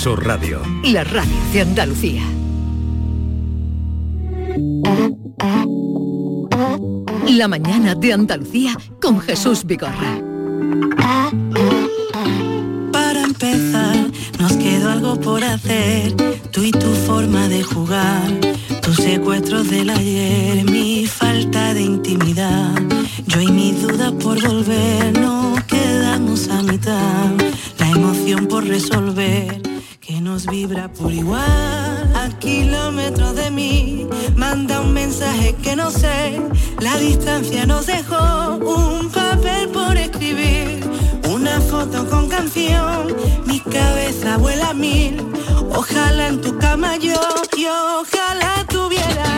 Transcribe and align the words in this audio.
Sur 0.00 0.24
Radio. 0.24 0.62
La 0.82 1.04
radio 1.04 1.30
de 1.52 1.60
Andalucía. 1.60 2.22
La 7.28 7.46
mañana 7.48 7.94
de 7.94 8.14
Andalucía 8.14 8.78
con 9.02 9.20
Jesús 9.20 9.66
Vigorra. 9.66 10.22
Para 12.90 13.24
empezar, 13.24 14.10
nos 14.38 14.52
quedó 14.54 14.90
algo 14.90 15.20
por 15.20 15.44
hacer. 15.44 16.16
Tú 16.50 16.62
y 16.62 16.70
tu 16.70 16.88
forma 17.06 17.46
de 17.48 17.62
jugar, 17.62 18.40
tus 18.80 18.96
secuestros 18.96 19.68
del 19.68 19.90
ayer, 19.90 20.64
mi 20.64 21.04
falta 21.04 21.74
de 21.74 21.82
intimidad. 21.82 22.72
Yo 23.26 23.42
y 23.42 23.52
mis 23.52 23.82
dudas 23.82 24.12
por 24.12 24.40
volver, 24.40 25.20
nos 25.20 25.62
quedamos 25.64 26.48
a 26.48 26.62
mitad. 26.62 27.34
La 27.78 27.90
emoción 27.90 28.46
por 28.46 28.64
resolver, 28.64 29.60
que 30.10 30.20
nos 30.20 30.46
vibra 30.46 30.88
por 30.88 31.12
igual. 31.12 32.12
A 32.16 32.28
kilómetros 32.40 33.36
de 33.36 33.50
mí, 33.50 34.08
manda 34.34 34.80
un 34.80 34.92
mensaje 34.92 35.54
que 35.62 35.76
no 35.76 35.90
sé. 35.90 36.40
La 36.80 36.96
distancia 36.96 37.64
nos 37.64 37.86
dejó 37.86 38.56
un 38.56 39.08
papel 39.10 39.68
por 39.68 39.96
escribir. 39.96 40.80
Una 41.28 41.60
foto 41.60 42.08
con 42.08 42.28
canción, 42.28 43.14
mi 43.46 43.60
cabeza 43.60 44.36
vuela 44.36 44.70
a 44.70 44.74
mil. 44.74 45.22
Ojalá 45.76 46.26
en 46.28 46.40
tu 46.40 46.58
cama 46.58 46.96
yo, 46.96 47.20
y 47.56 47.66
ojalá 47.66 48.66
tuviera. 48.68 49.30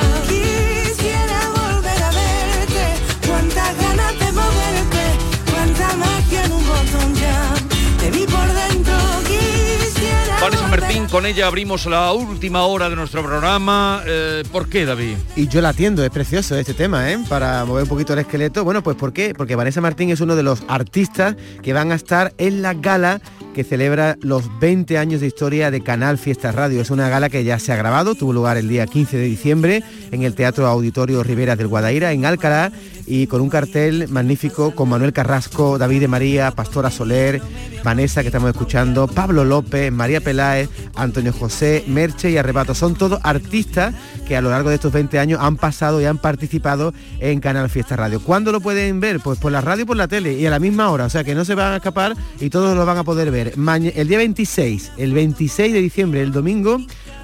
Con 11.13 11.27
ella 11.27 11.47
abrimos 11.47 11.85
la 11.85 12.11
última 12.15 12.63
hora 12.65 12.89
de 12.89 12.97
nuestro 12.97 13.23
programa. 13.23 14.03
Eh, 14.07 14.45
¿Por 14.51 14.71
qué, 14.71 14.87
David? 14.87 15.17
Y 15.37 15.47
yo 15.47 15.61
la 15.61 15.69
atiendo, 15.69 16.03
es 16.03 16.09
precioso 16.09 16.57
este 16.57 16.73
tema, 16.73 17.13
¿eh? 17.13 17.19
Para 17.29 17.67
mover 17.67 17.83
un 17.83 17.89
poquito 17.91 18.15
el 18.15 18.21
esqueleto. 18.21 18.65
Bueno, 18.65 18.83
pues 18.83 18.97
¿por 18.97 19.13
qué? 19.13 19.35
Porque 19.37 19.55
Vanessa 19.55 19.83
Martín 19.83 20.09
es 20.09 20.23
uno 20.23 20.37
de 20.37 20.43
los 20.43 20.63
artistas 20.69 21.37
que 21.63 21.75
van 21.75 21.93
a 21.93 21.97
estar 21.97 22.33
en 22.39 22.63
la 22.63 22.73
gala 22.73 23.21
que 23.53 23.63
celebra 23.63 24.17
los 24.23 24.59
20 24.59 24.97
años 24.97 25.21
de 25.21 25.27
historia 25.27 25.71
de 25.71 25.83
Canal 25.83 26.17
Fiesta 26.17 26.51
Radio. 26.51 26.81
Es 26.81 26.89
una 26.89 27.11
gala 27.11 27.29
que 27.29 27.45
ya 27.45 27.59
se 27.59 27.73
ha 27.73 27.77
grabado, 27.77 28.15
tuvo 28.15 28.33
lugar 28.33 28.57
el 28.57 28.69
día 28.69 28.87
15 28.87 29.19
de 29.19 29.25
diciembre 29.25 29.85
en 30.11 30.23
el 30.23 30.35
Teatro 30.35 30.67
Auditorio 30.67 31.23
Rivera 31.23 31.57
del 31.57 31.69
Guadaira, 31.69 32.13
en 32.13 32.25
Alcalá, 32.25 32.73
y 33.07 33.27
con 33.27 33.41
un 33.41 33.49
cartel 33.49 34.09
magnífico 34.09 34.75
con 34.75 34.89
Manuel 34.89 35.13
Carrasco, 35.13 35.79
David 35.79 36.01
de 36.01 36.09
María, 36.09 36.51
Pastora 36.51 36.91
Soler, 36.91 37.41
Vanessa, 37.85 38.23
que 38.23 38.29
estamos 38.29 38.51
escuchando, 38.51 39.09
Pablo 39.09 39.45
López, 39.45 39.93
María 39.93 40.21
Peláez, 40.21 40.69
Antonio 40.95 41.33
José, 41.33 41.85
Merche 41.87 42.31
y 42.31 42.37
Arrebato. 42.37 42.75
Son 42.75 42.95
todos 42.95 43.21
artistas 43.23 43.95
que 44.27 44.37
a 44.37 44.41
lo 44.41 44.51
largo 44.51 44.69
de 44.69 44.77
estos 44.77 44.93
20 44.93 45.19
años 45.19 45.41
han 45.43 45.57
pasado 45.57 46.01
y 46.01 46.05
han 46.05 46.19
participado 46.19 46.95
en 47.21 47.41
Canal 47.41 47.69
Fiesta 47.69 47.97
Radio. 47.97 48.21
¿Cuándo 48.21 48.53
lo 48.53 48.61
pueden 48.61 49.01
ver? 49.01 49.21
Pues 49.21 49.39
por 49.39 49.53
la 49.53 49.61
radio 49.61 49.83
y 49.83 49.87
por 49.87 49.97
la 49.97 50.09
tele 50.09 50.35
y 50.35 50.47
a 50.47 50.51
la 50.51 50.59
misma 50.59 50.91
hora, 50.91 51.07
o 51.07 51.11
sea 51.11 51.25
que 51.25 51.35
no 51.35 51.45
se 51.45 51.55
van 51.55 51.73
a 51.73 51.77
escapar 51.77 52.17
y 52.41 52.51
todos 52.51 52.77
lo 52.77 52.87
van 52.87 52.99
a 52.99 53.05
poder 53.05 53.31
ver. 53.31 53.55
el 53.95 54.09
día 54.09 54.19
26, 54.19 54.93
el 54.97 55.13
26 55.13 55.73
de 55.73 55.81
diciembre, 55.81 56.23
el 56.23 56.33
domingo, 56.33 56.79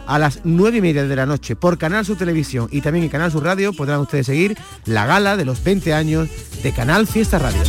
a 0.08 0.18
las 0.18 0.40
9 0.42 0.78
y 0.78 0.80
media 0.80 1.04
de 1.04 1.14
la 1.14 1.26
noche 1.26 1.54
por 1.54 1.76
Canal 1.76 2.04
Sur 2.04 2.16
Televisión 2.16 2.68
y 2.72 2.80
también 2.80 3.04
en 3.04 3.10
Canal 3.10 3.30
Sur 3.30 3.44
Radio 3.44 3.74
podrán 3.74 4.00
ustedes 4.00 4.26
seguir 4.26 4.56
la 4.86 5.06
gala 5.06 5.36
de 5.36 5.44
los 5.44 5.62
20 5.62 5.92
años 5.92 6.28
de 6.62 6.72
Canal 6.72 7.06
Fiesta 7.06 7.38
Radio. 7.38 7.62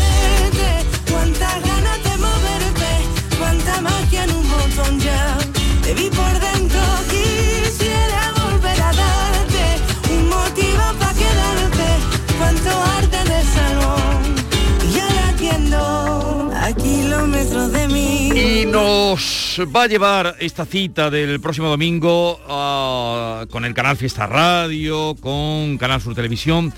Y 18.36 18.66
nos 18.66 19.39
va 19.66 19.84
a 19.84 19.88
llevar 19.88 20.36
esta 20.40 20.66
cita 20.66 21.10
del 21.10 21.42
próximo 21.42 21.68
domingo 21.68 22.40
ah, 22.48 23.46
con 23.50 23.66
el 23.66 23.74
canal 23.74 23.98
Fiesta 23.98 24.26
Radio, 24.26 25.16
con 25.20 25.78
Canal 25.78 26.02
Sur 26.02 26.16
Televisión, 26.16 26.72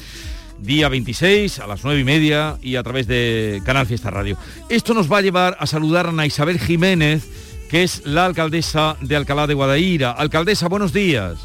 día 0.59 0.89
26 0.89 1.59
a 1.59 1.67
las 1.67 1.83
9 1.83 1.99
y 1.99 2.03
media 2.03 2.57
y 2.61 2.77
a 2.77 2.83
través 2.83 3.07
de 3.07 3.61
Canal 3.65 3.85
Fiesta 3.85 4.09
Radio. 4.09 4.37
Esto 4.69 4.93
nos 4.93 5.11
va 5.11 5.19
a 5.19 5.21
llevar 5.21 5.57
a 5.59 5.67
saludar 5.67 6.07
a 6.07 6.09
Ana 6.09 6.25
Isabel 6.25 6.59
Jiménez, 6.59 7.27
que 7.69 7.83
es 7.83 8.05
la 8.05 8.25
alcaldesa 8.25 8.97
de 9.01 9.15
Alcalá 9.15 9.45
de 9.45 9.53
Guadaira. 9.53 10.11
Alcaldesa, 10.11 10.67
buenos 10.67 10.91
días. 10.91 11.37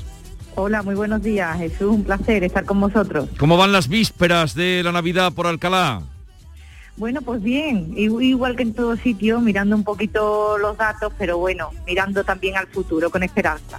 Hola, 0.54 0.82
muy 0.82 0.94
buenos 0.94 1.22
días, 1.22 1.58
Jesús. 1.58 1.90
Un 1.90 2.04
placer 2.04 2.44
estar 2.44 2.64
con 2.64 2.80
vosotros. 2.80 3.28
¿Cómo 3.36 3.58
van 3.58 3.72
las 3.72 3.88
vísperas 3.88 4.54
de 4.54 4.82
la 4.82 4.92
Navidad 4.92 5.32
por 5.32 5.46
Alcalá? 5.46 6.02
Bueno, 6.96 7.20
pues 7.20 7.42
bien, 7.42 7.94
igu- 7.94 8.22
igual 8.24 8.56
que 8.56 8.62
en 8.62 8.72
todo 8.72 8.96
sitio, 8.96 9.40
mirando 9.40 9.76
un 9.76 9.84
poquito 9.84 10.56
los 10.58 10.76
datos, 10.78 11.12
pero 11.18 11.36
bueno, 11.38 11.70
mirando 11.86 12.24
también 12.24 12.56
al 12.56 12.66
futuro 12.68 13.10
con 13.10 13.22
esperanza. 13.22 13.78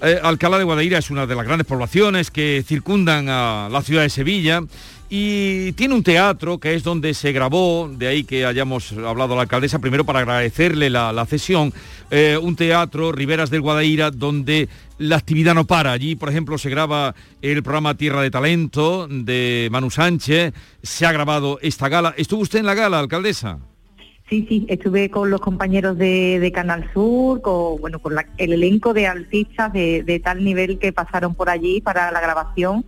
Eh, 0.00 0.18
Alcalá 0.22 0.58
de 0.58 0.64
Guadaira 0.64 0.98
es 0.98 1.10
una 1.10 1.26
de 1.26 1.34
las 1.34 1.44
grandes 1.44 1.66
poblaciones 1.66 2.30
que 2.30 2.64
circundan 2.66 3.28
a 3.28 3.68
la 3.70 3.82
ciudad 3.82 4.02
de 4.02 4.10
Sevilla 4.10 4.62
y 5.10 5.72
tiene 5.72 5.94
un 5.94 6.02
teatro 6.02 6.58
que 6.58 6.74
es 6.74 6.82
donde 6.82 7.14
se 7.14 7.32
grabó, 7.32 7.88
de 7.90 8.08
ahí 8.08 8.24
que 8.24 8.44
hayamos 8.44 8.92
hablado 8.92 9.32
a 9.32 9.36
la 9.36 9.42
alcaldesa, 9.42 9.78
primero 9.78 10.04
para 10.04 10.20
agradecerle 10.20 10.90
la, 10.90 11.12
la 11.12 11.24
cesión, 11.24 11.72
eh, 12.10 12.38
un 12.40 12.56
teatro, 12.56 13.10
Riberas 13.12 13.48
del 13.48 13.62
Guadaira, 13.62 14.10
donde 14.10 14.68
la 14.98 15.16
actividad 15.16 15.54
no 15.54 15.64
para. 15.64 15.92
Allí, 15.92 16.14
por 16.14 16.28
ejemplo, 16.28 16.58
se 16.58 16.68
graba 16.68 17.14
el 17.40 17.62
programa 17.62 17.96
Tierra 17.96 18.20
de 18.20 18.30
Talento 18.30 19.08
de 19.08 19.68
Manu 19.70 19.90
Sánchez, 19.90 20.52
se 20.82 21.06
ha 21.06 21.12
grabado 21.12 21.58
esta 21.62 21.88
gala. 21.88 22.14
¿Estuvo 22.18 22.42
usted 22.42 22.58
en 22.58 22.66
la 22.66 22.74
gala, 22.74 22.98
alcaldesa? 22.98 23.58
Sí, 24.28 24.44
sí, 24.46 24.66
estuve 24.68 25.08
con 25.08 25.30
los 25.30 25.40
compañeros 25.40 25.96
de, 25.96 26.50
Canal 26.54 26.90
Sur, 26.92 27.40
con, 27.40 27.80
bueno, 27.80 27.98
con 27.98 28.14
el 28.36 28.52
elenco 28.52 28.92
de 28.92 29.06
artistas 29.06 29.72
de, 29.72 30.02
de 30.02 30.20
tal 30.20 30.44
nivel 30.44 30.78
que 30.78 30.92
pasaron 30.92 31.34
por 31.34 31.48
allí 31.48 31.80
para 31.80 32.12
la 32.12 32.20
grabación. 32.20 32.84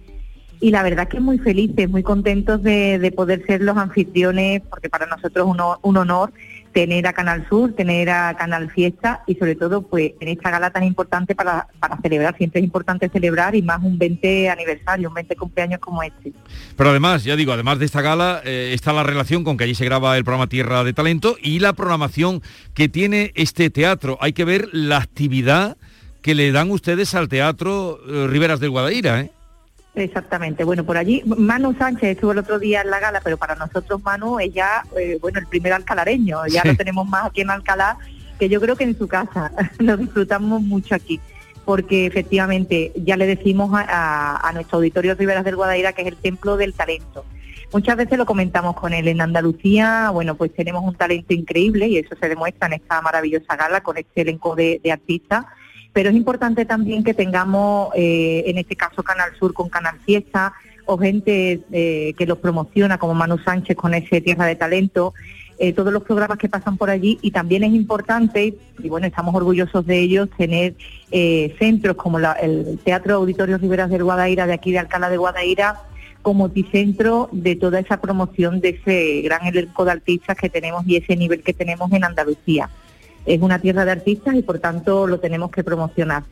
Y 0.63 0.71
la 0.71 0.83
verdad 0.83 1.09
que 1.09 1.21
muy 1.21 1.39
felices, 1.39 1.89
muy 1.89 2.03
contentos 2.03 2.63
de, 2.63 2.99
de 2.99 3.13
poder 3.13 3.45
ser 3.47 3.63
los 3.63 3.77
anfitriones, 3.79 4.61
porque 4.69 4.91
para 4.91 5.07
nosotros 5.07 5.47
es 5.47 5.51
un, 5.51 5.61
ho- 5.61 5.79
un 5.83 5.97
honor 5.97 6.33
tener 6.73 7.07
a 7.09 7.13
Canal 7.13 7.47
Sur, 7.49 7.73
tener 7.73 8.11
a 8.11 8.37
Canal 8.37 8.71
Fiesta 8.71 9.23
y 9.27 9.35
sobre 9.35 9.57
todo 9.57 9.83
pues 9.83 10.13
en 10.21 10.29
esta 10.29 10.51
gala 10.51 10.71
tan 10.71 10.85
importante 10.85 11.35
para, 11.35 11.67
para 11.81 11.97
celebrar, 12.01 12.37
siempre 12.37 12.61
es 12.61 12.65
importante 12.65 13.09
celebrar 13.09 13.57
y 13.57 13.63
más 13.63 13.83
un 13.83 13.99
20 13.99 14.51
aniversario, 14.51 15.09
un 15.09 15.15
20 15.15 15.35
cumpleaños 15.35 15.81
como 15.81 16.03
este. 16.03 16.33
Pero 16.77 16.91
además, 16.91 17.25
ya 17.25 17.35
digo, 17.37 17.53
además 17.53 17.79
de 17.81 17.87
esta 17.87 18.03
gala, 18.03 18.41
eh, 18.45 18.71
está 18.75 18.93
la 18.93 19.03
relación 19.03 19.43
con 19.43 19.57
que 19.57 19.65
allí 19.65 19.75
se 19.75 19.85
graba 19.85 20.17
el 20.17 20.25
programa 20.25 20.47
Tierra 20.47 20.85
de 20.85 20.93
Talento 20.93 21.37
y 21.43 21.59
la 21.59 21.73
programación 21.73 22.41
que 22.75 22.89
tiene 22.89 23.33
este 23.35 23.71
teatro. 23.71 24.17
Hay 24.21 24.33
que 24.35 24.45
ver 24.45 24.69
la 24.73 24.99
actividad 24.99 25.77
que 26.23 26.35
le 26.37 26.53
dan 26.53 26.71
ustedes 26.71 27.15
al 27.17 27.29
teatro 27.29 27.99
eh, 28.09 28.27
Riberas 28.29 28.61
del 28.61 28.71
Guadaira, 28.71 29.23
¿eh? 29.23 29.33
Exactamente. 30.05 30.65
Bueno, 30.65 30.85
por 30.85 30.97
allí 30.97 31.23
Manu 31.25 31.75
Sánchez 31.77 32.11
estuvo 32.17 32.33
el 32.33 32.39
otro 32.39 32.59
día 32.59 32.81
en 32.83 32.91
la 32.91 33.01
gala, 33.01 33.21
pero 33.23 33.37
para 33.37 33.55
nosotros 33.55 34.03
Manu 34.03 34.39
es 34.41 34.53
ya, 34.53 34.83
eh, 34.99 35.19
bueno, 35.21 35.39
el 35.39 35.47
primer 35.47 35.73
alcalareño. 35.73 36.47
Ya 36.49 36.63
Sí. 36.63 36.69
lo 36.69 36.77
tenemos 36.77 37.07
más 37.09 37.27
aquí 37.27 37.41
en 37.43 37.51
Alcalá 37.51 37.97
que 38.39 38.49
yo 38.49 38.61
creo 38.61 38.75
que 38.77 38.85
en 38.85 38.97
su 38.97 39.07
casa. 39.07 39.53
Lo 39.79 39.97
disfrutamos 39.99 40.63
mucho 40.63 40.95
aquí. 40.95 41.21
Porque 41.67 42.07
efectivamente 42.07 42.91
ya 42.97 43.17
le 43.19 43.27
decimos 43.27 43.71
a, 43.75 43.83
a- 43.89 44.49
a 44.49 44.53
nuestro 44.53 44.79
auditorio 44.79 45.15
Riberas 45.15 45.45
del 45.45 45.57
Guadaira 45.57 45.93
que 45.93 46.03
es 46.03 46.09
el 46.09 46.17
templo 46.17 46.57
del 46.57 46.73
talento. 46.73 47.25
Muchas 47.73 47.97
veces 47.97 48.19
lo 48.19 48.27
comentamos 48.27 48.75
con 48.75 48.93
él 48.95 49.07
en 49.07 49.21
Andalucía, 49.21 50.11
bueno, 50.11 50.35
pues 50.35 50.53
tenemos 50.55 50.83
un 50.83 50.95
talento 50.97 51.33
increíble 51.35 51.87
y 51.87 51.99
eso 51.99 52.17
se 52.21 52.29
demuestra 52.29 52.67
en 52.67 52.73
esta 52.73 53.01
maravillosa 53.01 53.55
gala 53.55 53.81
con 53.83 53.97
este 53.97 54.23
elenco 54.23 54.57
de, 54.57 54.81
de 54.83 54.91
artistas 54.91 55.45
pero 55.93 56.11
es 56.11 56.17
importante 56.17 56.65
también 56.65 57.03
que 57.03 57.15
tengamos, 57.15 57.91
eh, 57.95 58.45
en 58.47 58.59
este 58.59 58.77
caso 58.77 59.03
Canal 59.03 59.31
Sur 59.39 59.53
con 59.53 59.69
Canal 59.69 59.99
Fiesta, 60.05 60.53
o 60.87 60.99
gente 60.99 61.61
eh, 61.73 62.15
que 62.17 62.27
los 62.27 62.39
promociona, 62.39 62.99
como 62.99 63.15
Manu 63.15 63.39
Sánchez 63.39 63.77
con 63.77 63.95
ese 63.95 64.21
Tierra 64.21 64.47
de 64.47 64.57
Talento, 64.57 65.15
eh, 65.59 65.73
todos 65.73 65.93
los 65.93 66.03
programas 66.05 66.39
que 66.39 66.49
pasan 66.49 66.77
por 66.77 66.91
allí, 66.91 67.19
y 67.23 67.33
también 67.33 67.65
es 67.65 67.73
importante, 67.73 68.55
y 68.79 68.89
bueno, 68.89 69.07
estamos 69.07 69.35
orgullosos 69.35 69.87
de 69.87 69.99
ellos, 69.99 70.29
tener 70.37 70.75
centros 71.59 71.97
como 71.97 72.19
el 72.19 72.79
Teatro 72.85 73.17
Auditorio 73.17 73.59
Riberas 73.59 73.91
del 73.91 74.05
Guadaira, 74.05 74.47
de 74.47 74.55
aquí 74.55 74.73
de 74.73 74.79
Alcalá 74.79 75.11
de 75.11 75.17
Guadaira, 75.17 75.83
como 76.23 76.47
epicentro 76.47 77.29
de 77.33 77.57
toda 77.57 77.81
esa 77.81 78.01
promoción 78.01 78.61
de 78.61 78.71
ese 78.71 79.23
gran 79.23 79.47
elenco 79.47 79.85
de 79.85 79.93
artistas 79.93 80.37
que 80.37 80.51
tenemos 80.51 80.87
y 80.87 80.97
ese 80.97 81.17
nivel 81.17 81.43
que 81.43 81.55
tenemos 81.55 81.91
en 81.93 82.05
Andalucía 82.05 82.69
es 83.27 83.41
una 83.41 83.59
tierra 83.59 83.85
de 83.85 83.93
artistas 83.93 84.35
y 84.35 84.43
por 84.43 84.59
tanto 84.59 85.07
lo 85.07 85.21
tenemos 85.21 85.51
que 85.51 85.65
promocionar. 85.65 86.25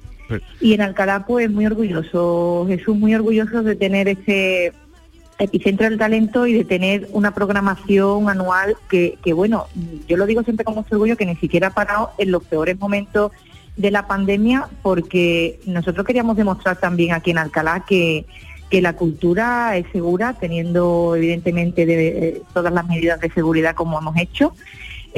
Y 0.60 0.74
en 0.74 0.82
Alcalá, 0.82 1.24
pues 1.26 1.50
muy 1.50 1.64
orgulloso, 1.66 2.66
Jesús, 2.68 2.96
muy 2.96 3.14
orgulloso 3.14 3.62
de 3.62 3.76
tener 3.76 4.08
ese 4.08 4.72
epicentro 5.38 5.88
del 5.88 5.98
talento 5.98 6.46
y 6.46 6.52
de 6.52 6.64
tener 6.64 7.08
una 7.12 7.32
programación 7.32 8.28
anual 8.28 8.76
que, 8.90 9.18
que, 9.22 9.32
bueno, 9.32 9.66
yo 10.06 10.16
lo 10.16 10.26
digo 10.26 10.42
siempre 10.42 10.64
con 10.64 10.74
mucho 10.74 10.88
orgullo, 10.96 11.16
que 11.16 11.24
ni 11.24 11.36
siquiera 11.36 11.68
ha 11.68 11.74
parado 11.74 12.10
en 12.18 12.32
los 12.32 12.44
peores 12.44 12.78
momentos 12.78 13.32
de 13.76 13.90
la 13.90 14.06
pandemia 14.06 14.68
porque 14.82 15.60
nosotros 15.64 16.04
queríamos 16.04 16.36
demostrar 16.36 16.76
también 16.76 17.14
aquí 17.14 17.30
en 17.30 17.38
Alcalá 17.38 17.84
que, 17.88 18.26
que 18.70 18.82
la 18.82 18.94
cultura 18.94 19.76
es 19.76 19.86
segura, 19.92 20.34
teniendo 20.34 21.14
evidentemente 21.16 21.86
de, 21.86 22.42
todas 22.52 22.72
las 22.72 22.86
medidas 22.86 23.20
de 23.20 23.30
seguridad 23.30 23.74
como 23.74 23.98
hemos 23.98 24.16
hecho, 24.16 24.54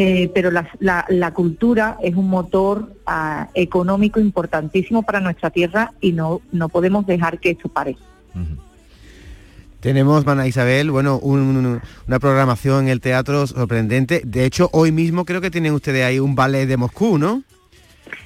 eh, 0.03 0.31
pero 0.33 0.51
la, 0.51 0.67
la, 0.79 1.31
cultura 1.35 1.99
es 2.03 2.15
un 2.17 2.31
motor 2.31 2.91
ah, 3.05 3.51
económico 3.53 4.19
importantísimo 4.19 5.03
para 5.03 5.21
nuestra 5.21 5.51
tierra 5.51 5.93
y 6.01 6.13
no, 6.13 6.41
no 6.53 6.71
podemos 6.71 7.05
dejar 7.05 7.39
que 7.39 7.51
eso 7.51 7.69
pare. 7.69 7.99
Tenemos, 9.81 10.25
Mana 10.25 10.47
Isabel, 10.47 10.91
bueno, 10.91 11.19
una 11.19 12.19
programación 12.19 12.85
en 12.85 12.89
el 12.89 13.03
teatro 13.03 13.47
sorprendente. 13.47 14.23
De 14.25 14.47
hecho, 14.47 14.71
hoy 14.73 14.91
mismo 14.91 15.27
creo 15.27 15.43
que 15.43 15.51
tienen 15.51 15.75
ustedes 15.75 16.03
ahí 16.03 16.19
un 16.19 16.35
ballet 16.35 16.65
de 16.65 16.79
Moscú, 16.79 17.19
¿no? 17.19 17.43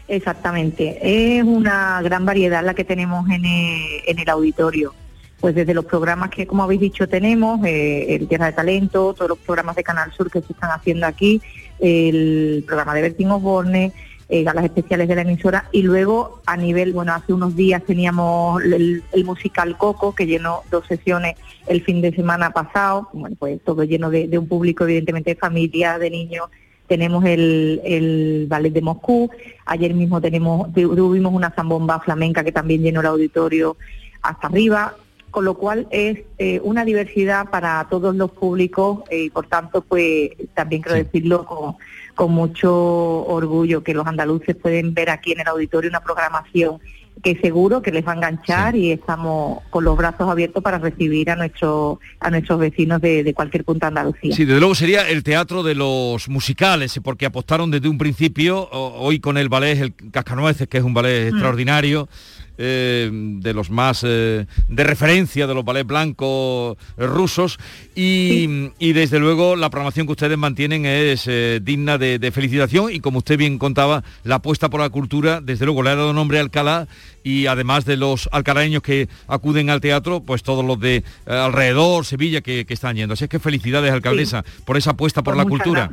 Exactamente. 0.06 0.99
Es 1.03 1.43
una 1.43 2.00
gran 2.03 2.25
variedad 2.25 2.65
la 2.65 2.75
que 2.75 2.85
tenemos 2.85 3.29
en 3.31 3.44
el, 3.44 4.29
auditorio. 4.29 4.94
Pues 5.41 5.56
desde 5.56 5.75
los 5.75 5.87
programas 5.87 6.31
que, 6.31 6.47
como 6.47 6.62
habéis 6.62 6.82
dicho, 6.82 7.09
tenemos, 7.09 7.65
eh, 7.65 8.15
el 8.15 8.29
Tierra 8.29 8.47
de 8.47 8.53
Talento, 8.53 9.12
todos 9.12 9.29
los 9.29 9.38
programas 9.38 9.75
de 9.75 9.82
Canal 9.82 10.12
Sur 10.12 10.31
que 10.31 10.41
se 10.41 10.53
están 10.53 10.71
haciendo 10.71 11.05
aquí, 11.06 11.43
el 11.81 12.65
programa 12.67 12.94
de 12.94 13.03
Bertín 13.03 13.31
Osborne, 13.31 13.93
eh, 14.29 14.43
galas 14.43 14.65
especiales 14.65 15.06
de 15.06 15.15
la 15.15 15.21
emisora 15.21 15.69
y 15.71 15.82
luego 15.82 16.41
a 16.47 16.56
nivel, 16.56 16.94
bueno, 16.94 17.12
hace 17.12 17.35
unos 17.35 17.55
días 17.56 17.82
teníamos 17.85 18.62
el, 18.62 19.03
musical 19.25 19.76
Coco 19.76 20.15
que 20.15 20.26
llenó 20.26 20.62
dos 20.71 20.87
sesiones 20.87 21.37
el 21.67 21.82
fin 21.82 22.00
de 22.00 22.11
semana 22.15 22.50
pasado, 22.50 23.11
bueno, 23.12 23.37
pues 23.38 23.61
todo 23.62 23.85
lleno 23.85 24.09
de, 24.11 24.38
un 24.38 24.49
público 24.49 24.85
evidentemente 24.85 25.35
de 25.35 25.37
familia, 25.37 25.99
de 25.99 26.11
niños. 26.11 26.49
Tenemos 26.87 27.25
el, 27.25 27.81
el 27.85 28.47
ballet 28.49 28.73
de 28.73 28.81
Moscú, 28.81 29.31
ayer 29.67 29.93
mismo 29.93 30.21
tenemos 30.21 30.73
tuvimos 30.73 31.32
una 31.32 31.50
zambomba 31.50 32.00
flamenca 32.00 32.43
que 32.43 32.53
también 32.53 32.82
llenó 32.82 33.00
el 33.00 33.06
auditorio 33.06 33.76
hasta 34.23 34.47
arriba, 34.47 34.94
con 35.35 35.45
lo 35.45 35.55
cual 35.55 35.89
es 35.91 36.21
eh, 36.39 36.61
una 36.63 36.85
diversidad 36.85 37.51
para 37.51 37.85
todos 37.91 38.15
los 38.15 38.31
públicos 38.31 39.01
eh, 39.11 39.25
y 39.25 39.31
por 39.31 39.49
tanto 39.49 39.81
pues 39.81 40.31
también 40.55 40.81
quiero 40.81 40.97
decirlo 40.97 41.45
con, 41.45 41.75
con 42.15 42.31
mucho 42.31 42.73
orgullo 42.73 43.83
que 43.83 43.95
los 43.95 44.07
andaluces 44.07 44.55
pueden 44.55 44.95
ver 44.95 45.11
aquí 45.11 45.33
en 45.33 45.41
el 45.41 45.49
auditorio 45.49 45.91
una 45.91 46.05
programación 46.05 46.79
que 47.25 47.37
seguro 47.41 47.83
que 47.83 47.91
les 47.91 48.07
va 48.07 48.13
a 48.13 48.15
enganchar 48.17 48.77
y 48.77 48.93
estamos 48.93 49.61
con 49.71 49.83
los 49.83 49.97
brazos 49.97 50.31
abiertos 50.31 50.63
para 50.63 50.79
recibir 50.79 51.31
a 51.31 51.37
nuestro, 51.37 51.99
a 52.21 52.31
nuestros 52.31 52.61
vecinos 52.61 53.01
de, 53.01 53.33
cualquier 53.35 53.65
punto 53.65 53.87
de 53.87 53.89
Andalucía. 53.89 54.37
Sí, 54.37 54.45
desde 54.45 54.61
luego 54.61 54.75
sería 54.75 55.09
el 55.09 55.23
teatro 55.23 55.63
de 55.63 55.75
los 55.75 56.29
musicales, 56.29 57.01
porque 57.03 57.27
apostaron 57.27 57.71
desde 57.71 57.89
un 57.89 57.99
principio, 57.99 58.69
hoy 58.71 59.21
con 59.21 59.39
el 59.39 59.49
ballet 59.49 59.81
El 59.81 59.95
Cascanueces, 60.11 60.69
que 60.69 60.79
es 60.79 60.85
un 60.85 60.93
ballet 60.93 61.25
mm. 61.25 61.29
extraordinario, 61.29 62.09
eh, 62.56 63.11
de 63.12 63.53
los 63.53 63.71
más 63.71 64.05
eh, 64.06 64.47
de 64.69 64.85
referencia 64.85 65.47
de 65.47 65.55
los 65.55 65.65
ballets 65.65 65.87
blancos 65.87 66.77
eh, 66.97 67.06
rusos. 67.06 67.59
Y, 67.95 68.93
desde 68.93 69.19
luego 69.19 69.56
la 69.56 69.71
programación 69.71 70.06
que 70.06 70.12
ustedes 70.12 70.39
mantienen 70.39 70.87
es 70.87 71.29
digna 71.62 71.99
de, 71.99 72.31
felicitación. 72.33 72.93
Y 72.93 73.01
como 73.01 73.19
usted 73.19 73.37
bien 73.37 73.59
contaba, 73.59 74.05
la 74.23 74.37
apuesta 74.37 74.71
por 74.71 74.81
la 74.81 74.89
cultura 74.89 75.41
desde 75.41 75.65
luego 75.65 75.83
le 75.83 75.91
ha 75.91 75.97
dado 75.97 76.12
nombre 76.12 76.39
a 76.39 76.43
Alcalá. 76.43 76.87
Y 77.25 77.47
además 77.47 77.85
de 77.87 77.97
los 77.97 78.29
alcalaños 78.33 78.83
que 78.83 79.09
acuden 79.27 79.71
al 79.71 79.81
teatro, 79.81 80.21
pues 80.21 80.43
todos 80.43 80.65
los 80.65 80.79
de 80.79 81.03
alrededor, 81.27 82.05
Sevilla, 82.05 82.41
que, 82.41 82.67
están 82.69 82.97
yendo. 82.97 83.15
Así 83.15 83.25
es 83.25 83.31
que 83.31 83.39
felicidades, 83.39 83.93
alcaldesa, 83.93 84.45
por 84.65 84.77
esa 84.77 84.91
apuesta 84.91 85.23
por 85.23 85.35
pues 85.35 85.45
la 85.45 85.49
cultura. 85.49 85.91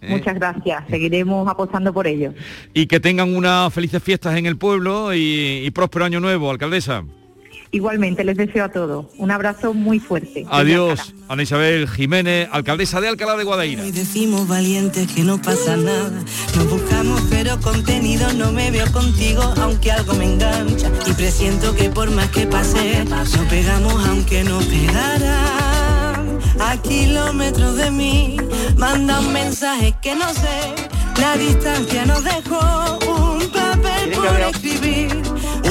¿Eh? 0.00 0.08
Muchas 0.10 0.34
gracias, 0.36 0.84
seguiremos 0.88 1.48
apostando 1.48 1.92
por 1.92 2.06
ello. 2.06 2.32
Y 2.72 2.86
que 2.86 3.00
tengan 3.00 3.34
unas 3.34 3.72
felices 3.72 4.02
fiestas 4.02 4.36
en 4.36 4.46
el 4.46 4.56
pueblo 4.56 5.12
y, 5.14 5.70
próspero 5.74 6.04
año 6.04 6.20
nuevo, 6.20 6.50
alcaldesa. 6.50 7.04
Igualmente, 7.70 8.24
les 8.24 8.36
deseo 8.36 8.64
a 8.64 8.70
todos 8.70 9.06
un 9.18 9.30
abrazo 9.30 9.74
muy 9.74 9.98
fuerte. 9.98 10.46
Adiós, 10.48 11.14
Ana 11.28 11.42
Isabel 11.42 11.86
Jiménez, 11.86 12.48
alcaldesa 12.50 12.98
de 13.02 13.08
Alcalá 13.08 13.36
de 13.36 13.44
Guadaira. 13.44 13.84
Y 13.84 13.92
decimos 13.92 14.48
valientes 14.48 15.06
que 15.12 15.22
no 15.22 15.40
pasa 15.42 15.76
nada. 15.76 16.24
Nos 16.56 16.70
buscamos, 16.70 17.20
pero 17.28 17.60
contenido 17.60 18.32
no 18.32 18.52
me 18.52 18.70
veo 18.70 18.90
contigo, 18.90 19.42
aunque 19.60 19.92
algo 19.92 20.14
me 20.14 20.32
engancha. 20.32 20.90
Y 21.06 21.12
presiento 21.12 21.74
que 21.74 21.90
por 21.90 22.10
más 22.10 22.30
que 22.30 22.46
pase, 22.46 23.04
nos 23.04 23.36
pegamos 23.50 24.06
aunque 24.06 24.44
no 24.44 24.60
pegara 24.60 25.87
a 26.60 26.76
kilómetros 26.82 27.76
de 27.76 27.90
mí, 27.90 28.36
manda 28.76 29.20
un 29.20 29.32
mensaje 29.32 29.94
que 30.02 30.14
no 30.14 30.28
sé, 30.32 30.74
la 31.20 31.36
distancia 31.36 32.04
nos 32.06 32.24
dejó 32.24 32.98
un 33.06 33.48
papel 33.50 34.10
por 34.12 34.40
escribir, 34.40 35.22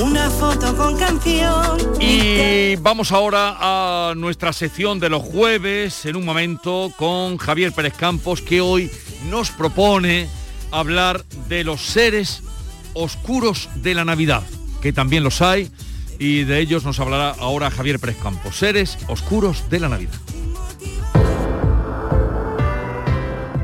una 0.01 0.29
foto 0.29 0.75
con 0.75 0.97
canción. 0.97 1.77
Y 1.99 2.75
vamos 2.77 3.11
ahora 3.11 3.57
a 3.59 4.13
nuestra 4.15 4.53
sección 4.53 4.99
de 4.99 5.09
los 5.09 5.23
jueves, 5.23 6.05
en 6.05 6.15
un 6.15 6.25
momento, 6.25 6.91
con 6.97 7.37
Javier 7.37 7.71
Pérez 7.71 7.93
Campos, 7.93 8.41
que 8.41 8.61
hoy 8.61 8.89
nos 9.29 9.51
propone 9.51 10.27
hablar 10.71 11.23
de 11.47 11.63
los 11.63 11.81
seres 11.81 12.43
oscuros 12.93 13.69
de 13.75 13.93
la 13.93 14.05
Navidad, 14.05 14.43
que 14.81 14.93
también 14.93 15.23
los 15.23 15.41
hay, 15.41 15.69
y 16.19 16.43
de 16.43 16.59
ellos 16.59 16.83
nos 16.83 16.99
hablará 16.99 17.35
ahora 17.39 17.69
Javier 17.69 17.99
Pérez 17.99 18.17
Campos, 18.21 18.55
seres 18.57 18.97
oscuros 19.07 19.69
de 19.69 19.79
la 19.79 19.89
Navidad. 19.89 20.13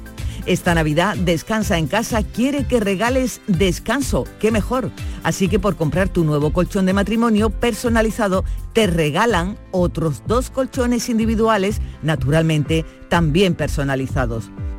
Esta 0.45 0.73
Navidad 0.73 1.15
Descansa 1.17 1.77
en 1.77 1.87
casa 1.87 2.23
quiere 2.23 2.65
que 2.65 2.79
regales 2.79 3.41
descanso, 3.47 4.25
qué 4.39 4.51
mejor. 4.51 4.91
Así 5.23 5.47
que 5.47 5.59
por 5.59 5.75
comprar 5.75 6.09
tu 6.09 6.23
nuevo 6.23 6.53
colchón 6.53 6.85
de 6.85 6.93
matrimonio 6.93 7.49
personalizado 7.49 8.45
te 8.73 8.87
regalan 8.87 9.57
otros 9.71 10.23
dos 10.25 10.49
colchones 10.49 11.09
individuales, 11.09 11.81
naturalmente 12.01 12.85
también 13.09 13.53
personalizados. 13.53 14.49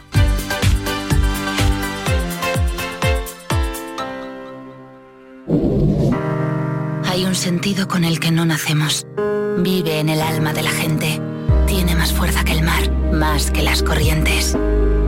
Hay 7.05 7.25
un 7.25 7.35
sentido 7.35 7.89
con 7.89 8.05
el 8.05 8.21
que 8.21 8.31
no 8.31 8.45
nacemos. 8.45 9.07
Vive 9.59 10.01
en 10.01 10.09
el 10.09 10.21
alma 10.21 10.53
de 10.53 10.63
la 10.63 10.71
gente. 10.71 11.21
Tiene 11.67 11.95
más 11.95 12.13
fuerza 12.13 12.45
que 12.45 12.53
el 12.53 12.63
mar, 12.63 12.91
más 13.13 13.51
que 13.51 13.63
las 13.63 13.83
corrientes. 13.83 14.57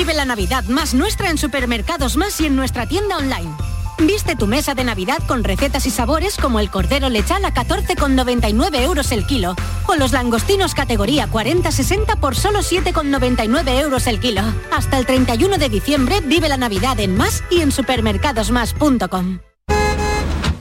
Vive 0.00 0.14
la 0.14 0.24
Navidad 0.24 0.64
más 0.64 0.94
nuestra 0.94 1.28
en 1.28 1.36
Supermercados 1.36 2.16
Más 2.16 2.40
y 2.40 2.46
en 2.46 2.56
nuestra 2.56 2.86
tienda 2.86 3.18
online. 3.18 3.54
Viste 3.98 4.34
tu 4.34 4.46
mesa 4.46 4.74
de 4.74 4.82
Navidad 4.82 5.18
con 5.28 5.44
recetas 5.44 5.84
y 5.84 5.90
sabores 5.90 6.38
como 6.38 6.58
el 6.58 6.70
cordero 6.70 7.10
lechal 7.10 7.44
a 7.44 7.52
14,99 7.52 8.80
euros 8.80 9.12
el 9.12 9.26
kilo 9.26 9.54
o 9.86 9.96
los 9.96 10.12
langostinos 10.12 10.72
categoría 10.72 11.28
40-60 11.28 12.18
por 12.18 12.34
solo 12.34 12.60
7,99 12.60 13.78
euros 13.78 14.06
el 14.06 14.20
kilo. 14.20 14.40
Hasta 14.72 14.96
el 14.98 15.04
31 15.04 15.58
de 15.58 15.68
diciembre 15.68 16.22
vive 16.22 16.48
la 16.48 16.56
Navidad 16.56 16.98
en 16.98 17.14
Más 17.14 17.44
y 17.50 17.60
en 17.60 17.70
supermercadosmás.com. 17.70 19.49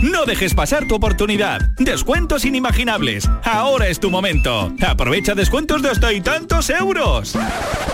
No 0.00 0.24
dejes 0.24 0.54
pasar 0.54 0.86
tu 0.86 0.94
oportunidad. 0.94 1.60
Descuentos 1.78 2.44
inimaginables. 2.44 3.28
Ahora 3.42 3.88
es 3.88 3.98
tu 3.98 4.10
momento. 4.10 4.72
Aprovecha 4.86 5.34
descuentos 5.34 5.82
de 5.82 5.90
hasta 5.90 6.12
y 6.12 6.20
tantos 6.20 6.70
euros. 6.70 7.36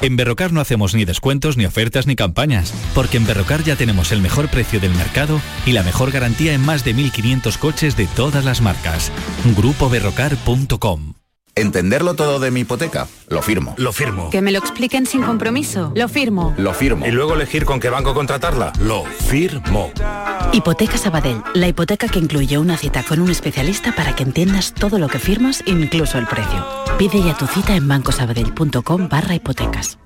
En 0.03 0.17
Berrocar 0.17 0.53
no 0.53 0.61
hacemos 0.61 0.95
ni 0.95 1.05
descuentos, 1.05 1.57
ni 1.57 1.65
ofertas, 1.65 2.07
ni 2.07 2.17
campañas. 2.17 2.75
Porque 2.95 3.17
en 3.17 3.27
Berrocar 3.27 3.63
ya 3.63 3.77
tenemos 3.77 4.13
el 4.13 4.21
mejor 4.21 4.49
precio 4.49 4.81
del 4.81 4.95
mercado 4.95 5.41
y 5.65 5.73
la 5.73 5.83
mejor 5.83 6.11
garantía 6.11 6.53
en 6.53 6.61
más 6.61 6.85
de 6.85 6.95
1.500 6.95 7.59
coches 7.59 7.97
de 7.97 8.07
todas 8.07 8.45
las 8.45 8.61
marcas. 8.61 9.11
GrupoBerrocar.com 9.57 11.24
¿Entenderlo 11.57 12.15
todo 12.15 12.41
de 12.41 12.51
mi 12.51 12.61
hipoteca? 12.61 13.07
Lo 13.29 13.41
firmo. 13.41 13.75
Lo 13.77 13.93
firmo. 13.93 14.29
Que 14.31 14.43
me 14.43 14.51
lo 14.51 14.59
expliquen 14.59 15.07
sin 15.07 15.23
compromiso. 15.23 15.93
Lo 15.95 16.09
firmo. 16.09 16.53
Lo 16.57 16.75
firmo. 16.75 17.07
Y 17.07 17.13
luego 17.13 17.35
elegir 17.35 17.65
con 17.65 17.79
qué 17.79 17.91
banco 17.91 18.13
contratarla. 18.13 18.73
Lo 18.81 19.05
firmo. 19.05 19.93
Hipoteca 20.53 20.99
Sabadell, 20.99 21.43
la 21.55 21.69
hipoteca 21.69 22.09
que 22.09 22.19
incluye 22.19 22.59
una 22.59 22.77
cita 22.77 23.05
con 23.05 23.21
un 23.21 23.31
especialista 23.31 23.95
para 23.95 24.17
que 24.17 24.25
entiendas 24.25 24.75
todo 24.75 24.99
lo 24.99 25.07
que 25.07 25.21
firmas, 25.21 25.63
incluso 25.67 26.19
el 26.19 26.27
precio. 26.27 26.67
Pide 26.99 27.23
ya 27.23 27.37
tu 27.37 27.47
cita 27.47 27.77
en 27.77 27.87
bancosabadell.com 27.87 29.09
barra 29.09 29.37
hipotecas. 29.37 29.99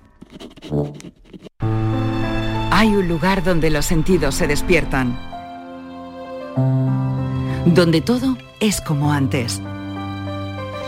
Hay 2.71 2.89
un 2.89 3.09
lugar 3.09 3.43
donde 3.43 3.71
los 3.71 3.87
sentidos 3.87 4.35
se 4.35 4.47
despiertan. 4.47 5.19
Donde 7.65 8.03
todo 8.03 8.37
es 8.61 8.83
como 8.83 9.13
antes 9.13 9.63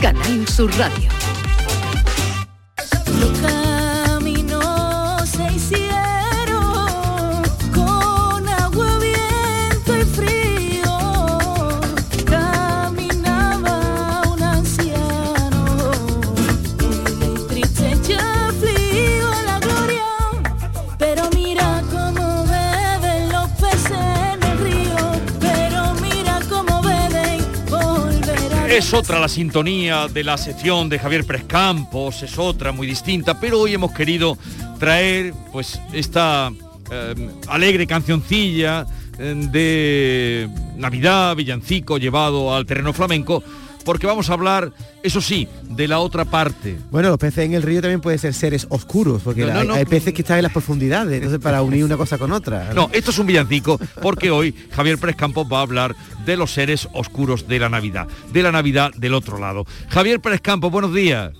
Canal 0.00 0.48
Sur 0.48 0.68
Radio. 0.78 1.10
Es 28.68 28.92
otra 28.92 29.20
la 29.20 29.28
sintonía 29.28 30.08
de 30.08 30.24
la 30.24 30.36
sección 30.36 30.88
de 30.88 30.98
Javier 30.98 31.24
Prescampos, 31.24 32.22
es 32.22 32.36
otra 32.36 32.72
muy 32.72 32.86
distinta, 32.86 33.38
pero 33.40 33.60
hoy 33.60 33.74
hemos 33.74 33.92
querido 33.92 34.36
traer 34.78 35.32
pues 35.52 35.80
esta 35.92 36.52
eh, 36.90 37.14
alegre 37.46 37.86
cancioncilla 37.86 38.84
eh, 39.18 39.34
de 39.50 40.48
Navidad, 40.76 41.36
villancico 41.36 41.96
llevado 41.96 42.54
al 42.54 42.66
terreno 42.66 42.92
flamenco, 42.92 43.42
porque 43.86 44.06
vamos 44.06 44.28
a 44.28 44.34
hablar, 44.34 44.72
eso 45.02 45.22
sí, 45.22 45.48
de 45.62 45.88
la 45.88 46.00
otra 46.00 46.26
parte. 46.26 46.76
Bueno, 46.90 47.08
los 47.08 47.18
peces 47.18 47.46
en 47.46 47.54
el 47.54 47.62
río 47.62 47.80
también 47.80 48.00
pueden 48.02 48.18
ser 48.18 48.34
seres 48.34 48.66
oscuros, 48.68 49.22
porque 49.22 49.46
No, 49.46 49.54
no, 49.54 49.60
hay, 49.60 49.68
no. 49.68 49.74
hay 49.74 49.84
peces 49.86 50.12
que 50.12 50.20
están 50.20 50.36
en 50.38 50.42
las 50.42 50.52
profundidades, 50.52 51.14
entonces 51.14 51.40
para 51.40 51.62
unir 51.62 51.84
una 51.84 51.96
cosa 51.96 52.18
con 52.18 52.32
otra. 52.32 52.74
No, 52.74 52.90
esto 52.92 53.12
es 53.12 53.18
un 53.18 53.26
villancico 53.26 53.80
porque 54.02 54.30
hoy 54.30 54.54
Javier 54.72 54.98
Pérez 54.98 55.16
Campos 55.16 55.46
va 55.50 55.60
a 55.60 55.62
hablar 55.62 55.94
de 56.26 56.36
los 56.36 56.52
seres 56.52 56.88
oscuros 56.92 57.46
de 57.48 57.60
la 57.60 57.68
Navidad, 57.68 58.08
de 58.32 58.42
la 58.42 58.50
Navidad 58.52 58.90
del 58.96 59.14
otro 59.14 59.38
lado. 59.38 59.64
Javier 59.88 60.20
Pérez 60.20 60.40
Campos, 60.40 60.70
buenos 60.72 60.92
días. 60.92 61.30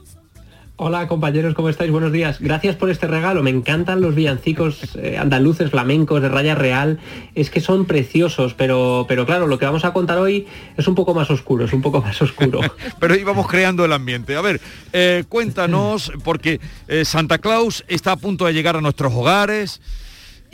Hola 0.78 1.08
compañeros, 1.08 1.54
¿cómo 1.54 1.70
estáis? 1.70 1.90
Buenos 1.90 2.12
días. 2.12 2.38
Gracias 2.38 2.76
por 2.76 2.90
este 2.90 3.06
regalo. 3.06 3.42
Me 3.42 3.48
encantan 3.48 4.02
los 4.02 4.14
villancicos 4.14 4.94
eh, 4.96 5.16
andaluces 5.18 5.70
flamencos 5.70 6.20
de 6.20 6.28
raya 6.28 6.54
real. 6.54 6.98
Es 7.34 7.48
que 7.48 7.62
son 7.62 7.86
preciosos, 7.86 8.52
pero, 8.52 9.06
pero 9.08 9.24
claro, 9.24 9.46
lo 9.46 9.58
que 9.58 9.64
vamos 9.64 9.86
a 9.86 9.94
contar 9.94 10.18
hoy 10.18 10.46
es 10.76 10.86
un 10.86 10.94
poco 10.94 11.14
más 11.14 11.30
oscuro, 11.30 11.64
es 11.64 11.72
un 11.72 11.80
poco 11.80 12.02
más 12.02 12.20
oscuro. 12.20 12.60
Pero 13.00 13.16
íbamos 13.16 13.48
creando 13.48 13.86
el 13.86 13.92
ambiente. 13.94 14.36
A 14.36 14.42
ver, 14.42 14.60
eh, 14.92 15.24
cuéntanos, 15.30 16.12
porque 16.22 16.60
eh, 16.88 17.06
Santa 17.06 17.38
Claus 17.38 17.82
está 17.88 18.12
a 18.12 18.16
punto 18.16 18.44
de 18.44 18.52
llegar 18.52 18.76
a 18.76 18.82
nuestros 18.82 19.14
hogares 19.14 19.80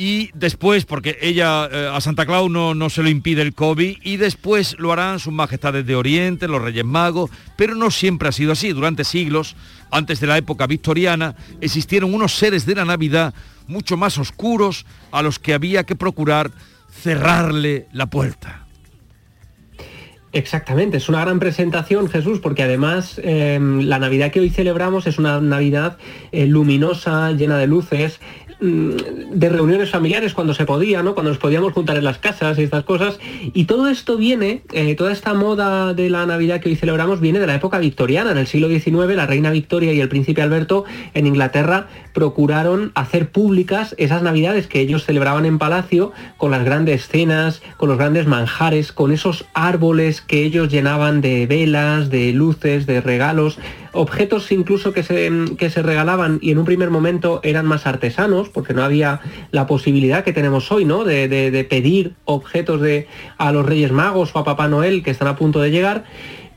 y 0.04 0.32
después, 0.34 0.84
porque 0.84 1.16
ella 1.20 1.68
eh, 1.70 1.88
a 1.92 2.00
Santa 2.00 2.26
Claus 2.26 2.50
no, 2.50 2.74
no 2.74 2.90
se 2.90 3.04
lo 3.04 3.08
impide 3.08 3.40
el 3.40 3.54
COVID, 3.54 3.98
y 4.02 4.16
después 4.16 4.74
lo 4.80 4.90
harán 4.90 5.20
sus 5.20 5.32
majestades 5.32 5.86
de 5.86 5.94
Oriente, 5.94 6.48
los 6.48 6.60
Reyes 6.60 6.84
Magos, 6.84 7.30
pero 7.56 7.76
no 7.76 7.88
siempre 7.92 8.28
ha 8.28 8.32
sido 8.32 8.50
así. 8.50 8.72
Durante 8.72 9.04
siglos, 9.04 9.54
antes 9.92 10.18
de 10.18 10.26
la 10.26 10.38
época 10.38 10.66
victoriana, 10.66 11.36
existieron 11.60 12.12
unos 12.14 12.34
seres 12.34 12.66
de 12.66 12.74
la 12.74 12.84
Navidad 12.84 13.32
mucho 13.68 13.96
más 13.96 14.18
oscuros 14.18 14.86
a 15.12 15.22
los 15.22 15.38
que 15.38 15.54
había 15.54 15.84
que 15.84 15.94
procurar 15.94 16.50
cerrarle 16.90 17.86
la 17.92 18.06
puerta. 18.06 18.62
Exactamente, 20.34 20.96
es 20.96 21.10
una 21.10 21.20
gran 21.20 21.38
presentación, 21.38 22.08
Jesús, 22.08 22.40
porque 22.40 22.62
además 22.62 23.20
eh, 23.22 23.60
la 23.60 23.98
Navidad 23.98 24.30
que 24.30 24.40
hoy 24.40 24.48
celebramos 24.48 25.06
es 25.06 25.18
una 25.18 25.38
Navidad 25.42 25.98
eh, 26.32 26.46
luminosa, 26.46 27.32
llena 27.32 27.58
de 27.58 27.66
luces, 27.66 28.18
de 28.62 29.48
reuniones 29.48 29.90
familiares 29.90 30.34
cuando 30.34 30.54
se 30.54 30.64
podía, 30.64 31.02
¿no? 31.02 31.14
Cuando 31.14 31.30
nos 31.30 31.38
podíamos 31.38 31.72
juntar 31.72 31.96
en 31.96 32.04
las 32.04 32.18
casas 32.18 32.58
y 32.58 32.62
estas 32.62 32.84
cosas. 32.84 33.18
Y 33.54 33.64
todo 33.64 33.88
esto 33.88 34.16
viene, 34.16 34.62
eh, 34.72 34.94
toda 34.94 35.10
esta 35.10 35.34
moda 35.34 35.94
de 35.94 36.08
la 36.08 36.24
Navidad 36.26 36.60
que 36.60 36.68
hoy 36.68 36.76
celebramos 36.76 37.20
viene 37.20 37.40
de 37.40 37.46
la 37.48 37.56
época 37.56 37.78
victoriana. 37.78 38.30
En 38.30 38.38
el 38.38 38.46
siglo 38.46 38.68
XIX, 38.68 39.16
la 39.16 39.26
reina 39.26 39.50
Victoria 39.50 39.92
y 39.92 40.00
el 40.00 40.08
príncipe 40.08 40.42
Alberto 40.42 40.84
en 41.14 41.26
Inglaterra 41.26 41.88
procuraron 42.12 42.92
hacer 42.94 43.30
públicas 43.30 43.96
esas 43.98 44.22
Navidades 44.22 44.68
que 44.68 44.80
ellos 44.80 45.04
celebraban 45.04 45.44
en 45.44 45.58
palacio 45.58 46.12
con 46.36 46.52
las 46.52 46.64
grandes 46.64 47.08
cenas, 47.08 47.62
con 47.76 47.88
los 47.88 47.98
grandes 47.98 48.28
manjares, 48.28 48.92
con 48.92 49.10
esos 49.10 49.44
árboles 49.54 50.20
que 50.20 50.44
ellos 50.44 50.68
llenaban 50.68 51.20
de 51.20 51.46
velas, 51.46 52.10
de 52.10 52.32
luces, 52.32 52.86
de 52.86 53.00
regalos, 53.00 53.58
objetos 53.92 54.50
incluso 54.52 54.92
que 54.92 55.02
se, 55.02 55.30
que 55.58 55.70
se 55.70 55.82
regalaban 55.82 56.38
y 56.42 56.50
en 56.50 56.58
un 56.58 56.64
primer 56.64 56.90
momento 56.90 57.40
eran 57.42 57.66
más 57.66 57.86
artesanos, 57.86 58.48
porque 58.48 58.74
no 58.74 58.82
había 58.82 59.20
la 59.50 59.66
posibilidad 59.66 60.24
que 60.24 60.32
tenemos 60.32 60.72
hoy, 60.72 60.84
¿no? 60.84 61.04
De, 61.04 61.28
de- 61.28 61.64
pedir 61.64 62.14
objetos 62.24 62.80
de, 62.80 63.06
a 63.38 63.52
los 63.52 63.64
Reyes 63.64 63.92
Magos 63.92 64.30
o 64.34 64.38
a 64.38 64.44
Papá 64.44 64.68
Noel 64.68 65.02
que 65.02 65.10
están 65.10 65.28
a 65.28 65.36
punto 65.36 65.60
de 65.60 65.70
llegar. 65.70 66.04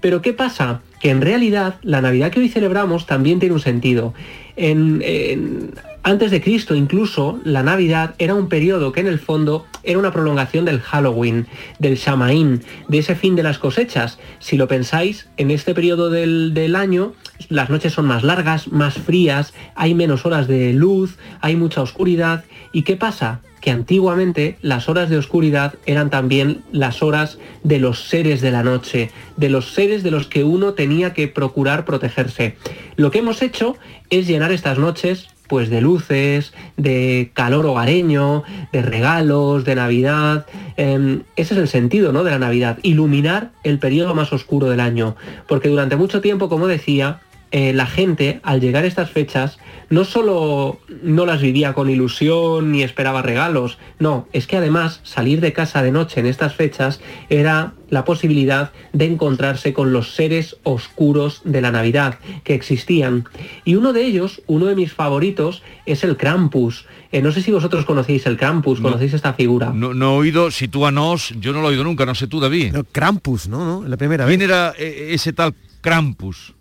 Pero 0.01 0.22
¿qué 0.22 0.34
pasa? 0.34 0.82
Que 1.00 1.10
en 1.10 1.22
realidad 1.22 1.75
la 1.82 2.01
Navidad 2.01 2.32
que 2.32 2.39
hoy 2.39 2.50
celebramos 2.50 3.06
también 3.06 3.39
tiene 3.39 3.54
un 3.56 3.62
sentido. 3.62 4.13
En- 4.56 5.01
en- 5.04 5.72
antes 6.04 6.30
de 6.30 6.39
Cristo 6.42 6.75
incluso, 6.75 7.39
la 7.44 7.63
Navidad 7.63 8.13
era 8.20 8.36
un 8.36 8.48
periodo 8.48 8.92
que 8.92 9.00
en 9.00 9.08
el 9.08 9.18
fondo 9.18 9.65
era 9.84 9.98
una 9.98 10.12
prolongación 10.12 10.63
del 10.63 10.80
Halloween, 10.80 11.48
del 11.80 11.96
Shamaín, 11.96 12.62
de 12.88 13.00
ese 13.00 13.15
fin 13.15 13.36
de 13.36 13.42
las 13.44 13.58
cosechas. 13.58 14.20
Si 14.39 14.56
lo 14.56 14.68
pensáis, 14.68 15.27
en 15.38 15.50
este 15.50 15.74
periodo 15.74 16.12
del, 16.12 16.54
del 16.54 16.75
año 16.75 17.13
las 17.50 17.70
noches 17.70 17.94
son 17.94 18.06
más 18.06 18.24
largas, 18.24 18.68
más 18.70 18.96
frías, 18.96 19.54
hay 19.75 19.94
menos 19.94 20.25
horas 20.25 20.48
de 20.48 20.74
luz, 20.74 21.18
hay 21.42 21.56
mucha 21.56 21.82
oscuridad. 21.82 22.46
¿Y 22.72 22.84
qué 22.84 22.96
pasa? 22.96 23.42
que 23.65 23.72
antiguamente 23.72 24.60
las 24.62 24.89
horas 24.89 25.10
de 25.10 25.18
oscuridad 25.18 25.74
eran 25.88 26.12
también 26.12 26.62
las 26.72 27.01
horas 27.01 27.40
de 27.64 27.79
los 27.79 28.07
seres 28.07 28.40
de 28.40 28.51
la 28.51 28.62
noche, 28.62 29.09
de 29.38 29.50
los 29.50 29.74
seres 29.74 30.03
de 30.03 30.12
los 30.12 30.27
que 30.27 30.44
uno 30.44 30.74
tenía 30.74 31.14
que 31.14 31.27
procurar 31.27 31.83
protegerse. 31.83 32.57
Lo 32.96 33.09
que 33.09 33.20
hemos 33.20 33.42
hecho 33.42 33.75
es 34.12 34.27
llenar 34.27 34.51
estas 34.51 34.77
noches 34.77 35.29
pues 35.48 35.70
de 35.70 35.81
luces, 35.81 36.53
de 36.77 37.31
calor 37.33 37.66
hogareño, 37.66 38.44
de 38.72 38.81
regalos, 38.81 39.66
de 39.66 39.75
Navidad. 39.75 40.46
Eh, 40.77 41.22
ese 41.36 41.53
es 41.53 41.59
el 41.59 41.68
sentido 41.68 42.12
¿no? 42.12 42.24
de 42.24 42.31
la 42.31 42.40
Navidad, 42.40 42.79
iluminar 42.83 43.51
el 43.64 43.79
periodo 43.79 44.16
más 44.16 44.33
oscuro 44.33 44.70
del 44.70 44.79
año. 44.79 45.16
Porque 45.48 45.70
durante 45.70 45.96
mucho 45.96 46.22
tiempo, 46.22 46.50
como 46.50 46.68
decía, 46.68 47.22
eh, 47.51 47.74
la 47.74 47.86
gente 47.86 48.40
al 48.44 48.60
llegar 48.60 48.84
a 48.84 48.88
estas 48.88 49.12
fechas 49.12 49.58
no 49.90 50.03
solo 50.03 50.79
no 51.03 51.25
las 51.25 51.42
vivía 51.42 51.74
con 51.74 51.90
ilusión 51.90 52.72
ni 52.72 52.84
esperaba 52.84 53.22
regalos, 53.22 53.77
no, 54.00 54.27
es 54.34 54.48
que 54.48 54.58
además 54.58 55.00
salir 55.03 55.42
de 55.42 55.53
casa 55.53 55.84
de 55.84 55.92
noche 55.92 56.20
en 56.20 56.25
estas 56.25 56.55
fechas 56.55 57.00
era 57.29 57.74
la 57.90 58.03
posibilidad 58.03 58.72
de 58.94 59.05
encontrarse 59.05 59.74
con 59.74 59.94
los 59.94 60.16
seres 60.16 60.58
oscuros 60.64 61.42
de 61.46 61.62
la 61.62 61.72
Navidad 61.72 62.20
que 62.44 62.55
existían. 62.55 63.25
Y 63.64 63.75
uno 63.75 63.94
de 63.94 64.03
ellos, 64.05 64.42
uno 64.48 64.66
de 64.66 64.75
mis 64.75 64.92
favoritos, 64.92 65.62
es 65.86 66.03
el 66.03 66.18
Krampus. 66.18 66.86
Eh, 67.12 67.22
no 67.22 67.31
sé 67.31 67.42
si 67.42 67.51
vosotros 67.51 67.86
conocéis 67.86 68.25
el 68.25 68.38
Krampus, 68.38 68.81
conocéis 68.81 69.14
esta 69.14 69.34
figura. 69.34 69.72
No, 69.74 69.94
no 69.94 70.16
he 70.16 70.18
oído, 70.18 70.51
sitúanos, 70.51 71.34
yo 71.40 71.53
no 71.53 71.62
lo 71.62 71.68
he 71.68 71.72
oído 71.72 71.84
nunca, 71.84 72.05
no 72.05 72.16
sé 72.16 72.27
tú, 72.27 72.40
David. 72.40 72.75
Krampus, 72.92 73.48
¿no? 73.48 73.81
¿no? 73.81 73.88
La 73.88 73.98
primera 73.98 74.25
¿Quién 74.25 74.42
era 74.42 74.74
eh, 74.77 75.10
ese 75.12 75.31
tal 75.31 75.53
Krampus? 75.81 76.53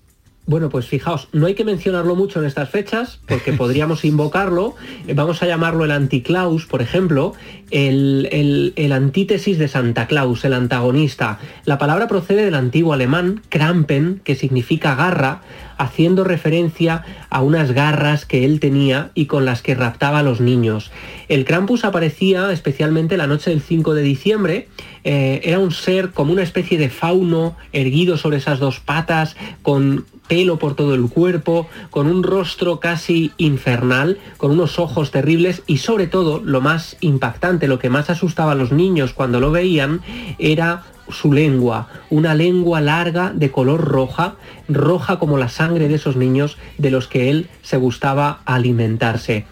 Bueno, 0.47 0.69
pues 0.69 0.87
fijaos, 0.87 1.29
no 1.33 1.47
hay 1.47 1.55
que 1.55 1.65
mencionarlo 1.65 2.17
mucho 2.17 2.39
en 2.39 2.45
estas 2.45 2.69
fechas 2.69 3.19
porque 3.27 3.53
podríamos 3.55 4.05
invocarlo. 4.05 4.75
Eh, 5.09 5.15
Vamos 5.15 5.43
a 5.43 5.47
llamarlo 5.47 5.87
el 5.87 5.91
anticlaus, 5.91 6.67
por 6.67 6.83
ejemplo, 6.83 7.33
el, 7.71 8.29
el- 8.31 8.75
el 8.77 8.93
antítesis 8.93 9.59
de 9.59 9.69
Santa 9.69 10.07
Claus, 10.07 10.45
el 10.45 10.53
antagonista. 10.53 11.39
La 11.65 11.79
palabra 11.79 12.09
procede 12.09 12.45
del 12.45 12.57
antiguo 12.57 12.93
alemán 12.93 13.41
Krampen, 13.49 14.21
que 14.23 14.35
significa 14.35 14.95
garra, 14.95 15.41
haciendo 15.79 16.25
referencia 16.25 17.03
a 17.31 17.41
unas 17.41 17.73
garras 17.73 18.27
que 18.27 18.45
él 18.45 18.61
tenía 18.61 19.11
y 19.15 19.25
con 19.27 19.47
las 19.47 19.63
que 19.63 19.75
raptaba 19.75 20.19
a 20.19 20.23
los 20.23 20.41
niños. 20.43 20.93
El 21.29 21.47
Krampus 21.47 21.85
aparecía 21.87 22.53
especialmente 22.53 23.17
la 23.17 23.27
noche 23.27 23.49
del 23.49 23.63
5 23.63 23.95
de 23.95 24.03
diciembre. 24.03 24.69
Eh, 25.05 25.41
era 25.45 25.59
un 25.59 25.73
ser 25.73 26.11
como 26.11 26.33
una 26.35 26.43
especie 26.43 26.77
de 26.79 26.91
fauno 26.91 27.57
erguido 27.73 28.19
sobre 28.19 28.37
esas 28.37 28.59
dos 28.59 28.79
patas, 28.81 29.37
con 29.63 30.05
pelo 30.29 30.59
por 30.59 30.75
todo 30.75 30.95
el 30.95 31.09
cuerpo, 31.09 31.67
con 31.91 32.07
un 32.07 32.23
rostro 32.23 32.81
casi 32.81 33.33
infernal, 33.37 34.19
con 34.37 34.51
unos 34.51 34.79
ojos 34.79 35.11
terribles 35.11 35.63
y 35.67 35.79
sobre 35.79 36.07
todo 36.07 36.41
lo 36.45 36.61
más 36.61 36.97
impactante, 37.01 37.69
lo 37.69 37.79
que 37.79 37.91
más 37.91 38.11
asustaba 38.11 38.53
a 38.53 38.57
los 38.57 38.73
niños 38.73 39.13
cuando 39.13 39.41
lo 39.41 39.51
veían 39.51 40.01
era 40.39 40.85
su 41.09 41.33
lengua, 41.33 41.89
una 42.11 42.35
lengua 42.35 42.81
larga 42.81 43.33
de 43.35 43.51
color 43.51 43.85
roja, 43.85 44.37
roja 44.69 45.19
como 45.19 45.37
la 45.37 45.49
sangre 45.49 45.89
de 45.89 45.97
esos 45.97 46.17
niños 46.17 46.57
de 46.79 46.91
los 46.91 47.09
que 47.09 47.31
él 47.31 47.49
se 47.63 47.77
gustaba 47.77 48.41
alimentarse. 48.47 49.45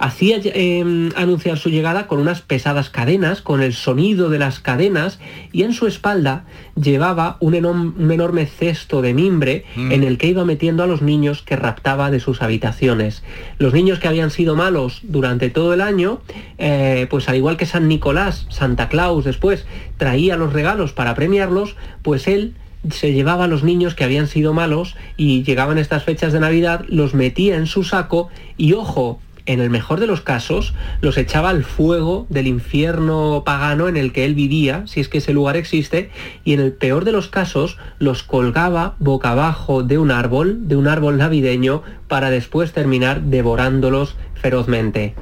Hacía 0.00 0.40
eh, 0.42 1.10
anunciar 1.14 1.58
su 1.58 1.68
llegada 1.68 2.06
con 2.06 2.18
unas 2.18 2.40
pesadas 2.40 2.90
cadenas, 2.90 3.42
con 3.42 3.62
el 3.62 3.74
sonido 3.74 4.30
de 4.30 4.38
las 4.38 4.58
cadenas, 4.58 5.20
y 5.52 5.62
en 5.62 5.74
su 5.74 5.86
espalda 5.86 6.44
llevaba 6.74 7.36
un 7.40 7.54
enorme 7.54 8.46
cesto 8.46 9.02
de 9.02 9.14
mimbre 9.14 9.64
Mm. 9.76 9.92
en 9.92 10.02
el 10.04 10.18
que 10.18 10.28
iba 10.28 10.44
metiendo 10.44 10.82
a 10.82 10.86
los 10.86 11.02
niños 11.02 11.42
que 11.42 11.56
raptaba 11.56 12.10
de 12.10 12.20
sus 12.20 12.42
habitaciones. 12.42 13.22
Los 13.58 13.72
niños 13.72 13.98
que 13.98 14.08
habían 14.08 14.30
sido 14.30 14.56
malos 14.56 15.00
durante 15.02 15.50
todo 15.50 15.74
el 15.74 15.80
año, 15.80 16.20
eh, 16.58 17.06
pues 17.10 17.28
al 17.28 17.36
igual 17.36 17.56
que 17.56 17.66
San 17.66 17.88
Nicolás, 17.88 18.46
Santa 18.48 18.88
Claus 18.88 19.24
después 19.24 19.66
traía 19.96 20.36
los 20.36 20.52
regalos 20.52 20.92
para 20.92 21.14
premiarlos, 21.14 21.76
pues 22.02 22.26
él 22.26 22.54
se 22.90 23.12
llevaba 23.12 23.44
a 23.44 23.48
los 23.48 23.62
niños 23.62 23.94
que 23.94 24.04
habían 24.04 24.26
sido 24.26 24.54
malos 24.54 24.96
y 25.18 25.42
llegaban 25.42 25.76
estas 25.76 26.04
fechas 26.04 26.32
de 26.32 26.40
Navidad, 26.40 26.84
los 26.88 27.12
metía 27.14 27.56
en 27.56 27.66
su 27.66 27.84
saco 27.84 28.30
y 28.56 28.72
ojo, 28.72 29.20
en 29.46 29.60
el 29.60 29.70
mejor 29.70 30.00
de 30.00 30.06
los 30.06 30.20
casos, 30.20 30.74
los 31.00 31.16
echaba 31.16 31.50
al 31.50 31.64
fuego 31.64 32.26
del 32.28 32.46
infierno 32.46 33.42
pagano 33.44 33.88
en 33.88 33.96
el 33.96 34.12
que 34.12 34.24
él 34.24 34.34
vivía, 34.34 34.86
si 34.86 35.00
es 35.00 35.08
que 35.08 35.18
ese 35.18 35.32
lugar 35.32 35.56
existe, 35.56 36.10
y 36.44 36.52
en 36.52 36.60
el 36.60 36.72
peor 36.72 37.04
de 37.04 37.12
los 37.12 37.28
casos 37.28 37.78
los 37.98 38.22
colgaba 38.22 38.94
boca 38.98 39.30
abajo 39.32 39.82
de 39.82 39.98
un 39.98 40.10
árbol, 40.10 40.68
de 40.68 40.76
un 40.76 40.88
árbol 40.88 41.18
navideño, 41.18 41.82
para 42.08 42.30
después 42.30 42.72
terminar 42.72 43.22
devorándolos 43.22 44.16
ferozmente. 44.34 45.14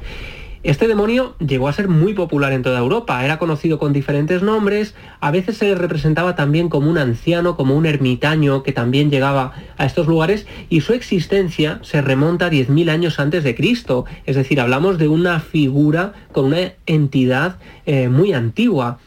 Este 0.65 0.89
demonio 0.89 1.37
llegó 1.39 1.69
a 1.69 1.73
ser 1.73 1.89
muy 1.89 2.15
popular 2.15 2.53
en 2.53 2.63
toda 2.63 2.81
Europa, 2.81 3.25
era 3.25 3.39
conocido 3.39 3.79
con 3.79 3.93
diferentes 3.93 4.43
nombres, 4.43 4.95
a 5.21 5.31
veces 5.31 5.57
se 5.57 5.67
le 5.67 5.77
representaba 5.77 6.35
también 6.35 6.69
como 6.69 6.91
un 6.91 6.99
anciano, 6.99 7.57
como 7.57 7.77
un 7.77 7.87
ermitaño 7.87 8.65
que 8.65 8.73
también 8.73 9.11
llegaba 9.11 9.53
a 9.77 9.87
estos 9.87 10.09
lugares. 10.09 10.47
Y 10.69 10.81
su 10.81 10.95
existencia 10.95 11.79
se 11.83 12.03
remonta 12.03 12.47
a 12.47 12.51
10.000 12.51 12.91
años 12.91 13.21
antes 13.21 13.45
de 13.45 13.55
Cristo, 13.55 14.05
es 14.27 14.37
decir, 14.37 14.61
hablamos 14.61 14.99
de 14.99 15.09
una 15.09 15.39
figura 15.39 16.13
con 16.33 16.47
una 16.47 16.73
entidad 16.87 17.59
eh, 17.87 18.09
muy 18.09 18.33
antigua. 18.33 18.99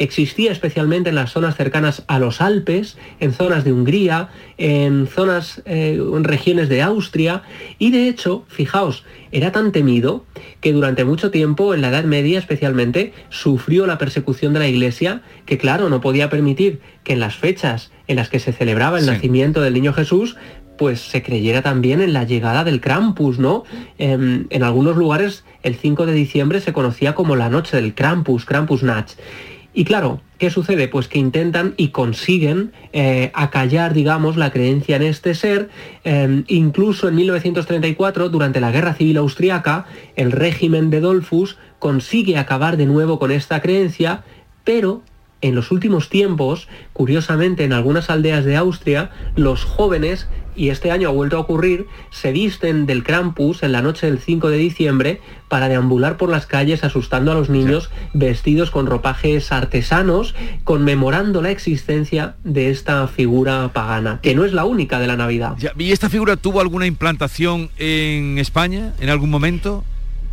Existía 0.00 0.50
especialmente 0.50 1.10
en 1.10 1.14
las 1.14 1.30
zonas 1.30 1.56
cercanas 1.56 2.04
a 2.08 2.18
los 2.18 2.40
Alpes, 2.40 2.96
en 3.20 3.32
zonas 3.32 3.64
de 3.64 3.72
Hungría, 3.72 4.30
en 4.56 5.06
zonas, 5.06 5.62
eh, 5.66 6.00
en 6.00 6.24
regiones 6.24 6.68
de 6.70 6.80
Austria, 6.82 7.42
y 7.78 7.90
de 7.90 8.08
hecho, 8.08 8.44
fijaos, 8.48 9.04
era 9.30 9.52
tan 9.52 9.72
temido 9.72 10.24
que 10.60 10.72
durante 10.72 11.04
mucho 11.04 11.30
tiempo, 11.30 11.74
en 11.74 11.82
la 11.82 11.90
Edad 11.90 12.04
Media 12.04 12.38
especialmente, 12.38 13.12
sufrió 13.28 13.86
la 13.86 13.98
persecución 13.98 14.54
de 14.54 14.60
la 14.60 14.68
Iglesia, 14.68 15.20
que 15.44 15.58
claro, 15.58 15.90
no 15.90 16.00
podía 16.00 16.30
permitir 16.30 16.80
que 17.04 17.12
en 17.12 17.20
las 17.20 17.36
fechas 17.36 17.92
en 18.08 18.16
las 18.16 18.30
que 18.30 18.40
se 18.40 18.52
celebraba 18.52 18.98
el 18.98 19.04
Sí. 19.04 19.10
nacimiento 19.10 19.60
del 19.60 19.74
niño 19.74 19.92
Jesús, 19.92 20.36
pues 20.78 21.00
se 21.02 21.22
creyera 21.22 21.60
también 21.60 22.00
en 22.00 22.14
la 22.14 22.24
llegada 22.24 22.64
del 22.64 22.80
Krampus, 22.80 23.38
¿no? 23.38 23.64
Em, 23.98 24.46
en 24.48 24.62
algunos 24.62 24.96
lugares 24.96 25.44
el 25.62 25.74
5 25.74 26.06
de 26.06 26.14
diciembre 26.14 26.58
se 26.62 26.72
conocía 26.72 27.14
como 27.14 27.36
la 27.36 27.50
noche 27.50 27.76
del 27.76 27.94
Krampus, 27.94 28.46
Krampusnacht. 28.46 29.10
Y 29.72 29.84
claro, 29.84 30.20
¿qué 30.38 30.50
sucede? 30.50 30.88
Pues 30.88 31.06
que 31.06 31.18
intentan 31.18 31.74
y 31.76 31.88
consiguen 31.88 32.72
eh, 32.92 33.30
acallar, 33.34 33.94
digamos, 33.94 34.36
la 34.36 34.50
creencia 34.50 34.96
en 34.96 35.02
este 35.02 35.34
ser. 35.34 35.70
Eh, 36.04 36.42
incluso 36.48 37.08
en 37.08 37.14
1934, 37.14 38.28
durante 38.30 38.60
la 38.60 38.72
Guerra 38.72 38.94
Civil 38.94 39.18
Austriaca, 39.18 39.86
el 40.16 40.32
régimen 40.32 40.90
de 40.90 41.00
Dollfuss 41.00 41.56
consigue 41.78 42.36
acabar 42.36 42.76
de 42.76 42.86
nuevo 42.86 43.18
con 43.18 43.30
esta 43.30 43.60
creencia, 43.60 44.24
pero 44.64 45.02
en 45.40 45.54
los 45.54 45.70
últimos 45.70 46.08
tiempos, 46.08 46.68
curiosamente 46.92 47.64
en 47.64 47.72
algunas 47.72 48.10
aldeas 48.10 48.44
de 48.44 48.56
Austria, 48.56 49.10
los 49.36 49.64
jóvenes, 49.64 50.28
y 50.56 50.68
este 50.68 50.90
año 50.90 51.08
ha 51.08 51.12
vuelto 51.12 51.36
a 51.36 51.40
ocurrir, 51.40 51.86
se 52.10 52.32
visten 52.32 52.84
del 52.84 53.02
Krampus 53.02 53.62
en 53.62 53.72
la 53.72 53.82
noche 53.82 54.06
del 54.06 54.18
5 54.18 54.50
de 54.50 54.58
diciembre 54.58 55.20
para 55.48 55.68
deambular 55.68 56.16
por 56.16 56.28
las 56.28 56.46
calles 56.46 56.84
asustando 56.84 57.32
a 57.32 57.34
los 57.34 57.48
niños 57.48 57.90
vestidos 58.12 58.70
con 58.70 58.86
ropajes 58.86 59.52
artesanos, 59.52 60.34
conmemorando 60.64 61.40
la 61.40 61.50
existencia 61.50 62.34
de 62.44 62.70
esta 62.70 63.06
figura 63.08 63.70
pagana, 63.72 64.20
que 64.22 64.34
no 64.34 64.44
es 64.44 64.52
la 64.52 64.64
única 64.64 64.98
de 64.98 65.06
la 65.06 65.16
Navidad. 65.16 65.56
¿Y 65.78 65.92
esta 65.92 66.10
figura 66.10 66.36
tuvo 66.36 66.60
alguna 66.60 66.86
implantación 66.86 67.70
en 67.78 68.38
España 68.38 68.92
en 69.00 69.08
algún 69.08 69.30
momento? 69.30 69.84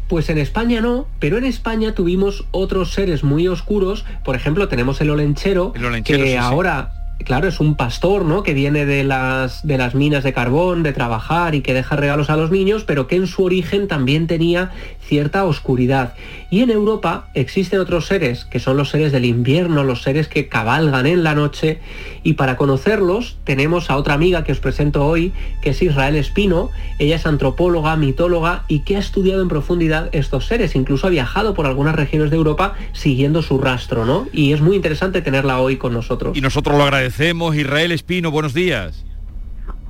Pues 0.07 0.29
en 0.29 0.37
España 0.37 0.81
no, 0.81 1.07
pero 1.19 1.37
en 1.37 1.45
España 1.45 1.93
tuvimos 1.93 2.45
otros 2.51 2.93
seres 2.93 3.23
muy 3.23 3.47
oscuros. 3.47 4.05
Por 4.23 4.35
ejemplo, 4.35 4.67
tenemos 4.67 5.01
el 5.01 5.09
olenchero, 5.09 5.73
El 5.75 5.85
olenchero, 5.85 6.19
que 6.19 6.25
sí, 6.25 6.31
sí. 6.31 6.37
ahora, 6.37 6.93
claro, 7.25 7.47
es 7.47 7.59
un 7.59 7.75
pastor, 7.75 8.25
¿no? 8.25 8.43
Que 8.43 8.53
viene 8.53 8.85
de 8.85 9.03
las, 9.03 9.65
de 9.65 9.77
las 9.77 9.95
minas 9.95 10.23
de 10.23 10.33
carbón, 10.33 10.83
de 10.83 10.93
trabajar 10.93 11.55
y 11.55 11.61
que 11.61 11.73
deja 11.73 11.95
regalos 11.95 12.29
a 12.29 12.37
los 12.37 12.51
niños, 12.51 12.83
pero 12.85 13.07
que 13.07 13.15
en 13.17 13.27
su 13.27 13.43
origen 13.43 13.87
también 13.87 14.27
tenía 14.27 14.71
cierta 15.07 15.45
oscuridad. 15.45 16.13
Y 16.49 16.61
en 16.61 16.69
Europa 16.69 17.29
existen 17.33 17.79
otros 17.79 18.05
seres, 18.05 18.45
que 18.45 18.59
son 18.59 18.77
los 18.77 18.89
seres 18.89 19.11
del 19.11 19.25
invierno, 19.25 19.83
los 19.83 20.03
seres 20.03 20.27
que 20.27 20.47
cabalgan 20.47 21.07
en 21.07 21.23
la 21.23 21.33
noche. 21.33 21.79
Y 22.23 22.33
para 22.33 22.57
conocerlos 22.57 23.37
tenemos 23.43 23.89
a 23.89 23.97
otra 23.97 24.13
amiga 24.13 24.43
que 24.43 24.51
os 24.51 24.59
presento 24.59 25.05
hoy, 25.05 25.33
que 25.61 25.71
es 25.71 25.81
Israel 25.81 26.15
Espino. 26.15 26.69
Ella 26.99 27.15
es 27.15 27.25
antropóloga, 27.25 27.95
mitóloga 27.95 28.63
y 28.67 28.79
que 28.79 28.97
ha 28.97 28.99
estudiado 28.99 29.41
en 29.41 29.47
profundidad 29.47 30.09
estos 30.11 30.45
seres. 30.45 30.75
Incluso 30.75 31.07
ha 31.07 31.09
viajado 31.09 31.53
por 31.53 31.65
algunas 31.65 31.95
regiones 31.95 32.29
de 32.29 32.37
Europa 32.37 32.73
siguiendo 32.93 33.41
su 33.41 33.59
rastro, 33.59 34.05
¿no? 34.05 34.27
Y 34.31 34.53
es 34.53 34.61
muy 34.61 34.75
interesante 34.75 35.21
tenerla 35.21 35.59
hoy 35.59 35.77
con 35.77 35.93
nosotros. 35.93 36.37
Y 36.37 36.41
nosotros 36.41 36.77
lo 36.77 36.83
agradecemos. 36.83 37.55
Israel 37.55 37.91
Espino, 37.91 38.31
buenos 38.31 38.53
días. 38.53 39.06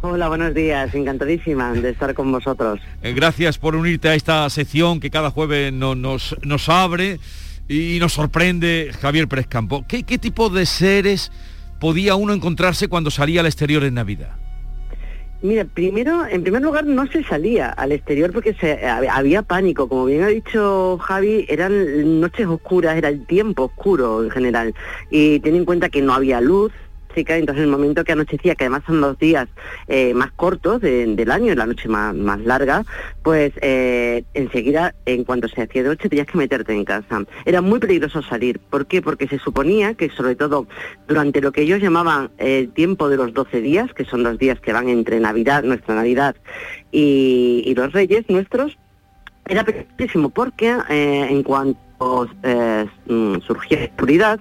Hola, 0.01 0.27
buenos 0.29 0.53
días. 0.53 0.93
Encantadísima 0.93 1.73
de 1.73 1.89
estar 1.89 2.13
con 2.13 2.31
vosotros. 2.31 2.79
Eh, 3.01 3.13
Gracias 3.13 3.57
por 3.57 3.75
unirte 3.75 4.09
a 4.09 4.15
esta 4.15 4.49
sección 4.49 4.99
que 4.99 5.09
cada 5.09 5.31
jueves 5.31 5.73
no- 5.73 5.95
nos, 5.95 6.35
nos 6.43 6.69
abre 6.69 7.19
y 7.67 7.97
nos 7.99 8.13
sorprende 8.13 8.91
Javier 9.01 9.27
Pérez 9.27 9.47
Campo. 9.47 9.85
¿Qué, 9.87 10.03
qué 10.03 10.17
tipo 10.17 10.49
de 10.49 10.65
seres 10.65 11.31
podía 11.79 12.15
uno 12.15 12.33
encontrarse 12.33 12.87
cuando 12.87 13.09
salía 13.11 13.39
al 13.41 13.47
exterior 13.47 13.83
en 13.83 13.95
Navidad? 13.95 14.29
Mira, 15.41 15.65
primero, 15.65 16.25
en 16.25 16.41
primer 16.41 16.63
lugar, 16.63 16.85
no 16.85 17.05
se 17.07 17.23
salía 17.23 17.69
al 17.69 17.91
exterior 17.91 18.31
porque 18.31 18.53
se, 18.55 18.79
hab- 18.81 19.07
había 19.11 19.43
pánico. 19.43 19.87
Como 19.87 20.05
bien 20.05 20.23
ha 20.23 20.27
dicho 20.27 20.97
Javi, 20.99 21.45
eran 21.49 22.19
noches 22.21 22.47
oscuras, 22.47 22.97
era 22.97 23.09
el 23.09 23.25
tiempo 23.27 23.65
oscuro 23.65 24.23
en 24.23 24.31
general. 24.31 24.73
Y 25.11 25.39
ten 25.41 25.55
en 25.55 25.65
cuenta 25.65 25.89
que 25.89 26.01
no 26.01 26.13
había 26.13 26.39
luz. 26.41 26.71
Entonces, 27.21 27.57
en 27.57 27.69
el 27.69 27.71
momento 27.71 28.03
que 28.03 28.11
anochecía, 28.11 28.55
que 28.55 28.65
además 28.65 28.83
son 28.85 29.01
los 29.01 29.17
días 29.17 29.47
eh, 29.87 30.13
más 30.13 30.31
cortos 30.33 30.81
de- 30.81 31.05
del 31.15 31.31
año, 31.31 31.53
la 31.55 31.65
noche 31.65 31.87
más, 31.89 32.15
larga, 32.41 32.83
pues 33.23 33.53
eh, 33.61 34.23
enseguida, 34.33 34.93
en 35.05 35.23
cuanto 35.23 35.47
se 35.47 35.61
hacía 35.61 35.83
de 35.83 35.89
noche, 35.89 36.09
tenías 36.09 36.27
que 36.27 36.37
meterte 36.37 36.73
en 36.73 36.85
casa. 36.85 37.23
Era 37.45 37.61
muy 37.61 37.79
peligroso 37.79 38.21
salir. 38.21 38.59
¿Por 38.59 38.85
qué? 38.87 39.01
Porque 39.01 39.27
se 39.27 39.39
suponía 39.39 39.93
que, 39.95 40.09
sobre 40.09 40.35
todo, 40.35 40.67
durante 41.07 41.41
lo 41.41 41.51
que 41.51 41.61
ellos 41.61 41.81
llamaban 41.81 42.29
el 42.37 42.71
tiempo 42.71 43.09
de 43.09 43.17
los 43.17 43.33
12 43.33 43.61
días, 43.61 43.93
que 43.93 44.05
son 44.05 44.23
los 44.23 44.37
días 44.37 44.59
que 44.59 44.73
van 44.73 44.89
entre 44.89 45.19
Navidad, 45.19 45.63
nuestra 45.63 45.95
Navidad, 45.95 46.35
y, 46.91 47.63
y 47.65 47.75
los 47.75 47.91
Reyes 47.93 48.25
nuestros, 48.29 48.77
era 49.49 49.63
peligrosísimo 49.63 50.29
porque 50.29 50.75
eh, 50.89 51.27
en 51.29 51.43
cuanto 51.43 51.79
eh, 52.43 52.85
mm, 53.07 53.39
surgía 53.45 53.85
oscuridad, 53.85 54.39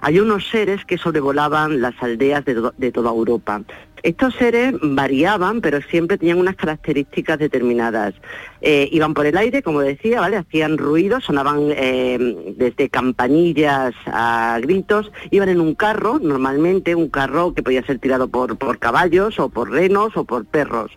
había 0.00 0.22
unos 0.22 0.48
seres 0.48 0.84
que 0.84 0.98
sobrevolaban 0.98 1.80
las 1.80 1.94
aldeas 2.02 2.44
de, 2.44 2.70
de 2.76 2.92
toda 2.92 3.10
Europa. 3.10 3.62
Estos 4.06 4.36
seres 4.36 4.72
variaban, 4.82 5.60
pero 5.60 5.80
siempre 5.82 6.16
tenían 6.16 6.38
unas 6.38 6.54
características 6.54 7.40
determinadas. 7.40 8.14
Eh, 8.60 8.88
iban 8.92 9.14
por 9.14 9.26
el 9.26 9.36
aire, 9.36 9.62
como 9.62 9.80
decía, 9.80 10.20
¿vale? 10.20 10.36
Hacían 10.36 10.78
ruido, 10.78 11.20
sonaban 11.20 11.70
eh, 11.70 12.54
desde 12.56 12.88
campanillas 12.88 13.94
a 14.06 14.60
gritos, 14.62 15.10
iban 15.32 15.48
en 15.48 15.60
un 15.60 15.74
carro, 15.74 16.20
normalmente 16.22 16.94
un 16.94 17.08
carro 17.08 17.52
que 17.52 17.64
podía 17.64 17.84
ser 17.84 17.98
tirado 17.98 18.28
por, 18.28 18.56
por 18.58 18.78
caballos 18.78 19.40
o 19.40 19.48
por 19.48 19.70
renos 19.70 20.16
o 20.16 20.24
por 20.24 20.44
perros. 20.44 20.92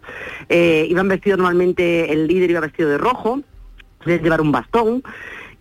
Eh, 0.48 0.86
iban 0.88 1.08
vestidos 1.08 1.40
normalmente, 1.40 2.14
el 2.14 2.28
líder 2.28 2.52
iba 2.52 2.60
vestido 2.60 2.90
de 2.90 3.00
rojo, 3.00 3.42
podía 4.04 4.18
llevar 4.18 4.42
un 4.42 4.52
bastón 4.52 5.04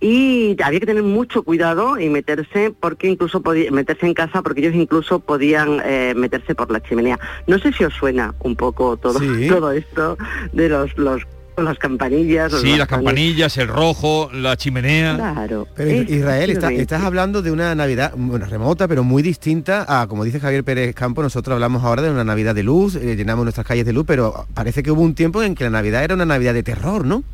y 0.01 0.57
había 0.63 0.81
que 0.81 0.87
tener 0.87 1.03
mucho 1.03 1.43
cuidado 1.43 1.99
y 1.99 2.09
meterse 2.09 2.73
porque 2.79 3.09
incluso 3.09 3.41
podía 3.43 3.71
meterse 3.71 4.07
en 4.07 4.15
casa 4.15 4.43
porque 4.43 4.61
ellos 4.61 4.75
incluso 4.75 5.19
podían 5.21 5.81
eh, 5.85 6.15
meterse 6.17 6.55
por 6.55 6.71
la 6.71 6.81
chimenea. 6.83 7.19
No 7.47 7.59
sé 7.59 7.73
si 7.73 7.85
os 7.85 7.95
suena 7.95 8.35
un 8.41 8.55
poco 8.57 8.97
todo 8.97 9.19
Sí. 9.19 9.47
todo 9.49 9.73
esto 9.73 10.17
de 10.53 10.69
los 10.69 10.97
los 10.97 11.23
las 11.57 11.77
campanillas. 11.77 12.53
los 12.53 12.61
Sí, 12.61 12.77
las 12.77 12.87
campanillas, 12.87 13.57
el 13.59 13.67
rojo, 13.67 14.31
la 14.33 14.57
chimenea. 14.57 15.17
Claro. 15.17 15.67
Pero 15.75 15.91
Es 15.91 16.09
Israel, 16.09 16.51
está- 16.51 16.71
estás 16.71 17.03
hablando 17.03 17.43
de 17.43 17.51
una 17.51 17.75
Navidad 17.75 18.13
bueno, 18.17 18.47
remota, 18.47 18.87
pero 18.87 19.03
muy 19.03 19.25
distinta 19.25 19.85
a, 19.89 20.07
como 20.07 20.23
dice 20.23 20.39
Javier 20.39 20.63
Pérez 20.63 20.95
Campo, 20.95 21.21
nosotros 21.21 21.55
hablamos 21.55 21.83
ahora 21.83 22.03
de 22.03 22.13
una 22.13 22.23
Navidad 22.23 22.55
de 22.55 22.63
luz, 22.63 22.95
eh, 22.95 23.17
llenamos 23.17 23.45
nuestras 23.45 23.67
calles 23.67 23.85
de 23.85 23.93
luz, 23.93 24.05
pero 24.07 24.47
parece 24.55 24.85
que 24.85 24.93
hubo 24.93 25.03
un 25.03 25.17
tiempo 25.17 25.43
en 25.43 25.57
que 25.57 25.65
la 25.65 25.71
Navidad 25.71 26.05
era 26.05 26.15
una 26.15 26.27
Navidad 26.27 26.55
de 26.55 26.63
terror, 26.63 27.05
¿no? 27.05 27.25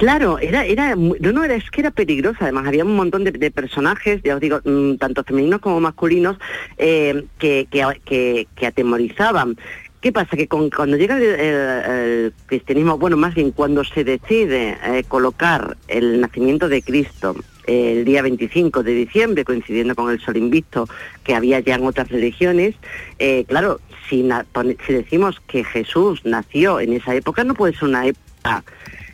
Claro, 0.00 0.38
era, 0.38 0.64
era, 0.64 0.96
no, 0.96 1.14
no, 1.30 1.44
era, 1.44 1.54
es 1.56 1.70
que 1.70 1.82
era 1.82 1.90
peligrosa, 1.90 2.38
además 2.44 2.66
había 2.66 2.86
un 2.86 2.96
montón 2.96 3.22
de, 3.22 3.32
de 3.32 3.50
personajes, 3.50 4.22
ya 4.24 4.34
os 4.34 4.40
digo, 4.40 4.58
mm, 4.64 4.94
tanto 4.94 5.22
femeninos 5.24 5.60
como 5.60 5.78
masculinos, 5.78 6.38
eh, 6.78 7.26
que, 7.38 7.68
que, 7.70 8.46
que- 8.56 8.66
atemorizaban. 8.66 9.58
¿Qué 10.00 10.10
pasa? 10.10 10.38
Que 10.38 10.48
con- 10.48 10.70
cuando 10.70 10.96
llega 10.96 11.18
el, 11.18 12.32
cristianismo, 12.46 12.96
bueno, 12.96 13.18
más 13.18 13.34
bien 13.34 13.50
cuando 13.50 13.84
se 13.84 14.02
decide 14.02 14.78
eh, 14.86 15.04
colocar 15.06 15.76
el 15.86 16.18
nacimiento 16.22 16.70
de 16.70 16.80
Cristo 16.80 17.36
eh, 17.66 17.96
el 17.98 18.06
día 18.06 18.22
25 18.22 18.82
de 18.82 18.94
diciembre, 18.94 19.44
coincidiendo 19.44 19.94
con 19.94 20.10
el 20.10 20.18
sol 20.18 20.38
invicto 20.38 20.88
que 21.24 21.34
había 21.34 21.60
ya 21.60 21.74
en 21.74 21.84
otras 21.84 22.08
religiones, 22.08 22.74
eh, 23.18 23.44
claro, 23.46 23.80
si, 24.08 24.26
si 24.86 24.92
decimos 24.94 25.42
que 25.46 25.62
Jesús 25.62 26.22
nació 26.24 26.80
en 26.80 26.94
esa 26.94 27.14
época, 27.14 27.44
no 27.44 27.52
puede 27.52 27.74
ser 27.74 27.90
una 27.90 28.06
época 28.06 28.64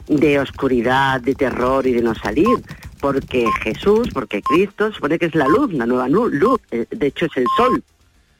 de 0.08 0.38
oscuridad, 0.38 1.20
de 1.20 1.34
terror 1.34 1.86
y 1.86 1.92
de 1.92 2.02
no 2.02 2.14
salir, 2.14 2.46
porque 3.00 3.46
Jesús, 3.62 4.08
porque 4.12 4.42
Cristo 4.42 4.92
supone 4.92 5.18
que 5.18 5.26
es 5.26 5.34
la 5.34 5.48
luz, 5.48 5.72
la 5.72 5.86
nueva 5.86 6.08
nu- 6.08 6.28
luz, 6.28 6.60
eh, 6.70 6.86
de 6.90 7.06
hecho 7.08 7.26
es 7.26 7.36
el 7.36 7.46
sol. 7.56 7.82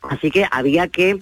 Así 0.02 0.30
que 0.30 0.46
había 0.50 0.86
que 0.88 1.18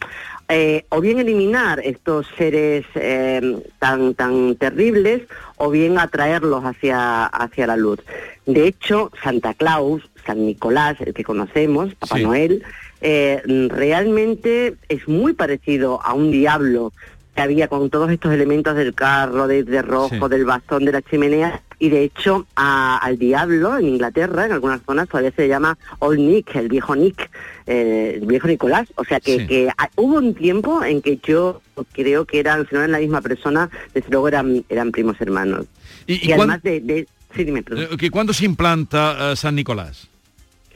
eh, 0.50 0.84
o 0.90 1.00
bien 1.00 1.18
eliminar 1.18 1.80
estos 1.82 2.26
seres 2.36 2.84
eh, 2.96 3.62
tan 3.78 4.12
tan 4.14 4.56
terribles 4.56 5.22
o 5.56 5.70
bien 5.70 5.98
atraerlos 5.98 6.62
hacia 6.64 7.24
hacia 7.24 7.66
la 7.66 7.76
luz. 7.78 8.00
De 8.44 8.66
hecho, 8.66 9.10
Santa 9.22 9.54
Claus, 9.54 10.02
San 10.26 10.44
Nicolás, 10.44 11.00
el 11.00 11.14
que 11.14 11.24
conocemos, 11.24 11.94
Papá 11.94 12.16
Sí. 12.18 12.24
Noel, 12.24 12.62
eh, 13.00 13.40
realmente 13.70 14.74
es 14.90 15.08
muy 15.08 15.32
parecido 15.32 16.00
a 16.02 16.12
un 16.12 16.30
diablo 16.30 16.92
que 17.34 17.42
había 17.42 17.68
con 17.68 17.90
todos 17.90 18.10
estos 18.10 18.32
elementos 18.32 18.76
del 18.76 18.94
carro, 18.94 19.46
de, 19.48 19.64
de 19.64 19.82
rojo, 19.82 20.08
Sí. 20.26 20.28
del 20.30 20.44
bastón, 20.44 20.84
de 20.84 20.92
la 20.92 21.02
chimenea, 21.02 21.62
y 21.78 21.88
de 21.90 22.04
hecho 22.04 22.46
a- 22.56 22.96
al 22.98 23.18
diablo 23.18 23.76
en 23.76 23.88
Inglaterra, 23.88 24.46
en 24.46 24.52
algunas 24.52 24.80
zonas 24.86 25.08
todavía 25.08 25.32
se 25.34 25.48
llama 25.48 25.76
Old 25.98 26.20
Nick, 26.20 26.54
el 26.54 26.68
viejo 26.68 26.94
Nick, 26.94 27.30
eh, 27.66 28.18
el 28.20 28.26
viejo 28.26 28.46
Nicolás. 28.46 28.86
O 28.96 29.04
sea 29.04 29.18
que, 29.20 29.40
Sí. 29.40 29.46
que 29.46 29.68
hubo 29.96 30.16
un 30.18 30.34
tiempo 30.34 30.84
en 30.84 31.02
que 31.02 31.18
yo 31.26 31.60
creo 31.92 32.24
que 32.24 32.38
eran, 32.38 32.68
si 32.68 32.74
no 32.74 32.80
eran 32.80 32.92
la 32.92 32.98
misma 33.00 33.20
persona, 33.20 33.68
desde 33.92 34.10
luego 34.10 34.28
eran, 34.28 34.64
eran 34.68 34.92
primos 34.92 35.20
hermanos. 35.20 35.66
¿Y, 36.06 36.28
y 36.28 36.32
además 36.32 36.62
de, 36.62 36.80
de- 36.80 37.08
Sí, 37.34 37.42
dime, 37.42 37.64
eh, 37.68 38.10
¿Cuándo 38.12 38.32
se 38.32 38.44
implanta 38.44 39.32
eh, 39.32 39.36
San 39.36 39.56
Nicolás? 39.56 40.06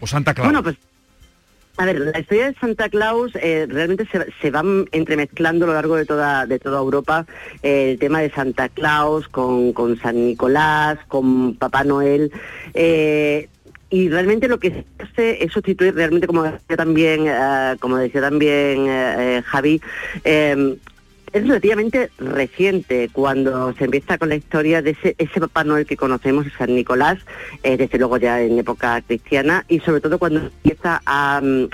¿O 0.00 0.08
Santa 0.08 0.34
Claus? 0.34 0.48
Bueno, 0.48 0.62
pues 0.64 0.76
a 1.78 1.84
ver, 1.86 2.00
la 2.00 2.18
historia 2.18 2.48
de 2.50 2.58
Santa 2.58 2.88
Claus 2.88 3.32
eh, 3.36 3.66
realmente 3.68 4.06
se, 4.10 4.26
se 4.42 4.50
van 4.50 4.86
entremezclando 4.92 5.64
a 5.64 5.68
lo 5.68 5.74
largo 5.74 5.96
de 5.96 6.04
toda, 6.04 6.44
de 6.44 6.58
toda 6.58 6.78
Europa 6.78 7.24
eh, 7.62 7.92
el 7.92 7.98
tema 7.98 8.20
de 8.20 8.30
Santa 8.30 8.68
Claus 8.68 9.28
con, 9.28 9.72
con 9.72 9.98
San 9.98 10.26
Nicolás, 10.26 10.98
con 11.08 11.54
Papá 11.54 11.84
Noel. 11.84 12.32
eh, 12.74 13.48
y 13.90 14.10
realmente 14.10 14.48
lo 14.48 14.58
que 14.58 14.70
se 14.70 14.84
hace 14.98 15.44
es 15.44 15.52
sustituir 15.52 15.94
realmente, 15.94 16.26
como 16.26 16.42
decía 16.42 16.76
también, 16.76 17.24
eh, 17.26 17.76
como 17.80 17.96
decía 17.96 18.20
también 18.20 18.84
eh, 18.86 19.42
Javi, 19.46 19.80
eh, 20.24 20.76
es 21.32 21.46
relativamente 21.46 22.10
reciente 22.18 23.08
cuando 23.12 23.72
se 23.74 23.84
empieza 23.84 24.18
con 24.18 24.28
la 24.28 24.36
historia 24.36 24.82
de 24.82 24.96
ese, 25.18 25.40
Papá 25.40 25.64
Noel 25.64 25.86
que 25.86 25.96
conocemos, 25.96 26.46
San 26.56 26.74
Nicolás, 26.74 27.18
eh, 27.62 27.76
desde 27.76 27.98
luego 27.98 28.16
ya 28.16 28.40
en 28.40 28.58
época 28.58 29.00
cristiana, 29.02 29.64
y 29.68 29.80
sobre 29.80 30.00
todo 30.00 30.18
cuando 30.18 30.40
empieza 30.40 31.00
a, 31.06 31.40
mm, 31.42 31.68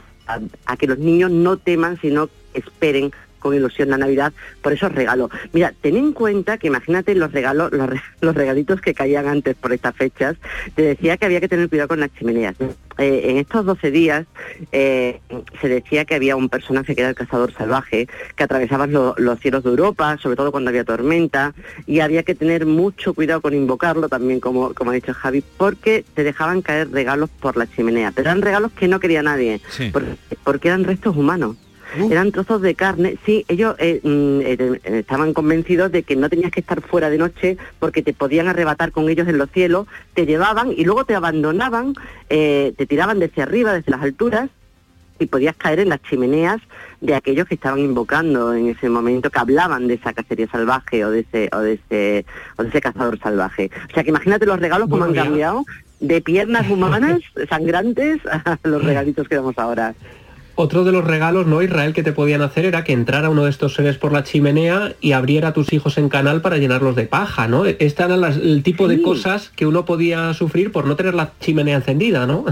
que 0.78 0.86
los 0.86 0.98
niños 0.98 1.30
no 1.30 1.56
teman, 1.56 1.98
sino 2.00 2.28
esperen 2.54 3.12
con 3.44 3.54
ilusión 3.54 3.90
la 3.90 3.98
Navidad 3.98 4.33
por 4.62 4.72
esos 4.72 4.90
regalos. 4.92 5.30
Mira, 5.52 5.74
ten 5.83 5.96
en 5.98 6.12
cuenta 6.12 6.57
que 6.57 6.66
imagínate 6.68 7.14
los 7.14 7.30
regalos, 7.30 7.70
los, 7.72 7.90
los 8.22 8.35
regalitos 8.35 8.80
que 8.80 8.94
caían 8.94 9.28
antes 9.28 9.54
por 9.54 9.72
estas 9.74 9.94
fechas. 9.94 10.37
Te 10.74 10.80
decía 10.83 11.18
que 11.18 11.26
había 11.26 11.40
que 11.40 11.48
tener 11.48 11.68
cuidado 11.68 11.88
con 11.88 12.00
las 12.00 12.11
chimeneas. 12.14 12.54
Eh, 12.96 13.22
en 13.30 13.37
estos 13.38 13.66
12 13.66 13.90
días 13.90 14.24
eh, 14.72 15.20
se 15.61 15.68
decía 15.68 16.04
que 16.07 16.14
había 16.14 16.37
un 16.37 16.48
personaje 16.48 16.94
que 16.94 17.02
era 17.02 17.11
el 17.11 17.16
cazador 17.16 17.52
salvaje, 17.52 18.09
que 18.35 18.44
atravesaba 18.44 18.87
lo- 18.87 19.14
los 19.18 19.38
cielos 19.40 19.62
de 19.64 19.70
Europa, 19.70 20.16
sobre 20.22 20.37
todo 20.37 20.50
cuando 20.52 20.70
había 20.70 20.85
tormenta, 20.85 21.52
y 21.87 22.00
había 22.00 22.22
que 22.22 22.35
tener 22.35 22.64
mucho 22.64 23.12
cuidado 23.12 23.42
con 23.42 23.52
invocarlo 23.52 24.09
también, 24.09 24.40
como, 24.40 24.72
como 24.72 24.90
ha 24.92 24.94
dicho 24.94 25.12
Javi, 25.12 25.42
porque 25.59 26.02
te 26.14 26.24
dejaban 26.24 26.62
caer 26.62 26.90
regalos 26.90 27.28
por 27.40 27.57
la 27.59 27.66
chimenea. 27.66 28.12
Pero 28.14 28.30
eran 28.30 28.40
regalos 28.42 28.72
que 28.72 28.88
no 28.88 29.00
quería 29.00 29.22
nadie, 29.22 29.61
Sí. 29.68 29.90
porque, 29.92 30.12
porque 30.42 30.68
eran 30.68 30.85
restos 30.85 31.14
humanos. 31.16 31.57
Eran 32.11 32.33
trozos 32.33 32.61
de 32.62 32.74
carne. 32.74 33.16
Sí, 33.24 33.44
ellos 33.48 33.76
eh, 33.78 34.00
mm, 34.02 34.40
eh, 34.40 34.80
eh, 34.85 34.98
estaban 35.00 35.33
convencidos 35.33 35.92
de 35.92 36.02
que 36.02 36.16
no 36.16 36.28
tenías 36.28 36.50
que 36.50 36.61
estar 36.61 36.80
fuera 36.80 37.11
de 37.11 37.18
noche 37.18 37.57
porque 37.78 38.02
te 38.02 38.12
podían 38.12 38.48
arrebatar 38.48 38.92
con 38.92 39.09
ellos 39.09 39.28
en 39.28 39.38
los 39.38 39.50
cielos, 39.50 39.87
te 40.14 40.26
llevaban 40.26 40.72
y 40.76 40.85
luego 40.85 41.04
te 41.04 41.14
abandonaban, 41.14 41.94
eh, 42.30 42.72
te 42.76 42.87
tiraban 42.87 43.18
desde 43.18 43.42
arriba, 43.42 43.72
desde 43.72 43.90
las 43.90 44.02
alturas, 44.02 44.50
y 45.18 45.26
podías 45.26 45.54
caer 45.57 45.80
en 45.80 45.90
las 45.90 46.02
chimeneas 46.02 46.61
de 47.00 47.14
aquellos 47.14 47.46
que 47.46 47.54
estaban 47.54 47.78
invocando 47.78 48.54
en 48.54 48.68
ese 48.68 48.88
momento, 48.88 49.30
que 49.30 49.38
hablaban 49.38 49.87
de 49.87 49.94
esa 49.94 50.12
cacería 50.12 50.48
salvaje 50.48 51.04
o 51.04 51.11
de 51.11 51.20
ese, 51.20 51.48
o 51.52 51.61
de 51.61 51.74
ese, 51.74 52.26
o 52.57 52.62
de 52.62 52.68
ese 52.68 52.80
cazador 52.80 53.18
salvaje. 53.18 53.70
O 53.90 53.94
sea 53.94 54.02
que 54.02 54.11
imagínate 54.11 54.46
los 54.46 54.59
regalos 54.59 54.88
como 54.88 55.04
han 55.04 55.14
cambiado 55.14 55.64
de 56.00 56.20
piernas 56.20 56.68
humanas 56.68 57.20
sangrantes 57.48 58.20
a 58.26 58.59
los 58.64 58.85
regalitos 58.85 59.28
que 59.28 59.37
damos 59.37 59.57
ahora. 59.59 59.94
Otro 60.56 60.84
de 60.84 60.92
los 60.92 61.04
regalos, 61.04 61.46
¿no, 61.46 61.62
Israel, 61.62 61.92
que 61.92 62.04
te 62.04 62.12
podían 62.12 62.40
hacer 62.40 62.64
era 62.64 62.84
que 62.84 62.92
entrara 62.92 63.28
uno 63.28 63.44
de 63.44 63.50
estos 63.50 63.74
seres 63.74 63.98
por 63.98 64.12
la 64.12 64.22
chimenea 64.22 64.94
y 65.00 65.12
abriera 65.12 65.48
a 65.48 65.52
tus 65.52 65.72
hijos 65.72 65.98
en 65.98 66.08
canal 66.08 66.42
para 66.42 66.58
llenarlos 66.58 66.94
de 66.94 67.06
paja, 67.06 67.48
¿no? 67.48 67.64
Este 67.64 68.02
era 68.04 68.14
el 68.14 68.62
tipo 68.62 68.86
de 68.86 69.02
cosas 69.02 69.50
que 69.56 69.66
uno 69.66 69.84
podía 69.84 70.32
sufrir 70.32 70.70
por 70.70 70.86
no 70.86 70.94
tener 70.94 71.14
la 71.14 71.32
chimenea 71.40 71.76
encendida, 71.76 72.26
¿no? 72.26 72.44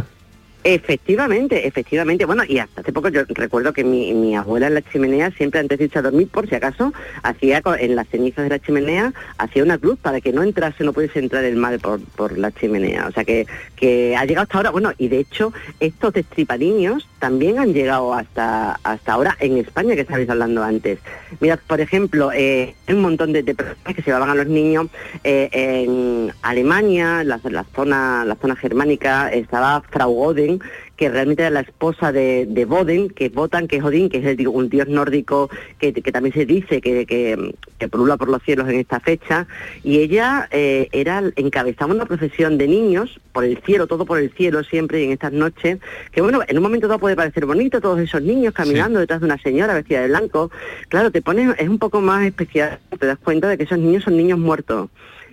Efectivamente, 0.64 1.66
efectivamente. 1.66 2.25
Bueno, 2.25 2.44
y 2.46 2.59
hasta 2.59 2.83
hace 2.83 2.92
poco 2.92 3.09
yo 3.09 3.22
recuerdo 3.29 3.72
que 3.72 3.83
mi, 3.83 4.14
mi 4.14 4.37
abuela 4.37 4.68
en 4.68 4.75
la 4.75 4.83
chimenea, 4.83 5.31
siempre 5.33 5.61
antes 5.61 5.79
de 5.79 5.85
irse 5.87 5.98
a 5.98 6.03
dormir, 6.03 6.29
por 6.29 6.48
si 6.48 6.55
acaso, 6.55 6.92
hacía 7.22 7.61
en 7.79 7.96
las 7.96 8.09
cenizas 8.09 8.44
de 8.44 8.51
la 8.51 8.59
chimenea, 8.61 9.12
hacía 9.38 9.64
una 9.64 9.79
cruz 9.79 9.98
para 9.98 10.20
que 10.20 10.33
no 10.33 10.42
entrase, 10.42 10.85
no 10.85 10.92
pudiese 10.92 11.18
entrar 11.18 11.44
el 11.44 11.57
mal 11.57 11.81
por, 11.81 12.01
por 12.01 12.38
la 12.38 12.53
chimenea. 12.53 13.09
O 13.09 13.12
sea 13.12 13.25
que, 13.25 13.46
que 13.75 14.14
ha 14.16 14.25
llegado 14.25 14.44
hasta 14.44 14.59
ahora, 14.59 14.70
bueno, 14.70 14.92
y 14.98 15.09
de 15.09 15.18
hecho, 15.18 15.53
estos 15.81 16.12
destripaniños 16.12 17.09
también 17.18 17.59
han 17.59 17.72
llegado 17.72 18.14
hasta, 18.14 18.79
hasta 18.83 19.12
ahora 19.12 19.37
en 19.40 19.57
España, 19.59 19.94
que 19.94 20.03
estabais 20.03 20.29
hablando 20.29 20.62
antes. 20.62 20.98
Mira, 21.40 21.57
por 21.57 21.81
ejemplo, 21.81 22.31
eh, 22.33 22.75
un 22.88 23.01
montón 23.01 23.33
de, 23.33 23.42
personas 23.42 23.94
que 23.94 24.03
se 24.03 24.11
llevaban 24.11 24.31
a 24.31 24.35
los 24.35 24.46
niños 24.46 24.87
eh, 25.25 25.48
en 25.53 26.33
Alemania, 26.42 27.25
la, 27.25 27.40
la 27.44 27.64
zona, 27.75 28.25
la 28.25 28.37
zona 28.37 28.57
germánica, 28.57 29.33
estaba 29.33 29.83
Frau 29.83 30.12
Goden, 30.12 30.51
que 30.96 31.08
realmente 31.08 31.42
era 31.42 31.50
la 31.50 31.60
esposa 31.60 32.12
de, 32.12 32.46
de 32.48 32.64
Boden, 32.64 33.08
que 33.08 33.26
es 33.26 33.34
Wotan, 33.34 33.68
que 33.68 33.76
es 33.76 33.84
Odín, 33.84 34.08
que 34.08 34.18
es 34.18 34.24
el 34.24 34.46
un 34.48 34.68
dios 34.68 34.88
nórdico 34.88 35.50
que, 35.78 35.92
que 35.92 36.12
también 36.12 36.34
se 36.34 36.46
dice 36.46 36.80
que, 36.80 37.06
que, 37.06 37.54
que 37.78 37.88
pulula 37.88 38.16
por 38.16 38.28
los 38.28 38.42
cielos 38.42 38.68
en 38.68 38.78
esta 38.78 39.00
fecha, 39.00 39.46
y 39.82 39.98
ella 39.98 40.48
eh, 40.50 40.88
era 40.92 41.22
encabezaba 41.36 41.94
una 41.94 42.06
procesión 42.06 42.58
de 42.58 42.68
niños 42.68 43.20
por 43.32 43.44
el 43.44 43.58
cielo, 43.58 43.86
todo 43.86 44.04
por 44.04 44.18
el 44.18 44.30
cielo 44.32 44.62
siempre 44.64 45.00
y 45.00 45.04
en 45.04 45.12
estas 45.12 45.32
noches, 45.32 45.78
que 46.10 46.20
bueno, 46.20 46.40
en 46.46 46.56
un 46.56 46.62
momento 46.62 46.86
todo 46.86 46.98
puede 46.98 47.16
parecer 47.16 47.46
bonito, 47.46 47.80
todos 47.80 48.00
esos 48.00 48.22
niños 48.22 48.54
caminando 48.54 48.98
detrás 48.98 49.20
de 49.20 49.26
una 49.26 49.38
señora 49.38 49.74
vestida 49.74 50.00
de 50.00 50.08
blanco, 50.08 50.50
claro, 50.88 51.10
te 51.10 51.22
pones, 51.22 51.54
es 51.58 51.68
un 51.68 51.78
poco 51.78 52.00
más 52.00 52.24
especial, 52.24 52.80
te 52.98 53.06
das 53.06 53.18
cuenta 53.18 53.48
de 53.48 53.56
que 53.56 53.64
esos 53.64 53.78
niños 53.78 54.04
son 54.04 54.16
niños 54.16 54.38
muertos, 54.38 54.90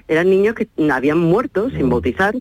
eran 0.08 0.29
niños 0.29 0.55
que 0.55 0.67
habían 0.91 1.19
muerto 1.19 1.69
sin 1.69 1.89
bautizar, 1.89 2.36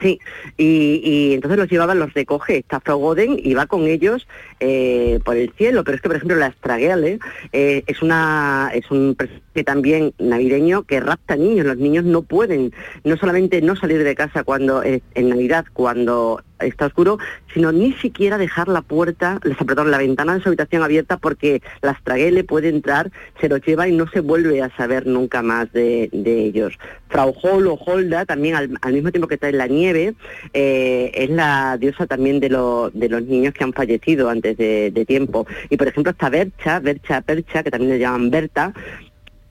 Sí, 0.00 0.18
y, 0.56 1.00
y 1.04 1.34
entonces 1.34 1.58
los 1.58 1.70
llevaban, 1.70 1.98
los 1.98 2.12
recoge 2.14 2.58
esta 2.58 2.80
Frau 2.80 2.98
Goden 2.98 3.38
y 3.38 3.54
va 3.54 3.66
con 3.66 3.86
ellos 3.86 4.26
eh, 4.60 5.20
por 5.24 5.36
el 5.36 5.52
cielo. 5.52 5.84
Pero 5.84 5.96
es 5.96 6.02
que, 6.02 6.08
por 6.08 6.16
ejemplo, 6.16 6.36
la 6.36 6.46
Astragale 6.46 7.18
eh, 7.52 7.84
es 7.86 8.02
una 8.02 8.70
es 8.74 8.90
un 8.90 9.14
personaje 9.14 9.64
también 9.64 10.12
navideño 10.18 10.82
que 10.82 11.00
rapta 11.00 11.36
niños. 11.36 11.66
Los 11.66 11.78
niños 11.78 12.04
no 12.04 12.22
pueden 12.22 12.72
no 13.04 13.16
solamente 13.16 13.62
no 13.62 13.76
salir 13.76 14.02
de 14.02 14.14
casa 14.14 14.42
cuando 14.42 14.82
eh, 14.82 15.00
en 15.14 15.28
Navidad 15.28 15.64
cuando 15.72 16.42
está 16.60 16.86
oscuro, 16.86 17.18
sino 17.52 17.72
ni 17.72 17.92
siquiera 17.94 18.38
dejar 18.38 18.68
la 18.68 18.82
puerta, 18.82 19.40
perdón, 19.66 19.90
la 19.90 19.98
ventana 19.98 20.34
de 20.34 20.40
su 20.42 20.48
habitación 20.48 20.82
abierta 20.82 21.16
porque 21.16 21.62
la 21.82 21.90
Astragale 21.92 22.44
puede 22.44 22.68
entrar, 22.68 23.10
se 23.40 23.48
los 23.48 23.60
lleva 23.62 23.88
y 23.88 23.92
no 23.92 24.06
se 24.08 24.20
vuelve 24.20 24.62
a 24.62 24.74
saber 24.76 25.06
nunca 25.06 25.42
más 25.42 25.72
de, 25.72 26.08
ellos. 26.12 26.78
Frau 27.08 27.34
Hol 27.42 27.68
Holda, 27.84 28.24
también 28.24 28.54
al, 28.56 28.78
al 28.80 28.92
mismo 28.92 29.10
tiempo 29.10 29.28
que 29.28 29.38
en 29.40 29.58
la 29.58 29.66
nieve, 29.66 30.14
eh, 30.52 31.10
es 31.14 31.30
la 31.30 31.76
diosa 31.78 32.06
también 32.06 32.40
de, 32.40 32.48
lo- 32.48 32.90
de 32.94 33.08
los 33.08 33.22
niños 33.22 33.52
que 33.54 33.64
han 33.64 33.72
fallecido 33.72 34.28
antes 34.30 34.56
de, 34.56 34.90
de 34.90 35.04
tiempo. 35.04 35.46
Y 35.70 35.76
por 35.76 35.88
ejemplo 35.88 36.12
está 36.12 36.28
Bercha, 36.30 36.80
Bercha 36.80 37.20
Percha, 37.20 37.62
que 37.62 37.70
también 37.70 37.92
le 37.92 37.98
llaman 37.98 38.30
Berta, 38.30 38.72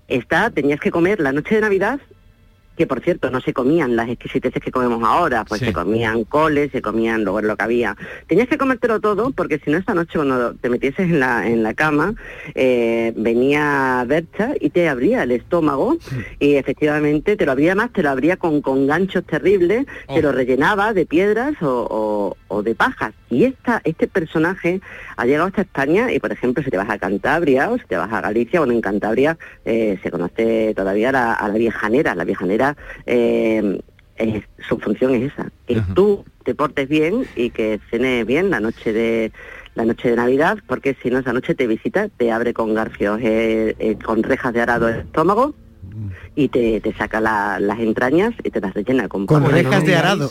está, 0.08 0.50
tenías 0.50 0.80
que 0.80 0.92
comer 0.92 1.20
la 1.20 1.32
noche 1.32 1.56
de 1.56 1.62
Navidad 1.62 2.00
que 2.78 2.88
por 2.88 3.02
cierto 3.02 3.30
no 3.30 3.40
se 3.42 3.54
comían 3.54 3.96
las 3.96 4.10
exquisiteces 4.10 4.62
que 4.62 4.72
comemos 4.72 5.04
ahora, 5.04 5.46
pues 5.46 5.60
Sí. 5.60 5.68
se 5.68 5.74
comían 5.74 6.24
coles, 6.24 6.72
se 6.72 6.82
comían 6.82 7.24
luego 7.24 7.42
lo 7.42 7.56
que 7.56 7.64
había. 7.64 7.96
Tenías 8.28 8.48
que 8.48 8.58
comértelo 8.58 9.00
todo 9.00 9.32
porque 9.32 9.60
si 9.64 9.70
no 9.72 9.78
esa 9.78 9.94
noche 9.94 10.14
cuando 10.16 10.54
te 10.56 10.70
metieses 10.70 11.10
en 11.10 11.20
la, 11.20 11.48
en 11.48 11.62
la 11.64 11.74
cama 11.74 12.16
eh, 12.56 13.14
venía 13.16 14.04
Bercha 14.08 14.54
y 14.60 14.70
te 14.72 14.90
abría 14.90 15.24
el 15.24 15.32
estómago 15.32 15.98
y 16.40 16.56
efectivamente 16.56 17.36
te 17.36 17.46
lo 17.46 17.52
abría 17.52 17.76
más, 17.76 17.92
te 17.94 18.02
lo 18.04 18.10
abría 18.10 18.38
con, 18.38 18.62
con 18.62 18.88
ganchos 18.88 19.24
terribles, 19.26 19.86
te 20.08 20.22
lo 20.22 20.32
rellenaba 20.32 20.94
de 20.94 21.06
piedras 21.06 21.54
o, 21.62 21.88
o- 21.90 22.38
o 22.54 22.64
de 22.64 22.76
pajas. 22.76 23.14
Y 23.30 23.46
esta, 23.46 23.82
este 23.84 24.08
personaje 24.08 24.80
ha 25.18 25.26
llegado 25.26 25.48
hasta 25.48 25.62
España 25.64 26.12
y 26.12 26.20
por 26.20 26.32
ejemplo 26.32 26.64
si 26.64 26.70
te 26.70 26.78
vas 26.78 26.90
a 26.90 26.98
Cantabria 26.98 27.70
o 27.70 27.78
si 27.78 27.86
te 27.86 27.98
vas 27.98 28.12
a 28.14 28.22
Galicia, 28.22 28.60
bueno 28.60 28.74
en 28.74 28.82
Cantabria 28.82 29.38
eh, 29.66 29.98
se 30.04 30.12
conoce 30.12 30.74
todavía 30.76 31.12
la- 31.12 31.34
a 31.34 31.48
la 31.48 31.56
viejanera, 31.56 32.16
la 32.16 32.24
viejanera 32.26 32.76
eh, 33.06 33.80
es- 34.16 34.44
su 34.68 34.78
función 34.80 35.14
es 35.16 35.32
esa, 35.34 35.50
que 35.68 35.76
tú 35.96 36.24
te 36.46 36.54
portes 36.56 36.88
bien 36.88 37.26
y 37.36 37.50
que 37.50 37.80
cenes 37.90 38.26
bien 38.26 38.50
la 38.50 38.60
noche 38.60 38.94
de 38.94 39.32
la 39.76 39.86
noche 39.86 40.10
de 40.12 40.16
Navidad, 40.18 40.60
porque 40.68 40.96
si 41.02 41.10
no 41.10 41.18
esa 41.18 41.34
noche 41.34 41.56
te 41.56 41.66
visita, 41.66 42.08
te 42.10 42.32
abre 42.32 42.54
con 42.54 42.76
garfios, 42.76 43.20
eh, 43.24 43.76
eh, 43.80 43.98
con 44.06 44.22
rejas 44.22 44.54
de 44.54 44.62
arado 44.62 44.88
el 44.88 45.00
estómago 45.00 45.56
y 46.36 46.48
te, 46.50 46.80
te 46.82 46.94
saca 46.94 47.22
la- 47.22 47.60
las 47.60 47.80
entrañas 47.80 48.34
y 48.44 48.50
te 48.50 48.60
las 48.60 48.74
rellena 48.74 49.08
con, 49.08 49.26
Con 49.26 49.44
pan. 49.44 49.52
rejas 49.52 49.86
de 49.86 49.96
arado. 49.96 50.30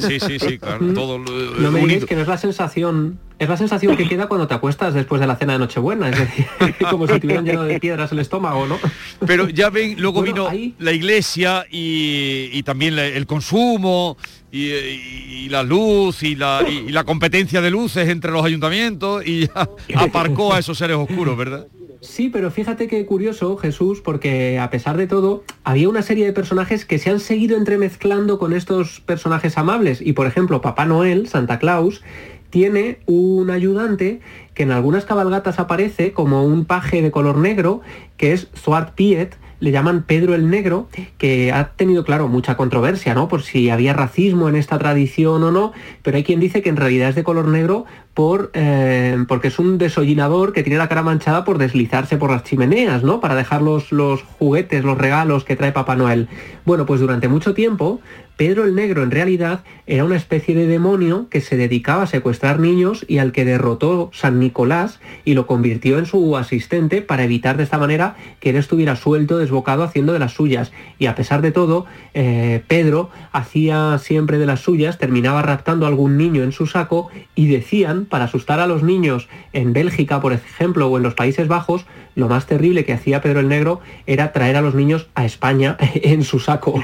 Sí, 0.00 0.18
sí, 0.20 0.38
sí, 0.38 0.58
claro, 0.58 0.92
todo 0.94 1.18
lo- 1.18 1.30
No 1.60 1.70
me 1.72 1.80
digáis 1.80 2.04
que 2.06 2.14
no 2.14 2.22
es 2.22 2.28
la 2.28 2.38
sensación, 2.38 3.18
es 3.38 3.48
la 3.48 3.56
sensación 3.56 3.96
que 3.96 4.08
queda 4.08 4.26
cuando 4.28 4.46
te 4.46 4.54
acuestas 4.54 4.94
después 4.94 5.20
de 5.20 5.26
la 5.26 5.36
cena 5.36 5.54
de 5.54 5.58
Nochebuena, 5.58 6.08
es 6.08 6.18
decir, 6.18 6.46
como 6.90 7.06
si 7.06 7.18
te 7.20 7.26
hubieran 7.26 7.44
lleno 7.44 7.64
de 7.64 7.78
piedras 7.80 8.10
el 8.12 8.18
estómago, 8.20 8.66
¿no? 8.66 8.78
Pero 9.26 9.48
ya 9.48 9.70
ven, 9.70 9.96
luego 9.98 10.20
Bueno, 10.20 10.48
vino 10.50 10.72
la 10.78 10.92
iglesia 10.92 11.66
y, 11.70 12.48
y 12.52 12.62
también 12.62 12.96
la- 12.96 13.06
el 13.06 13.26
consumo 13.26 14.16
y, 14.50 14.70
y- 14.70 15.44
y 15.44 15.48
la 15.48 15.62
luz 15.62 16.22
y 16.22 16.36
la, 16.36 16.64
y- 16.66 16.88
y 16.88 16.92
la 16.92 17.04
competencia 17.04 17.60
de 17.60 17.70
luces 17.70 18.08
entre 18.08 18.30
los 18.30 18.44
ayuntamientos 18.44 19.26
y 19.26 19.46
ya 19.48 19.68
aparcó 19.96 20.54
a 20.54 20.58
esos 20.60 20.78
seres 20.78 20.96
oscuros, 20.96 21.36
¿verdad? 21.36 21.66
Sí, 22.04 22.28
pero 22.28 22.50
fíjate 22.50 22.86
qué 22.86 23.06
curioso, 23.06 23.56
Jesús, 23.56 24.02
porque 24.02 24.58
a 24.58 24.68
pesar 24.68 24.98
de 24.98 25.06
todo, 25.06 25.42
había 25.64 25.88
una 25.88 26.02
serie 26.02 26.26
de 26.26 26.34
personajes 26.34 26.84
que 26.84 26.98
se 26.98 27.08
han 27.08 27.18
seguido 27.18 27.56
entremezclando 27.56 28.38
con 28.38 28.52
estos 28.52 29.00
personajes 29.00 29.56
amables. 29.56 30.02
Y 30.02 30.12
por 30.12 30.26
ejemplo, 30.26 30.60
Papá 30.60 30.84
Noel, 30.84 31.28
Santa 31.28 31.58
Claus, 31.58 32.02
tiene 32.50 32.98
un 33.06 33.50
ayudante 33.50 34.20
que 34.52 34.64
en 34.64 34.70
algunas 34.70 35.06
cabalgatas 35.06 35.58
aparece 35.58 36.12
como 36.12 36.44
un 36.44 36.66
paje 36.66 37.00
de 37.00 37.10
color 37.10 37.38
negro, 37.38 37.80
que 38.18 38.32
es 38.32 38.48
Swart 38.52 38.94
Piet, 38.94 39.34
le 39.60 39.70
llaman 39.70 40.02
Pedro 40.02 40.34
el 40.34 40.50
Negro, 40.50 40.88
que 41.18 41.52
ha 41.52 41.70
tenido, 41.70 42.04
claro, 42.04 42.28
mucha 42.28 42.56
controversia, 42.56 43.14
¿no? 43.14 43.28
Por 43.28 43.42
si 43.42 43.70
había 43.70 43.92
racismo 43.92 44.48
en 44.48 44.56
esta 44.56 44.78
tradición 44.78 45.42
o 45.42 45.50
no, 45.50 45.72
pero 46.02 46.16
hay 46.16 46.24
quien 46.24 46.40
dice 46.40 46.62
que 46.62 46.68
en 46.68 46.76
realidad 46.76 47.08
es 47.08 47.14
de 47.14 47.24
color 47.24 47.48
negro 47.48 47.84
por, 48.14 48.50
eh, 48.54 49.16
porque 49.26 49.48
es 49.48 49.58
un 49.58 49.76
desollinador 49.76 50.52
que 50.52 50.62
tiene 50.62 50.78
la 50.78 50.88
cara 50.88 51.02
manchada 51.02 51.44
por 51.44 51.58
deslizarse 51.58 52.16
por 52.16 52.30
las 52.30 52.44
chimeneas, 52.44 53.02
¿no? 53.02 53.20
Para 53.20 53.34
dejar 53.34 53.60
los, 53.62 53.90
los 53.90 54.22
juguetes, 54.22 54.84
los 54.84 54.96
regalos 54.96 55.44
que 55.44 55.56
trae 55.56 55.72
Papá 55.72 55.96
Noel. 55.96 56.28
Bueno, 56.64 56.86
pues 56.86 57.00
durante 57.00 57.28
mucho 57.28 57.54
tiempo 57.54 58.00
Pedro 58.36 58.64
el 58.64 58.74
Negro 58.74 59.04
en 59.04 59.12
realidad 59.12 59.62
era 59.86 60.04
una 60.04 60.16
especie 60.16 60.56
de 60.56 60.66
demonio 60.66 61.28
que 61.30 61.40
se 61.40 61.56
dedicaba 61.56 62.02
a 62.02 62.06
secuestrar 62.08 62.58
niños 62.58 63.04
y 63.06 63.18
al 63.18 63.30
que 63.30 63.44
derrotó 63.44 64.10
San 64.12 64.40
Nicolás 64.40 64.98
y 65.24 65.34
lo 65.34 65.46
convirtió 65.46 65.98
en 65.98 66.06
su 66.06 66.36
asistente 66.36 67.00
para 67.00 67.22
evitar 67.22 67.56
de 67.56 67.62
esta 67.62 67.78
manera 67.78 68.16
que 68.40 68.50
él 68.50 68.56
estuviera 68.56 68.96
suelto, 68.96 69.38
desbocado, 69.38 69.84
haciendo 69.84 70.12
de 70.12 70.18
las 70.18 70.32
suyas. 70.32 70.72
Y 70.98 71.06
a 71.06 71.14
pesar 71.14 71.42
de 71.42 71.52
todo, 71.52 71.86
eh, 72.12 72.62
Pedro 72.66 73.10
hacía 73.30 73.98
siempre 73.98 74.38
de 74.38 74.46
las 74.46 74.60
suyas, 74.60 74.98
terminaba 74.98 75.42
raptando 75.42 75.86
a 75.86 75.88
algún 75.88 76.16
niño 76.16 76.42
en 76.42 76.50
su 76.50 76.66
saco 76.66 77.10
y 77.36 77.46
decían, 77.46 78.04
para 78.04 78.24
asustar 78.24 78.58
a 78.58 78.66
los 78.66 78.82
niños 78.82 79.28
en 79.52 79.72
Bélgica, 79.72 80.20
por 80.20 80.32
ejemplo, 80.32 80.88
o 80.88 80.96
en 80.96 81.04
los 81.04 81.14
Países 81.14 81.46
Bajos, 81.46 81.86
lo 82.14 82.28
más 82.28 82.46
terrible 82.46 82.84
que 82.84 82.92
hacía 82.92 83.20
Pedro 83.20 83.40
el 83.40 83.48
Negro 83.48 83.80
era 84.06 84.32
traer 84.32 84.56
a 84.56 84.62
los 84.62 84.74
niños 84.74 85.08
a 85.14 85.24
España 85.24 85.76
en 85.94 86.24
su 86.24 86.38
saco. 86.38 86.82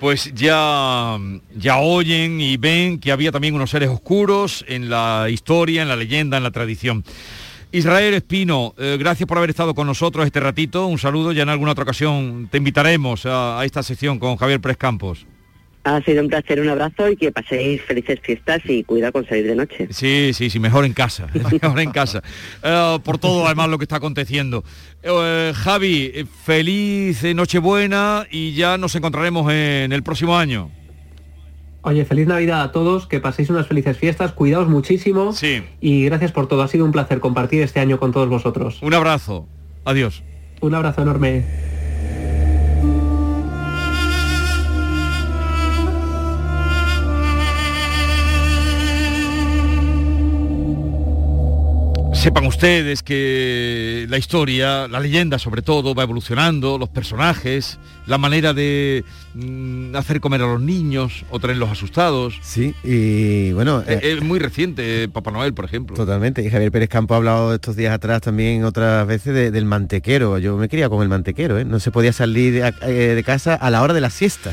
Pues 0.00 0.32
ya, 0.34 1.18
ya 1.54 1.78
oyen 1.78 2.40
y 2.40 2.56
ven 2.56 2.98
que 2.98 3.12
había 3.12 3.32
también 3.32 3.54
unos 3.54 3.70
seres 3.70 3.90
oscuros 3.90 4.64
en 4.66 4.88
la 4.88 5.26
historia, 5.28 5.82
en 5.82 5.88
la 5.88 5.96
leyenda, 5.96 6.38
en 6.38 6.42
la 6.42 6.50
tradición. 6.50 7.04
Israel 7.72 8.14
Espino, 8.14 8.74
eh, 8.78 8.96
gracias 8.98 9.28
por 9.28 9.38
haber 9.38 9.50
estado 9.50 9.74
con 9.74 9.86
nosotros 9.86 10.26
este 10.26 10.40
ratito. 10.40 10.86
Un 10.86 10.98
saludo, 10.98 11.30
ya 11.30 11.44
en 11.44 11.50
alguna 11.50 11.72
otra 11.72 11.84
ocasión 11.84 12.48
te 12.50 12.58
invitaremos 12.58 13.26
a, 13.26 13.64
esta 13.64 13.84
sección 13.84 14.18
con 14.18 14.36
Javier 14.36 14.60
Pérez 14.60 14.76
Campos. 14.76 15.24
Ha 15.82 16.02
sido 16.02 16.22
un 16.22 16.28
placer, 16.28 16.60
un 16.60 16.68
abrazo 16.68 17.08
y 17.08 17.16
que 17.16 17.32
paséis 17.32 17.80
felices 17.82 18.20
fiestas 18.22 18.60
y 18.66 18.84
cuidado 18.84 19.12
con 19.12 19.26
salir 19.26 19.46
de 19.46 19.56
noche. 19.56 19.88
Sí, 19.90 20.32
sí, 20.34 20.50
sí, 20.50 20.60
mejor 20.60 20.84
en 20.84 20.92
casa, 20.92 21.26
mejor 21.62 21.80
en 21.80 21.90
casa. 21.90 22.22
Eh, 22.62 22.98
por 23.02 23.18
todo 23.18 23.46
además 23.46 23.68
lo 23.68 23.78
que 23.78 23.84
está 23.84 23.96
aconteciendo. 23.96 24.62
Eh, 25.02 25.52
Javi, 25.54 26.10
eh, 26.14 26.26
feliz 26.44 27.22
Nochebuena 27.34 28.26
y 28.30 28.52
ya 28.52 28.76
nos 28.76 28.94
encontraremos 28.94 29.50
en 29.50 29.92
el 29.92 30.02
próximo 30.02 30.36
año. 30.36 30.70
Oye, 31.82 32.04
feliz 32.04 32.26
Navidad 32.26 32.60
a 32.62 32.72
todos, 32.72 33.06
que 33.06 33.20
paséis 33.20 33.48
unas 33.48 33.66
felices 33.66 33.96
fiestas, 33.96 34.32
cuidaos 34.32 34.68
muchísimo 34.68 35.32
sí. 35.32 35.62
y 35.80 36.04
gracias 36.04 36.30
por 36.30 36.46
todo. 36.46 36.62
Ha 36.62 36.68
sido 36.68 36.84
un 36.84 36.92
placer 36.92 37.20
compartir 37.20 37.62
este 37.62 37.80
año 37.80 37.98
con 37.98 38.12
todos 38.12 38.28
vosotros. 38.28 38.80
Un 38.82 38.92
abrazo. 38.92 39.48
Adiós. 39.86 40.22
Un 40.60 40.74
abrazo 40.74 41.00
enorme. 41.00 41.79
Sepan 52.20 52.44
ustedes 52.44 53.02
que 53.02 54.06
la 54.10 54.18
historia, 54.18 54.86
la 54.88 55.00
leyenda 55.00 55.38
sobre 55.38 55.62
todo, 55.62 55.94
va 55.94 56.02
evolucionando, 56.02 56.76
los 56.76 56.90
personajes, 56.90 57.78
la 58.04 58.18
manera 58.18 58.52
de 58.52 59.06
mm, 59.32 59.96
hacer 59.96 60.20
comer 60.20 60.42
a 60.42 60.46
los 60.46 60.60
niños 60.60 61.24
o 61.30 61.40
tenerlos 61.40 61.70
asustados. 61.70 62.38
Sí, 62.42 62.74
y 62.84 63.52
bueno... 63.52 63.82
Es, 63.86 64.00
eh, 64.02 64.20
muy 64.20 64.38
reciente, 64.38 65.08
Papá 65.08 65.30
Noel, 65.30 65.54
por 65.54 65.64
ejemplo. 65.64 65.96
Totalmente, 65.96 66.42
y 66.44 66.50
Javier 66.50 66.70
Pérez 66.70 66.90
Campo 66.90 67.14
ha 67.14 67.16
hablado 67.16 67.54
estos 67.54 67.74
días 67.74 67.94
atrás 67.94 68.20
también 68.20 68.64
otras 68.64 69.06
veces 69.06 69.50
del 69.50 69.64
mantequero. 69.64 70.36
Yo 70.36 70.58
me 70.58 70.68
quería 70.68 70.90
con 70.90 71.00
el 71.00 71.08
mantequero, 71.08 71.58
¿eh? 71.58 71.64
No 71.64 71.80
se 71.80 71.90
podía 71.90 72.12
salir 72.12 72.52
de, 72.52 72.74
eh, 72.82 73.14
de 73.14 73.24
casa 73.24 73.54
a 73.54 73.70
la 73.70 73.80
hora 73.80 73.94
de 73.94 74.02
la 74.02 74.10
siesta. 74.10 74.52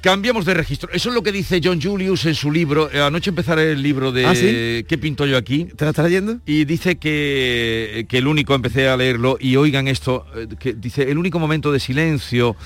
Cambiamos 0.00 0.44
de 0.44 0.54
registro. 0.54 0.90
Eso 0.92 1.08
es 1.08 1.14
lo 1.14 1.22
que 1.22 1.32
dice 1.32 1.60
John 1.62 1.80
Julius 1.80 2.26
en 2.26 2.34
su 2.34 2.50
libro. 2.50 2.90
Eh, 2.92 3.00
anoche 3.00 3.30
empezaré 3.30 3.72
el 3.72 3.82
libro 3.82 4.12
de 4.12 4.26
¿Ah, 4.26 4.34
sí? 4.34 4.84
¿Qué 4.88 4.98
pinto 5.00 5.26
yo 5.26 5.36
aquí? 5.36 5.64
¿Te 5.64 5.84
lo 5.84 5.90
estás 5.90 6.04
leyendo? 6.04 6.38
Y 6.46 6.64
dice 6.64 6.96
que, 6.96 8.06
que 8.08 8.18
el 8.18 8.26
único, 8.28 8.54
empecé 8.54 8.88
a 8.88 8.96
leerlo, 8.96 9.36
y 9.40 9.56
oigan 9.56 9.88
esto, 9.88 10.26
eh, 10.36 10.46
que 10.58 10.74
dice, 10.74 11.10
el 11.10 11.18
único 11.18 11.38
momento 11.38 11.72
de 11.72 11.80
silencio 11.80 12.56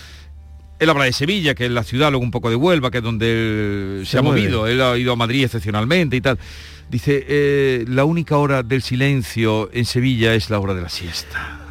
él 0.78 0.90
habla 0.90 1.04
de 1.04 1.12
Sevilla, 1.12 1.54
que 1.54 1.66
es 1.66 1.70
la 1.70 1.84
ciudad, 1.84 2.10
luego 2.10 2.24
un 2.24 2.32
poco 2.32 2.50
de 2.50 2.56
Huelva, 2.56 2.90
que 2.90 2.98
es 2.98 3.04
donde 3.04 4.00
se, 4.00 4.10
se 4.10 4.18
ha 4.18 4.22
mueve. 4.22 4.40
movido. 4.40 4.66
Él 4.66 4.82
ha 4.82 4.98
ido 4.98 5.12
a 5.12 5.16
Madrid 5.16 5.44
excepcionalmente 5.44 6.16
y 6.16 6.20
tal. 6.20 6.38
Dice, 6.90 7.24
eh, 7.28 7.84
la 7.88 8.04
única 8.04 8.36
hora 8.36 8.64
del 8.64 8.82
silencio 8.82 9.70
en 9.72 9.84
Sevilla 9.84 10.34
es 10.34 10.50
la 10.50 10.58
hora 10.58 10.74
de 10.74 10.82
la 10.82 10.88
siesta. 10.88 11.60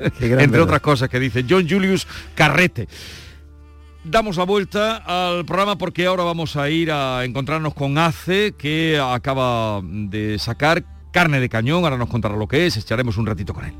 Entre 0.00 0.28
verdad. 0.46 0.62
otras 0.62 0.80
cosas 0.80 1.10
que 1.10 1.20
dice 1.20 1.44
John 1.48 1.68
Julius 1.68 2.06
Carrete 2.34 2.88
damos 4.08 4.36
la 4.36 4.44
vuelta 4.44 4.96
al 4.96 5.44
programa 5.44 5.76
porque 5.76 6.06
ahora 6.06 6.24
vamos 6.24 6.56
a 6.56 6.70
ir 6.70 6.90
a 6.90 7.24
encontrarnos 7.24 7.74
con 7.74 7.98
ACE 7.98 8.54
que 8.56 8.98
acaba 8.98 9.80
de 9.82 10.38
sacar 10.38 10.84
carne 11.12 11.40
de 11.40 11.48
cañón, 11.48 11.84
ahora 11.84 11.96
nos 11.96 12.08
contará 12.08 12.36
lo 12.36 12.46
que 12.46 12.66
es, 12.66 12.76
echaremos 12.76 13.16
un 13.16 13.26
ratito 13.26 13.54
con 13.54 13.64
él. 13.64 13.72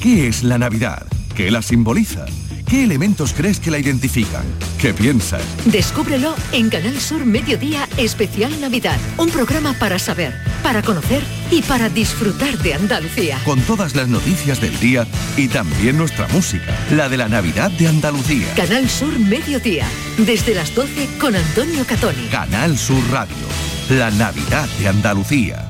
¿Qué 0.00 0.28
es 0.28 0.42
la 0.42 0.58
Navidad? 0.58 1.06
¿Qué 1.40 1.50
la 1.50 1.62
simboliza? 1.62 2.26
¿Qué 2.68 2.84
elementos 2.84 3.32
crees 3.32 3.58
que 3.58 3.70
la 3.70 3.78
identifican? 3.78 4.44
¿Qué 4.78 4.92
piensas? 4.92 5.40
Descúbrelo 5.64 6.34
en 6.52 6.68
Canal 6.68 7.00
Sur 7.00 7.24
Mediodía 7.24 7.88
Especial 7.96 8.60
Navidad. 8.60 8.98
Un 9.16 9.30
programa 9.30 9.72
para 9.72 9.98
saber, 9.98 10.34
para 10.62 10.82
conocer 10.82 11.22
y 11.50 11.62
para 11.62 11.88
disfrutar 11.88 12.58
de 12.58 12.74
Andalucía. 12.74 13.38
Con 13.42 13.58
todas 13.62 13.96
las 13.96 14.08
noticias 14.08 14.60
del 14.60 14.78
día 14.80 15.06
y 15.38 15.48
también 15.48 15.96
nuestra 15.96 16.28
música, 16.28 16.76
la 16.90 17.08
de 17.08 17.16
la 17.16 17.30
Navidad 17.30 17.70
de 17.70 17.88
Andalucía. 17.88 18.52
Canal 18.54 18.90
Sur 18.90 19.18
Mediodía, 19.18 19.86
desde 20.18 20.54
las 20.54 20.74
12 20.74 21.08
con 21.18 21.34
Antonio 21.34 21.86
Catoni. 21.86 22.26
Canal 22.26 22.76
Sur 22.76 23.02
Radio, 23.10 23.46
la 23.88 24.10
Navidad 24.10 24.68
de 24.78 24.88
Andalucía. 24.88 25.69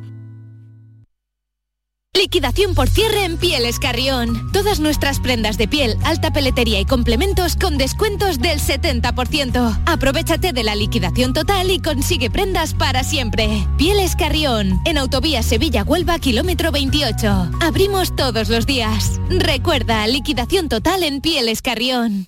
Liquidación 2.13 2.75
por 2.75 2.89
cierre 2.89 3.23
en 3.23 3.37
Pieles 3.37 3.79
Carrión. 3.79 4.51
Todas 4.51 4.81
nuestras 4.81 5.21
prendas 5.21 5.57
de 5.57 5.69
piel, 5.69 5.97
alta 6.03 6.31
peletería 6.33 6.79
y 6.81 6.85
complementos 6.85 7.55
con 7.55 7.77
descuentos 7.77 8.37
del 8.37 8.59
70%. 8.59 9.81
Aprovechate 9.85 10.51
de 10.51 10.63
la 10.63 10.75
liquidación 10.75 11.31
total 11.31 11.71
y 11.71 11.79
consigue 11.79 12.29
prendas 12.29 12.73
para 12.73 13.05
siempre. 13.05 13.65
Pieles 13.77 14.17
Carrión, 14.17 14.81
en 14.85 14.97
Autovía 14.97 15.41
Sevilla-Huelva, 15.41 16.19
kilómetro 16.19 16.73
28. 16.73 17.51
Abrimos 17.61 18.13
todos 18.13 18.49
los 18.49 18.65
días. 18.65 19.19
Recuerda, 19.29 20.05
liquidación 20.05 20.67
total 20.67 21.03
en 21.03 21.21
Pieles 21.21 21.61
Carrión. 21.61 22.27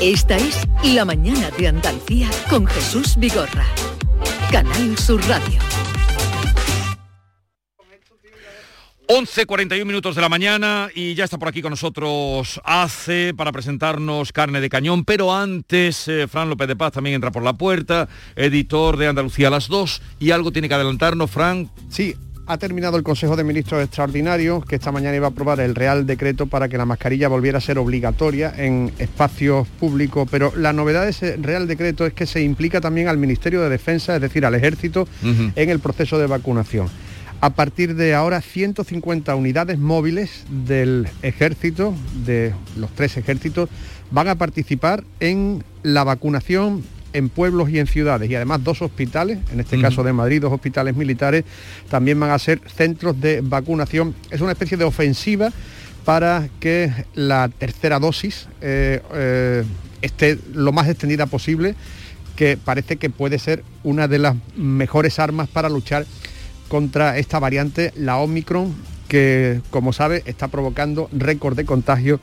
Esta 0.00 0.36
es 0.36 0.64
La 0.84 1.04
Mañana 1.04 1.50
de 1.58 1.66
Andalucía 1.66 2.30
con 2.48 2.64
Jesús 2.68 3.16
Vigorra. 3.16 3.66
Canal 4.52 4.96
Sur 4.96 5.20
Radio. 5.26 5.58
11.41 9.08 9.84
minutos 9.84 10.14
de 10.14 10.20
la 10.20 10.28
mañana 10.28 10.88
y 10.94 11.14
ya 11.14 11.24
está 11.24 11.36
por 11.36 11.48
aquí 11.48 11.62
con 11.62 11.70
nosotros 11.70 12.60
ACE 12.62 13.34
para 13.34 13.50
presentarnos 13.50 14.32
carne 14.32 14.60
de 14.60 14.68
cañón, 14.68 15.04
pero 15.04 15.34
antes 15.34 16.06
eh, 16.06 16.28
Fran 16.28 16.48
López 16.48 16.68
de 16.68 16.76
Paz 16.76 16.92
también 16.92 17.14
entra 17.14 17.32
por 17.32 17.42
la 17.42 17.54
puerta, 17.54 18.08
editor 18.36 18.98
de 18.98 19.08
Andalucía 19.08 19.48
a 19.48 19.50
las 19.50 19.66
2 19.66 20.02
y 20.20 20.30
algo 20.30 20.52
tiene 20.52 20.68
que 20.68 20.74
adelantarnos, 20.74 21.30
Fran. 21.30 21.70
Sí, 21.88 22.14
ha 22.48 22.56
terminado 22.56 22.96
el 22.96 23.02
Consejo 23.02 23.36
de 23.36 23.44
Ministros 23.44 23.84
Extraordinario 23.84 24.62
que 24.62 24.76
esta 24.76 24.90
mañana 24.90 25.14
iba 25.14 25.26
a 25.26 25.30
aprobar 25.30 25.60
el 25.60 25.74
Real 25.74 26.06
Decreto 26.06 26.46
para 26.46 26.68
que 26.70 26.78
la 26.78 26.86
mascarilla 26.86 27.28
volviera 27.28 27.58
a 27.58 27.60
ser 27.60 27.76
obligatoria 27.78 28.54
en 28.56 28.90
espacios 28.98 29.68
públicos, 29.68 30.26
pero 30.30 30.54
la 30.56 30.72
novedad 30.72 31.04
de 31.04 31.10
ese 31.10 31.36
Real 31.36 31.68
Decreto 31.68 32.06
es 32.06 32.14
que 32.14 32.24
se 32.24 32.40
implica 32.40 32.80
también 32.80 33.08
al 33.08 33.18
Ministerio 33.18 33.60
de 33.60 33.68
Defensa, 33.68 34.16
es 34.16 34.22
decir, 34.22 34.46
al 34.46 34.54
Ejército, 34.54 35.06
en 35.22 35.68
el 35.68 35.78
proceso 35.78 36.18
de 36.18 36.26
vacunación. 36.26 36.88
A 37.42 37.50
partir 37.50 37.94
de 37.94 38.14
ahora, 38.14 38.40
150 38.40 39.34
unidades 39.34 39.78
móviles 39.78 40.44
del 40.66 41.06
ejército, 41.20 41.94
de 42.24 42.54
los 42.78 42.90
tres 42.94 43.18
ejércitos, 43.18 43.68
van 44.10 44.28
a 44.28 44.36
participar 44.36 45.04
en 45.20 45.62
la 45.82 46.02
vacunación 46.02 46.82
en 47.12 47.28
pueblos 47.28 47.70
y 47.70 47.78
en 47.78 47.86
ciudades 47.86 48.30
y 48.30 48.34
además 48.34 48.62
dos 48.64 48.82
hospitales, 48.82 49.38
en 49.52 49.60
este 49.60 49.80
caso 49.80 50.02
de 50.02 50.12
Madrid, 50.12 50.40
dos 50.40 50.52
hospitales 50.52 50.96
militares, 50.96 51.44
también 51.88 52.18
van 52.20 52.30
a 52.30 52.38
ser 52.38 52.60
centros 52.66 53.20
de 53.20 53.40
vacunación. 53.42 54.14
Es 54.30 54.40
una 54.40 54.52
especie 54.52 54.76
de 54.76 54.84
ofensiva 54.84 55.50
para 56.04 56.48
que 56.60 56.92
la 57.14 57.48
tercera 57.48 57.98
dosis 57.98 58.48
eh, 58.60 59.02
eh, 59.12 59.64
esté 60.02 60.38
lo 60.52 60.72
más 60.72 60.88
extendida 60.88 61.26
posible, 61.26 61.74
que 62.36 62.56
parece 62.56 62.96
que 62.96 63.10
puede 63.10 63.38
ser 63.38 63.64
una 63.82 64.08
de 64.08 64.18
las 64.18 64.36
mejores 64.56 65.18
armas 65.18 65.48
para 65.48 65.68
luchar 65.68 66.06
contra 66.68 67.18
esta 67.18 67.38
variante, 67.38 67.92
la 67.96 68.18
Omicron, 68.18 68.74
que 69.08 69.60
como 69.70 69.92
sabe 69.92 70.22
está 70.26 70.48
provocando 70.48 71.08
récord 71.12 71.56
de 71.56 71.64
contagio 71.64 72.20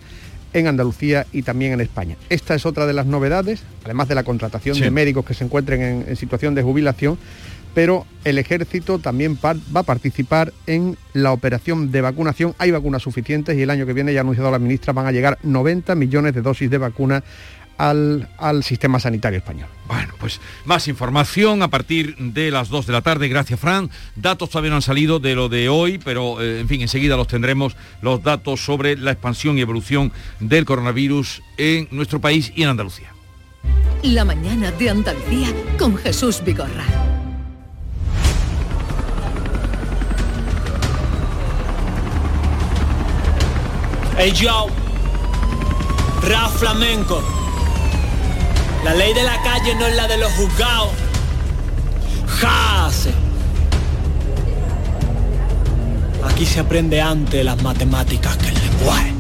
en 0.56 0.68
Andalucía 0.68 1.26
y 1.32 1.42
también 1.44 1.74
en 1.74 1.82
España. 1.82 2.16
Esta 2.30 2.56
es 2.56 2.66
otra 2.66 2.86
de 2.88 2.94
las 2.94 3.06
novedades, 3.06 3.62
además 3.84 4.08
de 4.08 4.16
la 4.16 4.24
contratación 4.24 4.76
Sí. 4.76 4.82
de 4.82 4.90
médicos 4.92 5.26
que 5.26 5.34
se 5.34 5.44
encuentren 5.44 5.82
en, 5.82 6.06
en 6.08 6.16
situación 6.16 6.56
de 6.56 6.64
jubilación, 6.64 7.18
pero 7.74 8.06
el 8.24 8.38
ejército 8.38 9.00
también 9.00 9.38
va 9.44 9.56
a 9.80 9.84
participar 9.84 10.54
en 10.66 10.98
la 11.14 11.34
operación 11.34 11.92
de 11.92 12.00
vacunación. 12.02 12.56
Hay 12.58 12.72
vacunas 12.72 13.02
suficientes 13.04 13.58
y 13.58 13.62
el 13.64 13.70
año 13.70 13.86
que 13.86 13.92
viene, 13.94 14.14
ya 14.14 14.20
ha 14.20 14.22
anunciado 14.22 14.50
la 14.50 14.60
ministra, 14.60 14.94
van 14.94 15.08
a 15.08 15.12
llegar 15.12 15.38
90 15.44 15.94
millones 15.96 16.34
de 16.34 16.42
dosis 16.42 16.70
de 16.70 16.78
vacuna 16.78 17.22
al, 17.78 18.30
al 18.38 18.64
sistema 18.64 19.00
sanitario 19.02 19.40
español. 19.40 19.68
Bueno, 19.88 20.14
pues 20.20 20.42
más 20.66 20.88
información 20.88 21.62
a 21.62 21.70
partir 21.70 22.16
de 22.18 22.50
las 22.50 22.70
2 22.70 22.88
de 22.88 22.94
la 22.94 23.02
tarde. 23.02 23.28
Gracias, 23.28 23.60
Fran. 23.60 23.92
Datos 24.16 24.50
todavía 24.50 24.72
no 24.72 24.78
han 24.78 24.82
salido 24.82 25.20
de 25.20 25.36
lo 25.36 25.48
de 25.48 25.70
hoy, 25.70 26.00
pero 26.04 26.42
eh, 26.42 26.60
en 26.60 26.68
fin, 26.68 26.82
enseguida 26.82 27.16
los 27.16 27.28
tendremos, 27.28 27.76
los 28.02 28.24
datos 28.24 28.64
sobre 28.66 28.98
la 28.98 29.12
expansión 29.12 29.58
y 29.58 29.62
evolución 29.62 30.12
del 30.40 30.66
coronavirus 30.66 31.44
en 31.58 31.88
nuestro 31.92 32.20
país 32.20 32.52
y 32.56 32.64
en 32.64 32.70
Andalucía. 32.70 33.14
La 34.02 34.26
Mañana 34.26 34.72
de 34.72 34.90
Andalucía 34.90 35.50
con 35.78 35.98
Jesús 35.98 36.42
Vigorra. 36.44 36.86
Hey 44.18 44.32
yo, 44.34 44.68
rap 46.22 46.50
flamenco. 46.52 47.45
La 48.86 48.94
ley 48.94 49.16
de 49.16 49.24
la 49.24 49.42
calle 49.42 49.74
no 49.74 49.88
es 49.88 49.96
la 49.96 50.08
de 50.08 50.16
los 50.16 50.32
juzgados. 50.34 50.92
Jase. 52.40 53.12
Aquí 56.24 56.46
se 56.46 56.60
aprende 56.60 57.02
antes 57.02 57.44
las 57.44 57.64
matemáticas 57.64 58.38
que 58.38 58.50
el 58.50 58.54
lenguaje. 58.54 59.14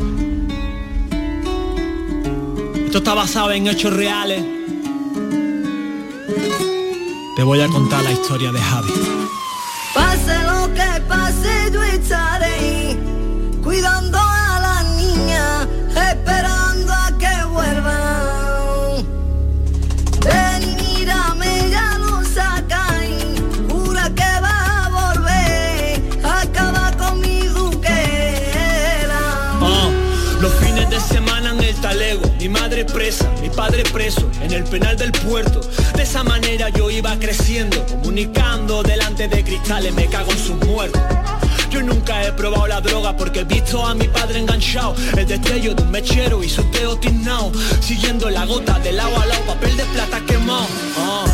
Esto 2.85 2.99
está 2.99 3.15
basado 3.15 3.53
en 3.53 3.65
hechos 3.65 3.91
reales. 3.91 4.45
Te 7.35 7.41
voy 7.41 7.59
a 7.59 7.67
contar 7.67 8.03
la 8.03 8.11
historia 8.11 8.51
de 8.51 8.59
Javi. 8.59 8.93
Padre 33.55 33.83
preso, 33.83 34.29
en 34.41 34.51
el 34.51 34.63
penal 34.65 34.97
del 34.97 35.11
puerto. 35.11 35.61
De 35.95 36.03
esa 36.03 36.23
manera 36.23 36.69
yo 36.69 36.91
iba 36.91 37.17
creciendo, 37.17 37.85
comunicando 37.85 38.83
delante 38.83 39.27
de 39.27 39.43
cristales, 39.43 39.93
me 39.93 40.07
cago 40.07 40.31
en 40.31 40.37
sus 40.37 40.55
muertos. 40.67 41.01
Yo 41.69 41.81
nunca 41.81 42.23
he 42.23 42.31
probado 42.33 42.67
la 42.67 42.81
droga 42.81 43.15
porque 43.17 43.41
he 43.41 43.43
visto 43.43 43.85
a 43.85 43.93
mi 43.95 44.07
padre 44.07 44.39
enganchado, 44.39 44.95
el 45.17 45.25
destello 45.25 45.73
de 45.73 45.83
un 45.83 45.91
mechero 45.91 46.43
y 46.43 46.49
su 46.49 46.63
teo 46.65 46.97
tiznao, 46.97 47.51
siguiendo 47.79 48.29
la 48.29 48.45
gota 48.45 48.79
del 48.79 48.99
agua 48.99 49.23
al 49.23 49.29
lado, 49.29 49.41
papel 49.45 49.75
de 49.77 49.83
plata 49.85 50.21
quemado. 50.25 50.67
Ah, 50.97 51.25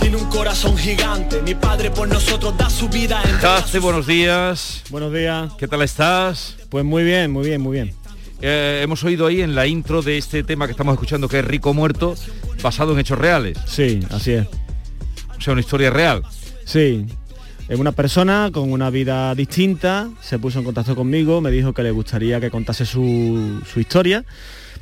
tiene 0.00 0.16
un 0.16 0.28
corazón 0.28 0.76
gigante, 0.76 1.42
mi 1.42 1.54
padre 1.54 1.90
por 1.90 2.08
nosotros 2.08 2.56
da 2.56 2.70
su 2.70 2.88
vida 2.88 3.22
en 3.24 3.46
Hace 3.46 3.78
buenos 3.78 4.06
días. 4.06 4.82
Buenos 4.90 5.12
días. 5.12 5.52
¿Qué 5.58 5.68
tal 5.68 5.82
estás? 5.82 6.56
Pues 6.68 6.84
muy 6.84 7.04
bien, 7.04 7.30
muy 7.30 7.46
bien, 7.46 7.60
muy 7.60 7.72
bien. 7.72 8.03
Eh, 8.46 8.80
hemos 8.82 9.02
oído 9.04 9.26
ahí 9.26 9.40
en 9.40 9.54
la 9.54 9.66
intro 9.66 10.02
de 10.02 10.18
este 10.18 10.42
tema 10.44 10.66
que 10.66 10.72
estamos 10.72 10.92
escuchando 10.92 11.28
que 11.30 11.38
es 11.38 11.44
Rico 11.46 11.72
Muerto, 11.72 12.14
basado 12.62 12.92
en 12.92 12.98
hechos 12.98 13.18
reales. 13.18 13.56
Sí, 13.66 14.00
así 14.10 14.32
es. 14.32 14.46
O 15.38 15.40
sea, 15.40 15.54
una 15.54 15.60
historia 15.62 15.88
real. 15.88 16.22
Sí. 16.66 17.06
Es 17.70 17.78
una 17.78 17.92
persona 17.92 18.50
con 18.52 18.70
una 18.70 18.90
vida 18.90 19.34
distinta, 19.34 20.10
se 20.20 20.38
puso 20.38 20.58
en 20.58 20.66
contacto 20.66 20.94
conmigo, 20.94 21.40
me 21.40 21.50
dijo 21.50 21.72
que 21.72 21.82
le 21.82 21.90
gustaría 21.90 22.38
que 22.38 22.50
contase 22.50 22.84
su, 22.84 23.62
su 23.72 23.80
historia, 23.80 24.26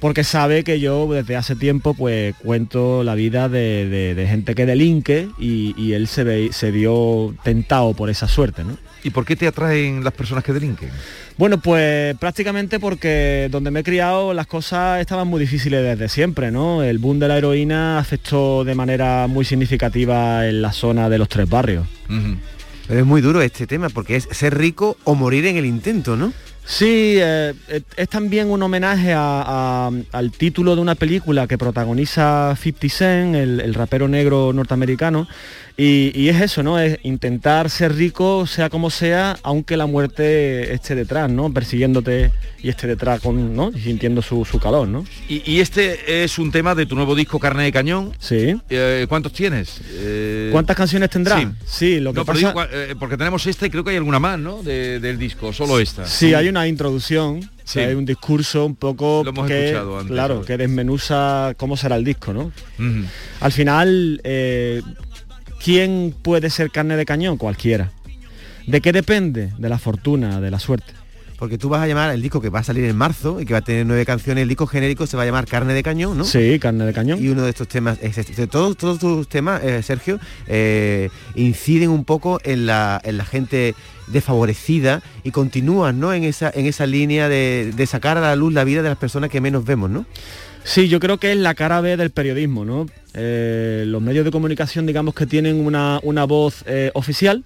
porque 0.01 0.25
sabe 0.25 0.65
que 0.65 0.81
yo 0.81 1.07
desde 1.13 1.37
hace 1.37 1.55
tiempo 1.55 1.95
pues 1.95 2.35
cuento 2.43 3.05
la 3.05 3.15
vida 3.15 3.49
de, 3.49 3.89
de- 3.89 4.17
de 4.17 4.27
gente 4.27 4.57
que 4.57 4.67
delinque 4.67 5.29
y, 5.39 5.73
y 5.81 5.93
él 5.93 6.09
se, 6.09 6.25
ve, 6.25 6.49
se 6.53 6.73
vio 6.73 7.33
tentado 7.45 7.95
por 7.95 8.11
esa 8.11 8.27
suerte, 8.27 8.65
¿no? 8.65 8.77
¿Y 9.05 9.11
por 9.11 9.25
qué 9.25 9.35
te 9.37 9.47
atraen 9.47 10.05
las 10.05 10.13
personas 10.13 10.45
que 10.45 10.53
delinquen? 10.53 10.91
Bueno, 11.37 11.59
pues 11.59 12.17
prácticamente 12.19 12.79
porque 12.79 13.49
donde 13.51 13.71
me 13.71 13.81
he 13.81 13.83
criado 13.83 14.33
las 14.33 14.47
cosas 14.47 15.01
estaban 15.01 15.27
muy 15.27 15.41
difíciles 15.41 15.83
desde 15.83 16.09
siempre, 16.09 16.51
¿no? 16.51 16.83
El 16.83 16.99
boom 16.99 17.19
de 17.19 17.29
la 17.29 17.39
heroína 17.39 17.99
afectó 17.99 18.65
de 18.65 18.75
manera 18.75 19.27
muy 19.27 19.45
significativa 19.45 20.47
en 20.47 20.63
la 20.63 20.73
zona 20.73 21.09
de 21.09 21.19
los 21.19 21.29
tres 21.29 21.49
barrios. 21.49 21.87
Pero 22.87 23.01
es 23.01 23.07
muy 23.07 23.21
duro 23.21 23.43
este 23.43 23.67
tema 23.67 23.89
porque 23.89 24.17
es 24.17 24.29
ser 24.31 24.57
rico 24.57 24.97
o 25.05 25.15
morir 25.15 25.47
en 25.47 25.57
el 25.57 25.67
intento, 25.67 26.17
¿no? 26.17 26.33
Sí, 26.65 27.17
eh, 27.19 27.53
es, 27.69 27.83
es 27.97 28.09
también 28.09 28.49
un 28.51 28.63
homenaje 28.63 29.13
a- 29.13 29.89
a- 29.89 29.91
al 30.13 30.31
título 30.33 30.75
de 30.77 30.81
una 30.81 30.95
película 30.95 31.47
que 31.47 31.59
protagoniza 31.59 32.55
50 32.57 32.89
Cent, 32.89 33.35
el, 33.35 33.61
el 33.61 33.75
rapero 33.75 34.07
negro 34.09 34.53
norteamericano, 34.53 35.27
y, 35.77 36.13
y 36.15 36.29
es 36.29 36.41
eso, 36.41 36.63
¿no? 36.63 36.79
Es 36.79 36.99
intentar 37.03 37.71
ser 37.71 37.95
rico, 37.95 38.47
sea 38.47 38.69
como 38.69 38.91
sea, 38.91 39.39
aunque 39.43 39.77
la 39.79 39.87
muerte 39.87 40.73
esté 40.75 40.95
detrás, 40.95 41.31
¿no? 41.31 41.53
Persiguiéndote 41.53 42.31
y 42.63 42.69
esté 42.69 42.87
detrás 42.87 43.21
con, 43.23 43.57
¿no? 43.57 43.71
Y 43.75 43.81
sintiendo 43.81 44.21
su, 44.23 44.45
su 44.45 44.61
calor, 44.61 44.87
¿no? 44.87 45.05
Y, 45.29 45.43
y 45.51 45.61
este 45.61 46.23
es 46.25 46.39
un 46.39 46.53
tema 46.53 46.75
de 46.75 46.85
tu 46.87 46.95
nuevo 46.95 47.15
disco 47.15 47.39
Carne 47.41 47.65
de 47.65 47.73
Cañón. 47.73 48.13
Sí. 48.21 48.55
Eh, 48.69 49.07
¿Cuántos 49.09 49.33
tienes? 49.33 49.81
Eh, 49.95 50.51
¿Cuántas 50.53 50.77
canciones 50.77 51.09
tendrá? 51.11 51.39
Sí, 51.41 51.49
Sí, 51.67 52.01
lo 52.01 52.13
que 52.13 52.21
No, 52.21 52.25
pero 52.27 52.39
pasa... 52.39 52.49
digo, 52.53 52.65
eh, 52.71 52.95
porque 53.01 53.17
tenemos 53.17 53.45
esta 53.47 53.67
y 53.67 53.71
creo 53.71 53.83
que 53.83 53.91
hay 53.91 53.97
alguna 53.97 54.19
más, 54.21 54.39
¿no? 54.39 54.63
De- 54.63 55.01
del 55.01 55.19
disco, 55.19 55.53
solo 55.55 55.81
esta. 55.81 56.05
Sí, 56.07 56.35
hay 56.35 56.49
una 56.53 56.69
introducción, 56.69 57.41
Sí. 57.65 57.81
hay 57.81 57.95
un 57.95 58.05
discurso 58.05 58.67
un 58.67 58.75
poco 58.77 59.23
que, 59.47 59.75
antes, 59.77 60.07
claro, 60.09 60.35
¿sabes? 60.35 60.47
que 60.47 60.57
desmenuza 60.59 61.55
cómo 61.57 61.77
será 61.77 61.97
el 61.97 62.05
disco, 62.05 62.33
¿no? 62.33 62.53
Al 63.41 63.53
final, 63.53 64.21
eh, 64.25 64.83
¿quién 65.63 66.15
puede 66.23 66.51
ser 66.51 66.71
carne 66.71 66.97
de 66.97 67.05
cañón? 67.05 67.37
Cualquiera. 67.39 67.91
¿De 68.67 68.81
qué 68.81 68.93
depende? 68.93 69.53
De 69.59 69.69
la 69.69 69.79
fortuna, 69.79 70.41
de 70.41 70.51
la 70.51 70.59
suerte. 70.59 70.93
Porque 71.43 71.59
tú 71.59 71.69
vas 71.69 71.83
a 71.83 71.89
llamar 71.89 72.15
el 72.15 72.23
disco 72.23 72.41
que 72.41 72.51
va 72.51 72.61
a 72.61 72.63
salir 72.63 72.85
en 72.85 72.97
marzo 72.97 73.41
y 73.41 73.45
que 73.45 73.53
va 73.53 73.59
a 73.59 73.63
tener 73.63 73.85
nueve 73.85 74.07
canciones, 74.07 74.43
el 74.43 74.49
disco 74.49 74.69
genérico 74.69 75.09
se 75.09 75.17
va 75.17 75.25
a 75.25 75.27
llamar 75.27 75.45
Carne 75.45 75.75
de 75.75 75.83
Cañón, 75.83 76.17
¿no? 76.17 76.25
Sí, 76.25 76.57
Carne 76.61 76.87
de 76.87 76.93
Cañón. 76.93 77.21
Y 77.21 77.31
uno 77.31 77.43
de 77.43 77.51
estos 77.51 77.67
temas, 77.67 77.99
es 78.01 78.17
este. 78.17 78.47
todos, 78.47 78.77
todos 78.77 79.01
tus 79.01 79.27
temas, 79.27 79.61
eh, 79.65 79.83
Sergio, 79.83 80.21
eh, 80.47 81.11
inciden 81.35 81.91
un 81.91 82.05
poco 82.05 82.39
en 82.45 82.67
la, 82.67 83.01
en 83.03 83.17
la 83.17 83.25
gente 83.25 83.75
desfavorecida 84.07 85.03
y 85.25 85.33
continúan 85.33 85.99
¿no? 85.99 86.15
en, 86.15 86.23
esa, 86.23 86.49
en 86.55 86.67
esa 86.67 86.87
línea 86.87 87.29
de, 87.29 87.73
de 87.75 87.87
sacar 87.89 88.19
a 88.19 88.21
la 88.21 88.37
luz 88.37 88.53
la 88.53 88.63
vida 88.63 88.83
de 88.83 88.91
las 88.91 88.99
personas 88.99 89.29
que 89.29 89.41
menos 89.41 89.65
vemos, 89.65 89.91
¿no? 89.91 90.07
Sí, 90.63 90.87
yo 90.87 91.01
creo 91.01 91.19
que 91.19 91.33
es 91.33 91.39
la 91.39 91.57
cara 91.57 91.81
B 91.81 91.97
del 91.97 92.11
periodismo, 92.11 92.65
¿no? 92.65 92.87
Eh, 93.15 93.83
los 93.89 94.01
medios 94.01 94.25
de 94.25 94.31
comunicación, 94.31 94.87
digamos 94.87 95.13
que 95.13 95.27
tienen 95.27 95.57
una, 95.67 95.99
una 96.05 96.23
voz 96.23 96.63
eh, 96.67 96.93
oficial 96.95 97.43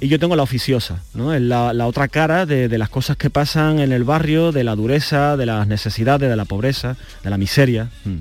y 0.00 0.08
yo 0.08 0.18
tengo 0.18 0.36
la 0.36 0.42
oficiosa, 0.42 1.02
¿no? 1.14 1.34
Es 1.34 1.42
la, 1.42 1.72
la 1.72 1.86
otra 1.86 2.08
cara 2.08 2.46
de, 2.46 2.68
de, 2.68 2.78
las 2.78 2.88
cosas 2.88 3.16
que 3.16 3.30
pasan 3.30 3.80
en 3.80 3.92
el 3.92 4.04
barrio, 4.04 4.52
de 4.52 4.64
la 4.64 4.76
dureza, 4.76 5.36
de 5.36 5.46
las 5.46 5.66
necesidades, 5.66 6.28
de 6.28 6.36
la 6.36 6.44
pobreza, 6.44 6.96
de 7.22 7.30
la 7.30 7.38
miseria. 7.38 7.90
Mm. 8.04 8.18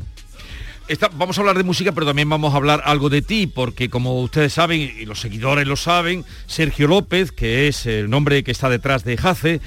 Vamos 1.17 1.37
a 1.37 1.41
hablar 1.41 1.57
de 1.57 1.63
música, 1.63 1.91
pero 1.91 2.05
también 2.05 2.29
vamos 2.29 2.53
a 2.53 2.57
hablar 2.57 2.81
algo 2.85 3.09
de 3.09 3.21
ti, 3.21 3.45
porque 3.45 3.89
como 3.89 4.21
ustedes 4.21 4.53
saben, 4.53 4.79
y 4.81 5.05
los 5.05 5.19
seguidores 5.19 5.67
lo 5.67 5.75
saben, 5.75 6.23
Sergio 6.45 6.87
López, 6.87 7.33
que 7.33 7.67
es 7.67 7.85
el 7.85 8.09
nombre 8.09 8.41
que 8.43 8.51
está 8.51 8.69
detrás 8.69 9.03
de 9.03 9.17
Jace, 9.17 9.59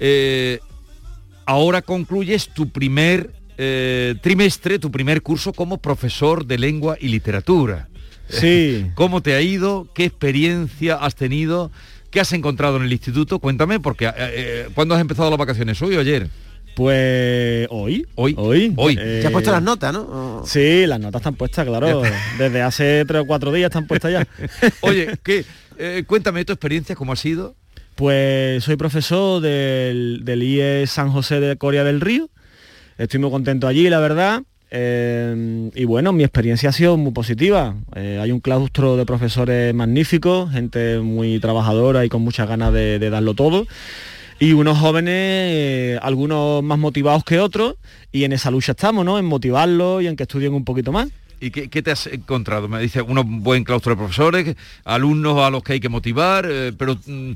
eh, 0.00 0.60
ahora 1.46 1.80
concluyes 1.80 2.50
tu 2.50 2.68
primer 2.68 3.32
eh, 3.56 4.16
trimestre, 4.20 4.78
tu 4.78 4.90
primer 4.90 5.22
curso 5.22 5.54
como 5.54 5.78
profesor 5.78 6.44
de 6.44 6.58
lengua 6.58 6.98
y 7.00 7.08
literatura. 7.08 7.88
Sí. 8.28 8.90
¿Cómo 8.94 9.22
te 9.22 9.34
ha 9.34 9.40
ido? 9.40 9.88
¿Qué 9.94 10.04
experiencia 10.04 10.96
has 10.96 11.14
tenido? 11.14 11.70
¿Qué 12.10 12.20
has 12.20 12.32
encontrado 12.32 12.76
en 12.76 12.84
el 12.84 12.92
instituto? 12.92 13.38
Cuéntame, 13.38 13.80
porque 13.80 14.06
eh, 14.06 14.12
eh, 14.16 14.68
¿cuándo 14.74 14.94
has 14.94 15.00
empezado 15.00 15.30
las 15.30 15.38
vacaciones? 15.38 15.80
¿Hoy 15.82 15.96
o 15.96 16.00
ayer? 16.00 16.28
Pues 16.76 17.66
hoy. 17.70 18.06
Hoy. 18.16 18.34
Hoy. 18.36 18.74
Hoy. 18.76 18.98
Eh, 19.00 19.20
¿Se 19.22 19.28
ha 19.28 19.30
puesto 19.30 19.50
las 19.50 19.62
notas, 19.62 19.94
no? 19.94 20.42
Sí, 20.44 20.86
las 20.86 21.00
notas 21.00 21.20
están 21.20 21.34
puestas, 21.34 21.66
claro. 21.66 22.02
Desde 22.38 22.60
hace 22.60 23.04
tres 23.06 23.22
o 23.22 23.26
cuatro 23.26 23.50
días 23.50 23.70
están 23.70 23.86
puestas 23.86 24.12
ya. 24.12 24.28
Oye, 24.82 25.16
¿qué? 25.22 25.46
Eh, 25.78 26.04
cuéntame 26.06 26.44
tu 26.44 26.52
experiencia, 26.52 26.94
¿cómo 26.94 27.14
ha 27.14 27.16
sido? 27.16 27.56
Pues 27.94 28.62
soy 28.62 28.76
profesor 28.76 29.40
del, 29.40 30.20
del 30.24 30.42
IE 30.42 30.86
San 30.86 31.10
José 31.10 31.40
de 31.40 31.56
Coria 31.56 31.82
del 31.82 32.02
Río. 32.02 32.28
Estoy 32.98 33.20
muy 33.20 33.30
contento 33.30 33.66
allí, 33.66 33.88
la 33.88 33.98
verdad. 33.98 34.42
Eh, 34.70 35.70
y 35.74 35.84
bueno, 35.84 36.12
mi 36.12 36.24
experiencia 36.24 36.70
ha 36.70 36.72
sido 36.72 36.96
muy 36.96 37.12
positiva. 37.12 37.76
Eh, 37.94 38.18
hay 38.20 38.32
un 38.32 38.40
claustro 38.40 38.96
de 38.96 39.06
profesores 39.06 39.74
magníficos, 39.74 40.50
gente 40.50 40.98
muy 40.98 41.38
trabajadora 41.40 42.04
y 42.04 42.08
con 42.08 42.22
muchas 42.22 42.48
ganas 42.48 42.72
de, 42.72 42.98
darlo 43.10 43.34
todo 43.34 43.66
y 44.38 44.52
unos 44.52 44.78
jóvenes, 44.78 45.14
eh, 45.14 45.98
algunos 46.02 46.62
más 46.62 46.78
motivados 46.78 47.24
que 47.24 47.40
otros, 47.40 47.76
y 48.12 48.24
en 48.24 48.32
esa 48.32 48.50
lucha 48.50 48.72
estamos, 48.72 49.04
¿no? 49.04 49.18
En 49.18 49.24
motivarlos 49.24 50.02
y 50.02 50.08
en 50.08 50.16
que 50.16 50.24
estudien 50.24 50.52
un 50.52 50.64
poquito 50.64 50.92
más. 50.92 51.08
¿Y 51.40 51.50
qué, 51.50 51.82
te 51.82 51.90
has 51.90 52.06
encontrado? 52.06 52.66
Me 52.66 52.80
dice, 52.80 53.02
unos 53.02 53.24
buen 53.26 53.64
claustro 53.64 53.90
de 53.90 53.96
profesores, 53.96 54.56
alumnos 54.84 55.38
a 55.38 55.50
los 55.50 55.62
que 55.62 55.74
hay 55.74 55.80
que 55.80 55.88
motivar, 55.88 56.46
eh, 56.48 56.72
pero 56.76 56.96
mm, 57.06 57.32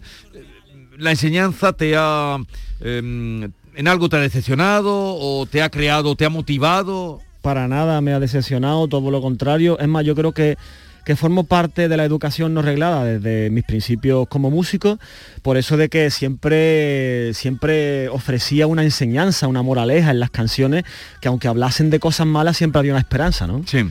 la 0.99 1.11
enseñanza 1.11 1.73
te 1.75 1.95
ha... 1.97 2.39
Eh, 2.81 3.49
¿En 3.81 3.89
algo 3.89 4.11
te 4.11 4.17
ha 4.17 4.21
decepcionado 4.21 4.93
o 4.93 5.47
te 5.47 5.63
ha 5.63 5.71
creado, 5.71 6.15
te 6.15 6.27
ha 6.27 6.29
motivado? 6.29 7.23
Para 7.41 7.67
nada 7.67 8.03
me 8.03 8.13
ha 8.13 8.21
decepcionado, 8.21 8.87
todo 8.89 9.11
lo 9.11 9.23
contrario. 9.23 9.79
Es 9.79 9.89
más, 9.89 10.05
yo 10.05 10.15
creo 10.15 10.33
que 10.33 10.59
que 11.07 11.17
formo 11.17 11.45
parte 11.45 11.89
de 11.89 11.97
la 11.97 12.05
educación 12.05 12.53
no 12.53 12.61
reglada 12.61 13.05
desde 13.05 13.49
mis 13.49 13.65
principios 13.65 14.29
como 14.29 14.51
músico, 14.51 14.99
por 15.41 15.57
eso 15.57 15.79
de 15.79 15.89
que 15.89 16.11
siempre, 16.11 17.33
siempre 17.33 18.11
ofrecía 18.11 18.67
una 18.67 18.83
enseñanza, 18.83 19.49
una 19.49 19.63
moraleja 19.63 20.11
en 20.11 20.21
las 20.21 20.31
canciones, 20.31 20.85
que 21.23 21.29
aunque 21.29 21.49
hablasen 21.49 21.89
de 21.89 22.01
cosas 22.01 22.27
malas, 22.27 22.59
siempre 22.59 22.81
había 22.81 22.93
una 22.93 23.01
esperanza, 23.01 23.47
¿no? 23.47 23.63
Sí. 23.67 23.87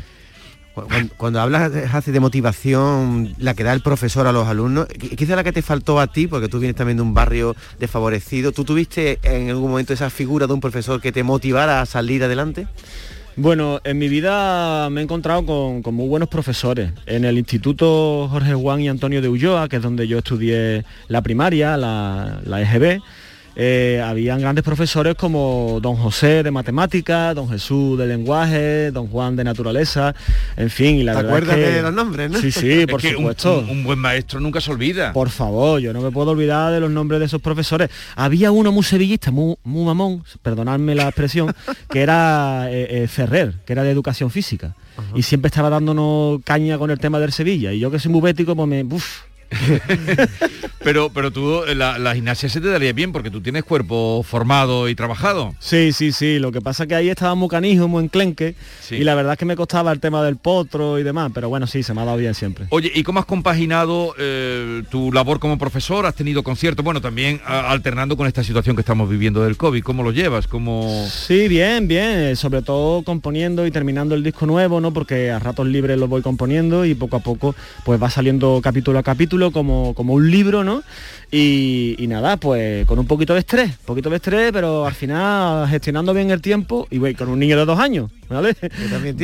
Cuando, 1.17 1.41
hablas 1.41 1.71
de 2.05 2.19
motivación, 2.19 3.33
la 3.37 3.53
que 3.53 3.63
da 3.63 3.73
el 3.73 3.81
profesor 3.81 4.27
a 4.27 4.31
los 4.31 4.47
alumnos, 4.47 4.87
quizá 4.87 5.35
la 5.35 5.43
que 5.43 5.51
te 5.51 5.61
faltó 5.61 5.99
a 5.99 6.07
ti, 6.07 6.27
porque 6.27 6.47
tú 6.47 6.59
vienes 6.59 6.75
también 6.75 6.97
de 6.97 7.03
un 7.03 7.13
barrio 7.13 7.55
desfavorecido, 7.79 8.51
¿tú 8.51 8.63
tuviste 8.63 9.19
en 9.23 9.49
algún 9.49 9.71
momento 9.71 9.93
esa 9.93 10.09
figura 10.09 10.47
de 10.47 10.53
un 10.53 10.61
profesor 10.61 11.01
que 11.01 11.11
te 11.11 11.23
motivara 11.23 11.81
a 11.81 11.85
salir 11.85 12.23
adelante? 12.23 12.67
Bueno, 13.35 13.79
en 13.85 13.97
mi 13.97 14.09
vida 14.09 14.89
me 14.89 14.99
he 14.99 15.03
encontrado 15.03 15.45
con, 15.45 15.81
con, 15.81 15.95
muy 15.95 16.07
buenos 16.09 16.27
profesores. 16.27 16.91
En 17.05 17.23
el 17.23 17.37
Instituto 17.37 18.27
Jorge 18.29 18.53
Juan 18.53 18.81
y 18.81 18.89
Antonio 18.89 19.21
de 19.21 19.29
Ulloa, 19.29 19.69
que 19.69 19.77
es 19.77 19.81
donde 19.81 20.07
yo 20.07 20.17
estudié 20.17 20.83
la 21.07 21.21
primaria, 21.21 21.77
la, 21.77 22.41
la 22.43 22.61
EGB, 22.61 23.01
eh, 23.61 24.01
habían 24.01 24.39
grandes 24.39 24.63
profesores 24.63 25.15
como 25.15 25.79
don 25.81 25.97
José 25.97 26.43
de 26.43 26.49
matemáticas, 26.49 27.35
don 27.35 27.49
Jesús 27.49 27.99
de 27.99 28.07
lenguaje, 28.07 28.89
don 28.91 29.07
Juan 29.07 29.35
de 29.35 29.43
naturaleza, 29.43 30.15
en 30.55 30.69
fin, 30.69 30.95
y 30.95 31.03
la 31.03 31.21
¿Te 31.21 31.45
que... 31.45 31.55
de 31.55 31.81
los 31.81 31.93
nombres, 31.93 32.31
no? 32.31 32.39
Sí, 32.39 32.53
sí, 32.53 32.85
por 32.89 33.01
es 33.01 33.07
que 33.07 33.17
supuesto. 33.17 33.59
Un, 33.59 33.69
un, 33.69 33.83
buen 33.83 33.99
maestro 33.99 34.39
nunca 34.39 34.61
se 34.61 34.71
olvida. 34.71 35.11
Por 35.11 35.29
favor, 35.29 35.81
yo 35.81 35.91
no 35.91 35.99
me 35.99 36.09
puedo 36.09 36.31
olvidar 36.31 36.71
de 36.71 36.79
los 36.79 36.89
nombres 36.89 37.19
de 37.19 37.25
esos 37.25 37.41
profesores. 37.41 37.89
Había 38.15 38.49
uno 38.53 38.71
muy 38.71 38.83
sevillista, 38.83 39.29
muy, 39.29 39.57
muy 39.65 39.83
mamón, 39.83 40.23
perdonadme 40.41 40.95
la 40.95 41.03
expresión, 41.09 41.53
que 41.91 41.99
era 41.99 42.71
eh, 42.71 43.03
eh, 43.03 43.07
Ferrer, 43.09 43.55
que 43.65 43.73
era 43.73 43.83
de 43.83 43.91
educación 43.91 44.31
física. 44.31 44.73
Y 45.15 45.23
siempre 45.23 45.47
estaba 45.47 45.69
dándonos 45.69 46.39
caña 46.45 46.77
con 46.77 46.91
el 46.91 46.99
tema 46.99 47.19
del 47.19 47.33
Sevilla. 47.33 47.73
Y 47.73 47.79
yo 47.79 47.91
que 47.91 47.99
soy 47.99 48.11
muy 48.11 48.21
bético, 48.21 48.55
pues 48.55 48.69
me... 48.69 48.83
Uf, 48.83 49.23
pero 50.83 51.09
pero 51.13 51.31
tú 51.31 51.61
la, 51.75 51.97
la, 51.97 52.13
gimnasia 52.13 52.49
se 52.49 52.61
te 52.61 52.67
daría 52.67 52.93
bien 52.93 53.11
porque 53.11 53.31
tú 53.31 53.41
tienes 53.41 53.63
cuerpo 53.63 54.23
formado 54.23 54.87
y 54.89 54.95
trabajado. 54.95 55.55
Sí, 55.59 55.91
sí, 55.91 56.11
sí. 56.11 56.39
Lo 56.39 56.51
que 56.51 56.61
pasa 56.61 56.83
es 56.83 56.89
que 56.89 56.95
ahí 56.95 57.09
estaba 57.09 57.35
muy 57.35 57.49
canijo, 57.49 57.87
muy 57.87 58.03
enclenque 58.03 58.55
sí. 58.81 58.95
y 58.95 59.03
la 59.03 59.15
verdad 59.15 59.33
es 59.33 59.39
que 59.39 59.45
me 59.45 59.55
costaba 59.55 59.91
el 59.91 59.99
tema 59.99 60.23
del 60.23 60.37
potro 60.37 60.99
y 60.99 61.03
demás, 61.03 61.31
pero 61.33 61.49
bueno, 61.49 61.67
sí, 61.67 61.83
se 61.83 61.93
me 61.93 62.01
ha 62.01 62.05
dado 62.05 62.17
bien 62.17 62.33
siempre. 62.33 62.67
Oye, 62.69 62.91
¿y 62.93 63.03
cómo 63.03 63.19
has 63.19 63.25
compaginado 63.25 64.13
eh, 64.17 64.83
tu 64.89 65.11
labor 65.11 65.39
como 65.39 65.57
profesor? 65.57 66.05
¿Has 66.05 66.15
tenido 66.15 66.43
conciertos? 66.43 66.85
Bueno, 66.85 67.01
también 67.01 67.41
a, 67.45 67.71
alternando 67.71 68.15
con 68.15 68.27
esta 68.27 68.43
situación 68.43 68.75
que 68.75 68.81
estamos 68.81 69.09
viviendo 69.09 69.43
del 69.43 69.57
COVID. 69.57 69.83
¿Cómo 69.83 70.03
lo 70.03 70.11
llevas? 70.11 70.47
¿Cómo... 70.47 71.07
Sí, 71.09 71.47
bien, 71.47 71.87
bien. 71.87 72.35
Sobre 72.35 72.61
todo 72.61 73.03
componiendo 73.03 73.65
y 73.65 73.71
terminando 73.71 74.15
el 74.15 74.23
disco 74.23 74.45
nuevo, 74.45 74.79
¿no? 74.81 74.93
Porque 74.93 75.31
a 75.31 75.39
ratos 75.39 75.65
libres 75.67 75.97
lo 75.97 76.07
voy 76.07 76.21
componiendo 76.21 76.85
y 76.85 76.93
poco 76.93 77.17
a 77.17 77.19
poco 77.19 77.55
pues 77.83 78.01
va 78.01 78.09
saliendo 78.09 78.59
capítulo 78.61 78.99
a 78.99 79.03
capítulo 79.03 79.38
como, 79.51 79.93
como 79.93 80.13
un 80.13 80.29
libro, 80.29 80.63
¿no? 80.63 80.83
Y, 81.31 81.95
nada, 82.07 82.37
pues 82.37 82.85
con 82.85 82.99
un 82.99 83.07
poquito 83.07 83.33
de 83.33 83.39
estrés, 83.39 83.75
poquito 83.85 84.09
de 84.09 84.17
estrés, 84.17 84.51
pero 84.51 84.85
al 84.85 84.93
final 84.93 85.67
gestionando 85.67 86.13
bien 86.13 86.31
el 86.31 86.41
tiempo 86.41 86.87
y 86.89 87.13
con 87.13 87.29
un 87.29 87.39
niño 87.39 87.57
de 87.57 87.65
dos 87.65 87.79
años, 87.79 88.11
¿vale? 88.29 88.55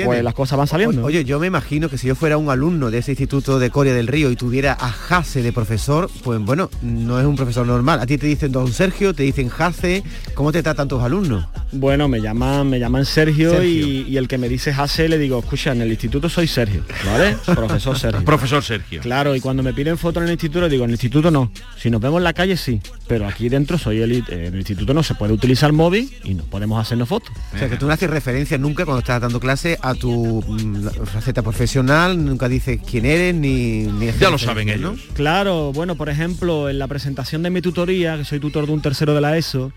Pues 0.03 0.23
las 0.23 0.33
cosas 0.33 0.57
van 0.57 0.67
saliendo. 0.67 1.03
Oye, 1.05 1.23
yo 1.23 1.39
me 1.39 1.47
imagino 1.47 1.89
que 1.89 1.97
si 1.97 2.07
yo 2.07 2.15
fuera 2.15 2.37
un 2.37 2.49
alumno 2.49 2.91
de 2.91 2.99
ese 2.99 3.11
instituto 3.11 3.59
de 3.59 3.69
Coria 3.69 3.93
del 3.93 4.07
Río 4.07 4.31
y 4.31 4.35
tuviera 4.35 4.73
a 4.73 4.89
Jase 4.91 5.41
de 5.41 5.53
profesor, 5.53 6.09
pues 6.23 6.39
bueno, 6.39 6.69
no 6.81 7.19
es 7.19 7.25
un 7.25 7.35
profesor 7.35 7.65
normal. 7.65 7.99
A 7.99 8.05
ti 8.05 8.17
te 8.17 8.27
dicen 8.27 8.51
don 8.51 8.71
Sergio, 8.71 9.13
te 9.13 9.23
dicen 9.23 9.49
Jase, 9.49 10.03
¿cómo 10.33 10.51
te 10.51 10.63
tratan 10.63 10.87
tus 10.87 11.01
alumnos? 11.01 11.45
Bueno, 11.71 12.07
me 12.07 12.21
llaman, 12.21 12.69
me 12.69 12.79
llaman 12.79 13.05
Sergio, 13.05 13.51
Sergio. 13.51 13.63
Y, 13.63 14.05
y, 14.07 14.17
el 14.17 14.27
que 14.27 14.37
me 14.37 14.47
dice 14.47 14.73
Jase 14.73 15.09
le 15.09 15.17
digo, 15.17 15.39
escucha, 15.39 15.71
en 15.71 15.81
el 15.81 15.89
instituto 15.89 16.29
soy 16.29 16.47
Sergio, 16.47 16.83
¿vale? 17.05 17.35
profesor 17.45 17.97
Sergio. 17.97 18.23
profesor 18.23 18.63
Sergio. 18.63 19.01
Claro, 19.01 19.35
y 19.35 19.41
cuando 19.41 19.63
me 19.63 19.73
piden 19.73 19.97
fotos 19.97 20.21
en 20.21 20.27
el 20.27 20.33
instituto, 20.33 20.69
digo, 20.69 20.83
en 20.83 20.91
el 20.91 20.93
instituto 20.93 21.31
no. 21.31 21.51
Si 21.77 21.89
nos 21.89 22.01
vemos 22.01 22.19
en 22.19 22.23
la 22.23 22.33
calle, 22.33 22.57
sí. 22.57 22.81
Pero 23.07 23.27
aquí 23.27 23.49
dentro 23.49 23.77
soy 23.77 24.01
el, 24.01 24.23
en 24.29 24.53
el 24.53 24.55
instituto 24.55 24.93
no 24.93 25.03
se 25.03 25.15
puede 25.15 25.33
utilizar 25.33 25.71
móvil 25.73 26.15
y 26.23 26.33
no 26.33 26.43
podemos 26.43 26.79
hacernos 26.79 27.09
fotos. 27.09 27.29
O 27.53 27.57
sea, 27.57 27.69
que 27.69 27.77
tú 27.77 27.87
no 27.87 27.93
haces 27.93 28.09
referencia 28.09 28.57
nunca 28.57 28.85
cuando 28.85 28.94
estás 28.99 29.21
dando 29.21 29.39
clase 29.39 29.77
a 29.81 29.93
tu 29.93 30.41
mm, 30.41 31.05
faceta 31.05 31.41
profesional, 31.41 32.23
nunca 32.23 32.47
dices 32.49 32.79
quién 32.89 33.05
eres 33.05 33.33
ni... 33.35 33.83
ni 33.83 34.11
ya 34.11 34.29
lo 34.29 34.37
saben 34.37 34.69
ellos. 34.69 34.81
¿no? 34.81 35.13
Claro, 35.13 35.71
bueno, 35.73 35.95
por 35.95 36.09
ejemplo, 36.09 36.69
en 36.69 36.79
la 36.79 36.87
presentación 36.87 37.43
de 37.43 37.49
mi 37.49 37.61
tutoría, 37.61 38.17
que 38.17 38.25
soy 38.25 38.39
tutor 38.39 38.65
de 38.65 38.73
un 38.73 38.81
tercero 38.81 39.13
de 39.13 39.21
la 39.21 39.37
ESO, 39.37 39.71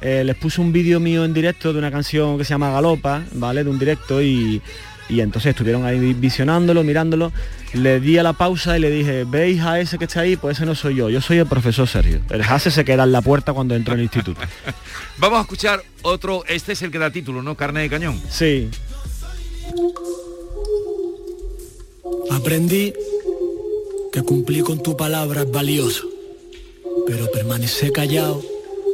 eh, 0.00 0.24
les 0.24 0.36
puse 0.36 0.60
un 0.60 0.72
vídeo 0.72 0.98
mío 0.98 1.24
en 1.24 1.32
directo 1.32 1.72
de 1.72 1.78
una 1.78 1.90
canción 1.90 2.36
que 2.36 2.44
se 2.44 2.50
llama 2.50 2.70
Galopa, 2.72 3.22
¿vale? 3.34 3.62
De 3.62 3.70
un 3.70 3.78
directo 3.78 4.20
y, 4.20 4.60
y 5.08 5.20
entonces 5.20 5.50
estuvieron 5.50 5.84
ahí 5.84 6.14
visionándolo, 6.14 6.82
mirándolo, 6.84 7.32
le 7.74 8.00
di 8.00 8.18
a 8.18 8.22
la 8.22 8.32
pausa 8.32 8.76
y 8.76 8.80
le 8.80 8.90
dije, 8.90 9.24
¿veis 9.24 9.60
a 9.62 9.80
ese 9.80 9.98
que 9.98 10.04
está 10.04 10.20
ahí? 10.20 10.36
Pues 10.36 10.58
ese 10.58 10.66
no 10.66 10.74
soy 10.74 10.96
yo, 10.96 11.10
yo 11.10 11.20
soy 11.20 11.38
el 11.38 11.46
profesor 11.46 11.88
Sergio. 11.88 12.20
El 12.30 12.42
Jase 12.42 12.70
se 12.70 12.84
queda 12.84 13.04
en 13.04 13.12
la 13.12 13.22
puerta 13.22 13.52
cuando 13.52 13.74
entró 13.74 13.94
en 13.94 14.00
el 14.00 14.04
instituto. 14.04 14.40
Vamos 15.18 15.38
a 15.38 15.42
escuchar 15.42 15.82
otro, 16.02 16.44
este 16.46 16.72
es 16.72 16.82
el 16.82 16.90
que 16.90 16.98
da 16.98 17.10
título, 17.10 17.42
¿no? 17.42 17.56
Carne 17.56 17.80
de 17.80 17.90
cañón. 17.90 18.20
Sí. 18.28 18.70
Aprendí 22.30 22.92
que 24.12 24.22
cumplir 24.22 24.64
con 24.64 24.82
tu 24.82 24.96
palabra 24.96 25.42
es 25.42 25.50
valioso, 25.50 26.08
pero 27.06 27.30
permanecer 27.30 27.92
callado 27.92 28.42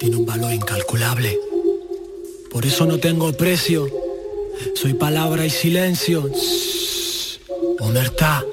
tiene 0.01 0.17
un 0.17 0.27
valor 0.27 0.53
incalculable. 0.53 1.39
Por 2.51 2.65
eso 2.65 2.87
no 2.87 2.99
tengo 2.99 3.33
precio, 3.33 3.89
soy 4.75 4.95
palabra 4.95 5.45
y 5.45 5.51
silencio. 5.51 6.31
Omertá. 7.81 8.45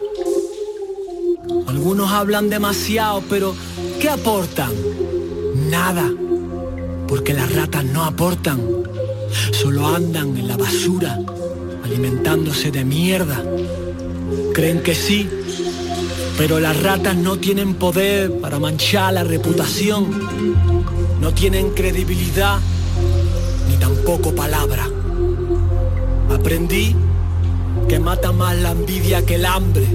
Algunos 1.67 2.11
hablan 2.11 2.49
demasiado, 2.49 3.23
pero 3.29 3.55
¿qué 3.99 4.09
aportan? 4.09 4.71
Nada. 5.69 6.11
porque 7.07 7.33
las 7.33 7.53
ratas 7.53 7.85
no 7.85 8.03
aportan, 8.03 8.59
solo 9.51 9.87
andan 9.87 10.35
en 10.37 10.47
la 10.47 10.57
basura, 10.57 11.19
alimentándose 11.83 12.71
de 12.71 12.83
mierda. 12.83 13.43
Creen 14.53 14.81
que 14.81 14.95
sí, 14.95 15.29
pero 16.35 16.59
las 16.59 16.81
ratas 16.81 17.15
no 17.15 17.37
tienen 17.37 17.75
poder 17.75 18.39
para 18.39 18.57
manchar 18.57 19.13
la 19.13 19.23
reputación, 19.23 20.09
no 21.21 21.33
tienen 21.33 21.69
credibilidad 21.71 22.59
ni 23.69 23.77
tampoco 23.77 24.33
palabra. 24.33 24.94
Aprendí 26.35 26.93
que 27.87 27.97
mata 27.97 28.33
más 28.33 28.57
la 28.57 28.71
envidia 28.71 29.25
que 29.25 29.35
el 29.35 29.45
hambre, 29.45 29.85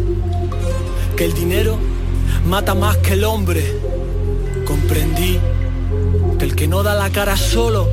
que 1.14 1.26
el 1.26 1.34
dinero 1.34 1.76
mata 2.46 2.74
más 2.74 2.96
que 2.96 3.12
el 3.12 3.24
hombre. 3.24 3.62
Comprendí 4.64 5.38
que 6.38 6.44
el 6.46 6.56
que 6.56 6.66
no 6.66 6.82
da 6.82 6.94
la 6.94 7.10
cara 7.10 7.36
solo 7.36 7.90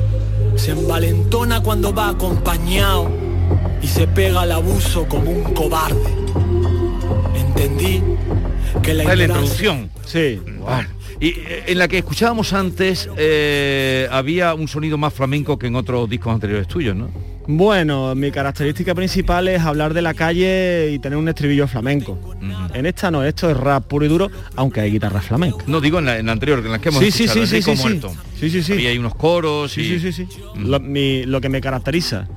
se 0.56 0.70
envalentona 0.70 1.62
cuando 1.62 1.92
va 1.92 2.08
acompañado 2.08 3.10
y 3.82 3.86
se 3.86 4.08
pega 4.08 4.40
al 4.40 4.52
abuso 4.52 5.06
como 5.06 5.30
un 5.30 5.52
cobarde. 5.52 6.10
Entendí 7.34 8.02
que 8.82 8.94
la 8.94 9.02
es 9.02 9.18
la 9.18 9.24
introducción. 9.24 9.90
Sí. 10.06 10.40
Y 11.20 11.28
eh, 11.28 11.64
en 11.66 11.78
la 11.78 11.86
que 11.86 11.98
escuchábamos 11.98 12.54
antes 12.54 13.10
eh, 13.18 14.08
había 14.10 14.54
un 14.54 14.68
sonido 14.68 14.96
más 14.96 15.12
flamenco 15.12 15.58
que 15.58 15.66
en 15.66 15.76
otros 15.76 16.08
discos 16.08 16.32
anteriores 16.32 16.66
tuyos, 16.66 16.96
¿no? 16.96 17.10
Bueno, 17.50 18.14
mi 18.14 18.30
característica 18.30 18.94
principal 18.94 19.48
es 19.48 19.62
hablar 19.62 19.94
de 19.94 20.02
la 20.02 20.12
calle 20.12 20.90
y 20.92 20.98
tener 20.98 21.16
un 21.16 21.30
estribillo 21.30 21.66
flamenco. 21.66 22.18
En 22.74 22.84
esta 22.84 23.10
no, 23.10 23.24
esto 23.24 23.48
es 23.50 23.56
rap 23.56 23.84
puro 23.86 24.04
y 24.04 24.08
duro, 24.08 24.30
aunque 24.54 24.80
hay 24.82 24.90
guitarra 24.90 25.22
flamenca. 25.22 25.64
No 25.66 25.80
digo 25.80 25.98
en 25.98 26.04
la, 26.04 26.18
en 26.18 26.26
la 26.26 26.32
anterior, 26.32 26.58
en 26.58 26.70
la 26.70 26.78
que 26.78 26.90
hemos 26.90 27.02
Sí, 27.02 27.10
sí, 27.10 27.24
escuchado, 27.24 27.46
sí, 27.46 27.56
sí, 27.56 27.62
sí, 27.62 27.76
sí. 27.76 27.82
muerto. 27.82 28.12
Sí, 28.38 28.50
sí, 28.50 28.62
sí. 28.62 28.72
Había 28.74 28.90
ahí 28.90 28.98
unos 28.98 29.14
coros 29.14 29.72
Sí, 29.72 29.80
y... 29.80 29.98
sí, 29.98 30.12
sí, 30.12 30.26
sí. 30.30 30.40
Lo, 30.56 30.78
mi- 30.78 31.24
lo 31.24 31.40
que 31.40 31.48
me 31.48 31.62
caracteriza. 31.62 32.28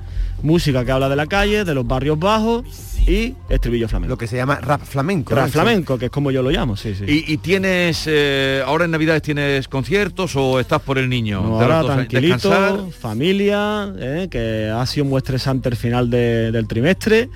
Música 0.42 0.82
que 0.82 0.90
habla 0.92 1.10
de 1.10 1.16
la 1.16 1.26
calle, 1.26 1.64
de 1.64 1.74
los 1.74 1.86
barrios 1.86 2.18
bajos 2.18 2.64
y 3.06 3.34
estribillo 3.48 3.88
flamenco. 3.88 4.10
Lo 4.12 4.18
que 4.18 4.26
se 4.26 4.36
llama 4.36 4.56
rap 4.60 4.82
flamenco. 4.82 5.34
Rap 5.34 5.46
¿no? 5.46 5.52
flamenco, 5.52 5.98
que 5.98 6.06
es 6.06 6.10
como 6.10 6.30
yo 6.30 6.42
lo 6.42 6.50
llamo, 6.50 6.76
sí, 6.76 6.94
sí. 6.94 7.04
¿Y, 7.06 7.32
y 7.32 7.36
tienes, 7.38 8.04
eh, 8.06 8.62
ahora 8.64 8.84
en 8.84 8.90
Navidades 8.92 9.22
tienes 9.22 9.68
conciertos 9.68 10.34
o 10.36 10.60
estás 10.60 10.80
por 10.82 10.98
el 10.98 11.08
niño? 11.08 11.42
No, 11.42 11.58
¿De 11.58 11.64
ahora 11.64 11.82
tranquilito, 11.94 12.48
descansar? 12.50 12.80
familia, 12.92 13.92
eh, 13.98 14.28
que 14.30 14.70
ha 14.74 14.84
sido 14.86 15.06
muy 15.06 15.18
estresante 15.18 15.68
el 15.68 15.76
final 15.76 16.10
de- 16.10 16.52
del 16.52 16.66
trimestre. 16.66 17.28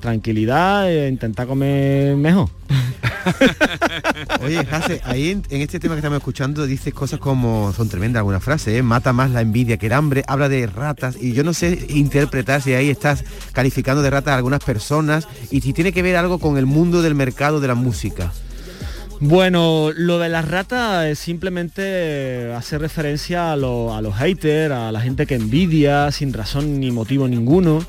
Tranquilidad, 0.00 0.90
e 0.90 1.08
intentar 1.08 1.46
comer 1.46 2.16
mejor. 2.16 2.48
Oye, 4.42 4.64
Jase, 4.64 5.00
ahí 5.04 5.30
en, 5.30 5.42
en 5.50 5.60
este 5.62 5.80
tema 5.80 5.94
que 5.94 5.98
estamos 6.00 6.18
escuchando 6.18 6.66
dices 6.66 6.94
cosas 6.94 7.18
como, 7.18 7.72
son 7.72 7.88
tremendas 7.88 8.20
algunas 8.20 8.42
frases, 8.42 8.78
¿eh? 8.78 8.82
mata 8.82 9.12
más 9.12 9.30
la 9.30 9.40
envidia 9.40 9.76
que 9.78 9.86
el 9.86 9.92
hambre, 9.94 10.22
habla 10.28 10.48
de 10.48 10.66
ratas 10.66 11.16
y 11.20 11.32
yo 11.32 11.42
no 11.42 11.52
sé 11.52 11.86
interpretar 11.88 12.62
si 12.62 12.74
ahí 12.74 12.88
estás 12.90 13.24
calificando 13.52 14.02
de 14.02 14.10
ratas 14.10 14.32
a 14.32 14.36
algunas 14.36 14.62
personas 14.62 15.26
y 15.50 15.60
si 15.60 15.72
tiene 15.72 15.92
que 15.92 16.02
ver 16.02 16.16
algo 16.16 16.38
con 16.38 16.56
el 16.56 16.66
mundo 16.66 17.02
del 17.02 17.14
mercado 17.14 17.58
de 17.60 17.68
la 17.68 17.74
música. 17.74 18.32
Bueno, 19.18 19.90
lo 19.96 20.18
de 20.18 20.28
las 20.28 20.46
ratas 20.46 21.06
es 21.06 21.18
simplemente 21.18 22.52
hacer 22.54 22.80
referencia 22.82 23.50
a, 23.52 23.56
lo- 23.56 23.94
a 23.94 24.02
los 24.02 24.14
haters, 24.14 24.72
a 24.74 24.92
la 24.92 25.00
gente 25.00 25.26
que 25.26 25.34
envidia 25.36 26.12
sin 26.12 26.32
razón 26.34 26.78
ni 26.80 26.90
motivo 26.90 27.26
ninguno, 27.26 27.82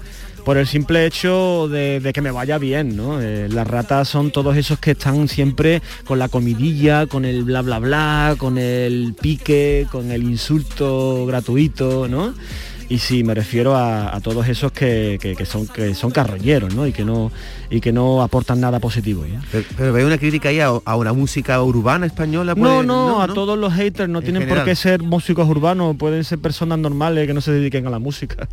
por 0.47 0.57
el 0.57 0.65
simple 0.65 1.05
hecho 1.05 1.67
de, 1.67 2.09
que 2.13 2.21
me 2.21 2.31
vaya 2.31 2.57
bien, 2.57 2.95
¿no? 2.95 3.19
Eh, 3.19 3.49
las 3.49 3.67
ratas 3.67 4.07
son 4.07 4.31
todos 4.31 4.55
esos 4.55 4.79
que 4.79 4.91
están 4.91 5.27
siempre 5.27 5.81
con 6.05 6.19
la 6.19 6.29
comidilla, 6.29 7.05
con 7.05 7.25
el 7.25 7.43
bla 7.43 7.61
bla 7.61 7.79
bla, 7.79 8.35
con 8.37 8.57
el 8.57 9.13
pique, 9.19 9.87
con 9.91 10.09
el 10.09 10.23
insulto 10.23 11.25
gratuito, 11.25 12.07
¿no? 12.07 12.33
Y 12.89 12.99
sí, 12.99 13.21
me 13.23 13.33
refiero 13.33 13.75
a, 13.75 14.15
a 14.15 14.21
todos 14.21 14.47
esos 14.47 14.71
que, 14.71 15.17
que- 15.21 15.35
que 15.35 15.45
son 15.45 15.67
que 15.67 15.93
son 15.93 16.09
carroñeros, 16.11 16.73
¿no? 16.73 16.87
Y 16.87 16.93
que 16.93 17.03
no 17.03 17.31
y 17.69 17.81
que 17.81 17.91
no 17.91 18.21
aportan 18.21 18.61
nada 18.61 18.79
positivo. 18.79 19.25
Pero, 19.51 19.65
pero 19.75 19.91
veo 19.91 20.07
una 20.07 20.17
crítica 20.17 20.47
ahí 20.49 20.61
a, 20.61 20.67
a 20.67 20.95
una 20.95 21.11
música 21.11 21.61
urbana 21.61 22.05
española. 22.05 22.55
No, 22.55 22.61
pues, 22.61 22.87
no, 22.87 23.21
a 23.21 23.27
todos 23.33 23.59
los 23.59 23.73
haters 23.73 24.07
no 24.09 24.19
En 24.19 24.23
tienen 24.25 24.47
por 24.47 24.63
qué 24.63 24.75
ser 24.75 25.03
músicos 25.03 25.49
urbanos, 25.49 25.97
pueden 25.97 26.23
ser 26.23 26.39
personas 26.39 26.79
normales 26.79 27.27
que 27.27 27.33
no 27.33 27.41
se 27.41 27.51
dediquen 27.51 27.85
a 27.87 27.89
la 27.89 27.99
música. 27.99 28.47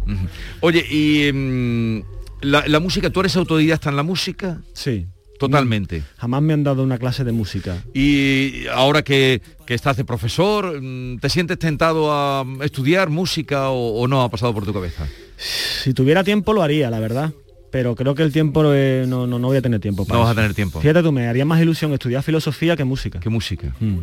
Oye, 0.60 0.84
y 0.90 1.32
mm, 1.32 2.02
la, 2.42 2.64
la 2.66 2.80
música, 2.80 3.10
¿tú 3.10 3.20
eres 3.20 3.36
autodidacta 3.36 3.88
en 3.90 3.96
la 3.96 4.02
música? 4.02 4.58
Sí. 4.72 5.06
Totalmente. 5.38 6.02
Jamás 6.16 6.42
me 6.42 6.52
han 6.52 6.64
dado 6.64 6.82
una 6.82 6.98
clase 6.98 7.24
de 7.24 7.32
música. 7.32 7.82
Y 7.92 8.66
ahora 8.72 9.02
que, 9.02 9.42
que 9.66 9.74
estás 9.74 9.96
de 9.96 10.04
profesor, 10.04 10.80
mm, 10.80 11.18
¿te 11.18 11.28
sientes 11.28 11.58
tentado 11.58 12.12
a 12.12 12.44
estudiar 12.62 13.10
música 13.10 13.70
o, 13.70 14.00
o 14.00 14.08
no 14.08 14.22
ha 14.22 14.30
pasado 14.30 14.54
por 14.54 14.64
tu 14.64 14.72
cabeza? 14.72 15.06
Si 15.36 15.92
tuviera 15.92 16.24
tiempo 16.24 16.52
lo 16.52 16.62
haría, 16.62 16.90
la 16.90 17.00
verdad. 17.00 17.32
Pero 17.74 17.96
creo 17.96 18.14
que 18.14 18.22
el 18.22 18.32
tiempo 18.32 18.62
eh, 18.72 19.04
no, 19.08 19.26
no, 19.26 19.40
no 19.40 19.48
voy 19.48 19.56
a 19.56 19.60
tener 19.60 19.80
tiempo 19.80 20.04
para 20.04 20.20
No 20.20 20.24
vas 20.24 20.30
a 20.30 20.34
tener 20.36 20.54
tiempo. 20.54 20.80
Fíjate 20.80 21.02
tú, 21.02 21.10
me 21.10 21.26
haría 21.26 21.44
más 21.44 21.60
ilusión 21.60 21.92
estudiar 21.92 22.22
filosofía 22.22 22.76
que 22.76 22.84
música. 22.84 23.18
¿Qué 23.18 23.28
música? 23.28 23.74
Mm. 23.80 23.98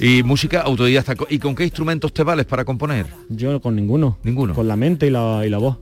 Y 0.00 0.24
música 0.24 0.62
autodidacta. 0.62 1.14
¿Y 1.30 1.38
con 1.38 1.54
qué 1.54 1.62
instrumentos 1.62 2.12
te 2.12 2.24
vales 2.24 2.44
para 2.44 2.64
componer? 2.64 3.06
Yo 3.28 3.60
con 3.60 3.76
ninguno. 3.76 4.18
Ninguno. 4.24 4.52
Con 4.52 4.66
la 4.66 4.74
mente 4.74 5.06
y 5.06 5.10
la, 5.10 5.46
y 5.46 5.48
la 5.48 5.58
voz. 5.58 5.78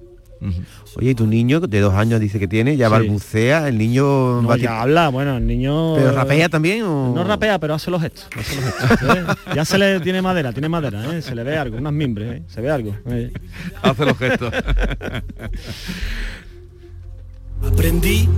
Oye, 0.96 1.10
y 1.10 1.14
tu 1.14 1.26
niño 1.26 1.60
de 1.60 1.80
dos 1.80 1.92
años 1.94 2.18
dice 2.18 2.38
que 2.38 2.48
tiene, 2.48 2.76
ya 2.76 2.86
Sí. 2.86 2.92
balbucea, 2.92 3.68
el 3.68 3.76
niño... 3.76 4.40
No, 4.40 4.48
va 4.48 4.56
ya 4.56 4.60
ti- 4.62 4.66
habla, 4.68 5.08
bueno, 5.10 5.36
el 5.36 5.46
niño... 5.46 5.94
¿Pero 5.96 6.12
rapea 6.12 6.48
también 6.48 6.82
o...? 6.82 7.12
No 7.14 7.24
rapea, 7.24 7.58
pero 7.58 7.74
hace 7.74 7.90
los 7.90 8.00
gestos. 8.00 8.26
hace 8.36 8.56
los 8.56 8.64
gestos, 8.74 9.16
¿eh? 9.16 9.24
Ya 9.54 9.64
se 9.66 9.76
le 9.78 10.00
tiene 10.00 10.22
madera, 10.22 10.52
tiene 10.52 10.68
madera, 10.70 11.14
¿eh? 11.14 11.20
se 11.22 11.34
le 11.34 11.42
ve 11.44 11.58
algo, 11.58 11.76
unas 11.76 11.92
mimbres, 11.92 12.38
¿eh? 12.38 12.42
se 12.48 12.60
ve 12.62 12.70
algo. 12.70 12.96
¿eh? 13.06 13.30
Hace 13.82 14.06
los 14.06 14.16
gestos. 14.16 14.52
Aprendí 17.66 18.28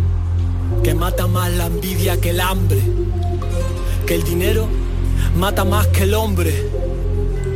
que 0.82 0.94
mata 0.94 1.26
más 1.26 1.52
la 1.52 1.66
envidia 1.66 2.20
que 2.20 2.30
el 2.30 2.40
hambre, 2.40 2.80
que 4.06 4.14
el 4.16 4.24
dinero 4.24 4.66
mata 5.38 5.64
más 5.64 5.86
que 5.88 6.02
el 6.02 6.14
hombre. 6.14 6.52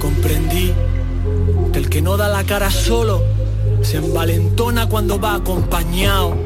Comprendí 0.00 0.72
que 1.72 1.78
el 1.78 1.88
que 1.90 2.00
no 2.02 2.16
da 2.16 2.28
la 2.28 2.44
cara 2.44 2.70
solo 2.70 3.24
se 3.82 3.98
envalentona 3.98 4.88
cuando 4.88 5.18
va 5.20 5.34
acompañado 5.36 6.36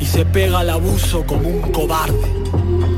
y 0.00 0.04
se 0.04 0.24
pega 0.24 0.60
al 0.60 0.70
abuso 0.70 1.24
como 1.26 1.48
un 1.48 1.60
cobarde. 1.72 2.38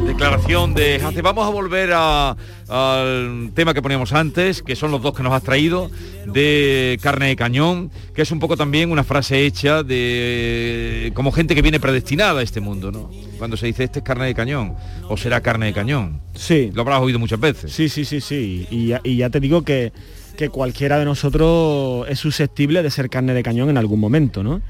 Declaración 0.06 0.74
de 0.74 0.96
Hace. 0.96 1.22
Vamos 1.22 1.46
a 1.46 1.50
volver 1.50 1.92
a- 1.94 2.36
al 2.68 3.50
tema 3.54 3.72
que 3.72 3.80
poníamos 3.80 4.12
antes, 4.12 4.62
que 4.62 4.76
son 4.76 4.90
los 4.90 5.00
dos 5.02 5.14
que 5.14 5.22
nos 5.22 5.32
has 5.32 5.42
traído, 5.42 5.90
de 6.26 6.98
carne 7.00 7.28
de 7.28 7.36
cañón, 7.36 7.90
que 8.14 8.22
es 8.22 8.30
un 8.30 8.38
poco 8.38 8.56
también 8.56 8.90
una 8.90 9.02
frase 9.04 9.46
hecha 9.46 9.82
de 9.82 11.12
como 11.14 11.32
gente 11.32 11.54
que 11.54 11.62
viene 11.62 11.80
predestinada 11.80 12.40
a 12.40 12.42
este 12.42 12.60
mundo, 12.60 12.90
¿no? 12.92 13.10
Cuando 13.38 13.56
se 13.56 13.66
dice 13.66 13.84
este 13.84 14.00
es 14.00 14.04
carne 14.04 14.26
de 14.26 14.34
cañón, 14.34 14.74
o 15.08 15.16
será 15.16 15.40
carne 15.40 15.66
de 15.66 15.72
cañón. 15.72 16.20
Sí. 16.34 16.70
Lo 16.74 16.82
habrás 16.82 17.00
oído 17.00 17.18
muchas 17.18 17.40
veces. 17.40 17.72
Sí, 17.72 17.88
sí, 17.88 18.04
sí, 18.04 18.20
sí. 18.20 18.66
Y 18.70 18.88
ya, 18.88 19.00
y 19.04 19.16
ya 19.16 19.30
te 19.30 19.40
digo 19.40 19.62
que, 19.62 19.92
que 20.40 20.48
cualquiera 20.48 20.98
de 20.98 21.04
nosotros 21.04 22.06
es 22.08 22.18
susceptible 22.18 22.82
de 22.82 22.90
ser 22.90 23.10
carne 23.10 23.34
de 23.34 23.42
cañón 23.42 23.68
en 23.68 23.76
algún 23.76 24.00
momento, 24.00 24.42
¿no? 24.42 24.62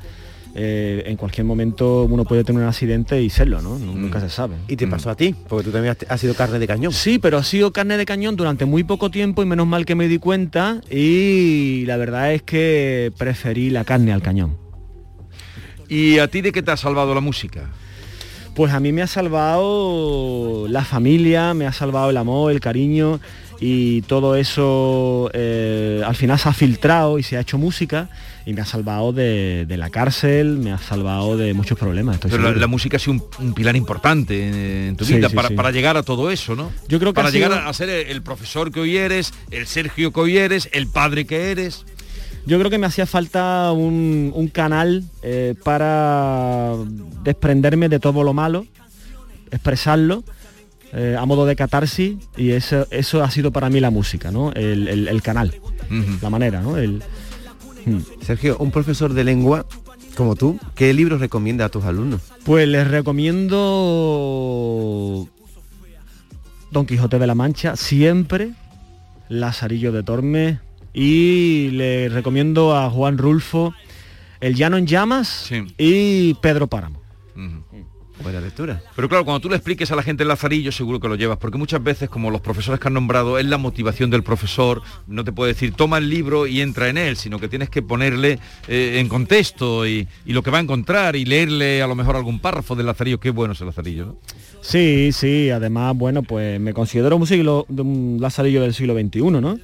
Eh, 0.56 1.04
en 1.06 1.16
cualquier 1.16 1.46
momento 1.46 2.08
uno 2.10 2.24
puede 2.24 2.42
tener 2.42 2.60
un 2.60 2.68
accidente 2.68 3.22
y 3.22 3.30
serlo, 3.30 3.62
¿no? 3.62 3.78
Nunca 3.78 4.18
se 4.20 4.30
sabe. 4.30 4.56
Y 4.66 4.74
te 4.74 4.88
pasó 4.88 5.10
a 5.10 5.14
ti, 5.14 5.32
porque 5.48 5.66
tú 5.66 5.70
también 5.70 5.96
has, 5.96 6.10
has 6.10 6.20
sido 6.20 6.34
carne 6.34 6.58
de 6.58 6.66
cañón. 6.66 6.92
Sí, 6.92 7.20
pero 7.20 7.38
ha 7.38 7.44
sido 7.44 7.72
carne 7.72 7.96
de 7.96 8.04
cañón 8.04 8.34
durante 8.34 8.64
muy 8.64 8.82
poco 8.82 9.12
tiempo 9.12 9.44
y 9.44 9.46
menos 9.46 9.68
mal 9.68 9.86
que 9.86 9.94
me 9.94 10.08
di 10.08 10.18
cuenta 10.18 10.80
y 10.90 11.84
la 11.86 11.96
verdad 11.96 12.34
es 12.34 12.42
que 12.42 13.12
preferí 13.16 13.70
la 13.70 13.84
carne 13.84 14.12
al 14.12 14.22
cañón. 14.22 14.56
¿Y 15.88 16.18
a 16.18 16.26
ti 16.26 16.40
de 16.40 16.50
qué 16.50 16.64
te 16.64 16.72
ha 16.72 16.76
salvado 16.76 17.14
la 17.14 17.20
música? 17.20 17.70
Pues 18.56 18.72
a 18.72 18.80
mí 18.80 18.90
me 18.90 19.02
ha 19.02 19.06
salvado 19.06 20.66
la 20.66 20.84
familia, 20.84 21.54
me 21.54 21.68
ha 21.68 21.72
salvado 21.72 22.10
el 22.10 22.16
amor, 22.16 22.50
el 22.50 22.58
cariño 22.58 23.20
y 23.60 24.00
todo 24.02 24.36
eso 24.36 25.30
eh, 25.34 26.02
al 26.06 26.16
final 26.16 26.38
se 26.38 26.48
ha 26.48 26.52
filtrado 26.54 27.18
y 27.18 27.22
se 27.22 27.36
ha 27.36 27.40
hecho 27.40 27.58
música 27.58 28.08
y 28.46 28.54
me 28.54 28.62
ha 28.62 28.64
salvado 28.64 29.12
de, 29.12 29.66
de 29.68 29.76
la 29.76 29.90
cárcel, 29.90 30.56
me 30.56 30.72
ha 30.72 30.78
salvado 30.78 31.36
de 31.36 31.52
muchos 31.52 31.78
problemas. 31.78 32.14
estoy 32.14 32.30
Pero 32.30 32.54
la, 32.54 32.66
música 32.66 32.96
ha 32.96 33.00
sido 33.00 33.12
un, 33.12 33.24
un 33.38 33.52
pilar 33.54 33.76
importante 33.76 34.48
en, 34.48 34.54
en 34.88 34.96
tu 34.96 35.04
Sí, 35.04 35.16
vida 35.16 35.28
sí, 35.28 35.36
para, 35.36 35.48
sí. 35.48 35.54
para 35.54 35.70
llegar 35.72 35.96
a 35.98 36.02
todo 36.02 36.30
eso, 36.30 36.56
¿no? 36.56 36.72
Yo 36.88 36.98
creo 36.98 37.12
que 37.12 37.16
para 37.16 37.30
llegar 37.30 37.50
sido- 37.52 37.62
a, 37.62 37.68
a 37.68 37.72
ser 37.74 37.90
el, 37.90 38.06
el 38.08 38.22
profesor 38.22 38.72
que 38.72 38.80
hoy 38.80 38.96
eres, 38.96 39.34
el 39.50 39.66
Sergio 39.66 40.10
que 40.10 40.20
hoy 40.20 40.38
eres, 40.38 40.70
el 40.72 40.86
padre 40.86 41.26
que 41.26 41.50
eres. 41.50 41.84
Yo 42.46 42.58
creo 42.58 42.70
que 42.70 42.78
me 42.78 42.86
hacía 42.86 43.04
falta 43.04 43.70
un, 43.72 44.32
un 44.34 44.48
canal 44.48 45.04
eh, 45.22 45.54
para 45.62 46.72
desprenderme 47.22 47.90
de 47.90 48.00
todo 48.00 48.24
lo 48.24 48.32
malo, 48.32 48.66
expresarlo 49.50 50.24
eh, 50.92 51.16
a 51.18 51.24
modo 51.26 51.46
de 51.46 51.56
catarsis 51.56 52.16
y 52.36 52.50
eso, 52.50 52.86
eso 52.90 53.22
ha 53.22 53.30
sido 53.30 53.50
para 53.52 53.68
mí 53.70 53.80
la 53.80 53.90
música, 53.90 54.30
¿no? 54.30 54.52
El, 54.52 54.88
el- 54.88 55.08
el 55.08 55.22
canal, 55.22 55.54
la 56.22 56.30
manera, 56.30 56.60
¿no? 56.62 56.76
El, 56.76 57.02
Hmm. 57.86 58.00
Sergio, 58.20 58.58
un 58.58 58.70
profesor 58.70 59.14
de 59.14 59.24
lengua 59.24 59.64
como 60.14 60.36
tú, 60.36 60.58
¿qué 60.74 60.92
libros 60.92 61.18
recomienda 61.18 61.64
a 61.64 61.68
tus 61.70 61.84
alumnos? 61.84 62.20
Pues 62.44 62.68
les 62.68 62.86
recomiendo 63.90 65.26
Don 66.70 66.84
Quijote 66.86 67.18
de 67.18 67.26
la 67.26 67.34
Mancha, 67.34 67.76
siempre, 67.76 68.52
Lazarillo 69.30 69.92
de 69.92 70.02
Tormes, 70.02 70.58
y 70.92 71.70
le 71.72 72.08
recomiendo 72.10 72.76
a 72.76 72.90
Juan 72.90 73.16
Rulfo 73.16 73.72
El 74.40 74.54
Llano 74.56 74.76
en 74.76 74.86
Llamas 74.86 75.46
y 75.78 76.34
Pedro 76.34 76.66
Páramo. 76.66 77.00
Buena 78.22 78.40
lectura. 78.40 78.82
Pero 78.94 79.08
claro, 79.08 79.24
cuando 79.24 79.40
tú 79.40 79.48
le 79.48 79.56
expliques 79.56 79.90
a 79.90 79.96
la 79.96 80.02
gente 80.02 80.24
el 80.24 80.28
lazarillo, 80.28 80.72
seguro 80.72 81.00
que 81.00 81.08
lo 81.08 81.14
llevas, 81.14 81.38
porque 81.38 81.56
muchas 81.56 81.82
veces, 81.82 82.08
como 82.08 82.30
los 82.30 82.40
profesores 82.40 82.78
que 82.78 82.88
han 82.88 82.94
nombrado, 82.94 83.38
es 83.38 83.46
la 83.46 83.56
motivación 83.56 84.10
del 84.10 84.22
profesor, 84.22 84.82
no 85.06 85.24
te 85.24 85.32
puede 85.32 85.52
decir, 85.52 85.72
toma 85.72 85.98
el 85.98 86.10
libro 86.10 86.46
y 86.46 86.60
entra 86.60 86.88
en 86.88 86.98
él, 86.98 87.16
sino 87.16 87.38
que 87.38 87.48
tienes 87.48 87.70
que 87.70 87.82
ponerle 87.82 88.38
eh, 88.68 88.98
en 88.98 89.08
contexto 89.08 89.86
y, 89.86 90.06
lo 90.26 90.42
que 90.42 90.50
va 90.50 90.58
a 90.58 90.60
encontrar 90.60 91.16
y 91.16 91.24
leerle 91.24 91.82
a 91.82 91.86
lo 91.86 91.94
mejor 91.94 92.16
algún 92.16 92.40
párrafo 92.40 92.76
del 92.76 92.86
lazarillo, 92.86 93.18
qué 93.18 93.30
bueno 93.30 93.54
es 93.54 93.60
el 93.60 93.66
lazarillo. 93.66 94.16
Sí, 94.60 95.10
sí, 95.12 95.50
además, 95.50 95.96
bueno, 95.96 96.22
pues 96.22 96.60
me 96.60 96.74
considero 96.74 97.16
un, 97.16 97.26
siglo, 97.26 97.66
un 97.68 98.18
lazarillo 98.20 98.62
del 98.62 98.74
siglo 98.74 98.94
XXI, 98.94 99.22
¿no? 99.22 99.58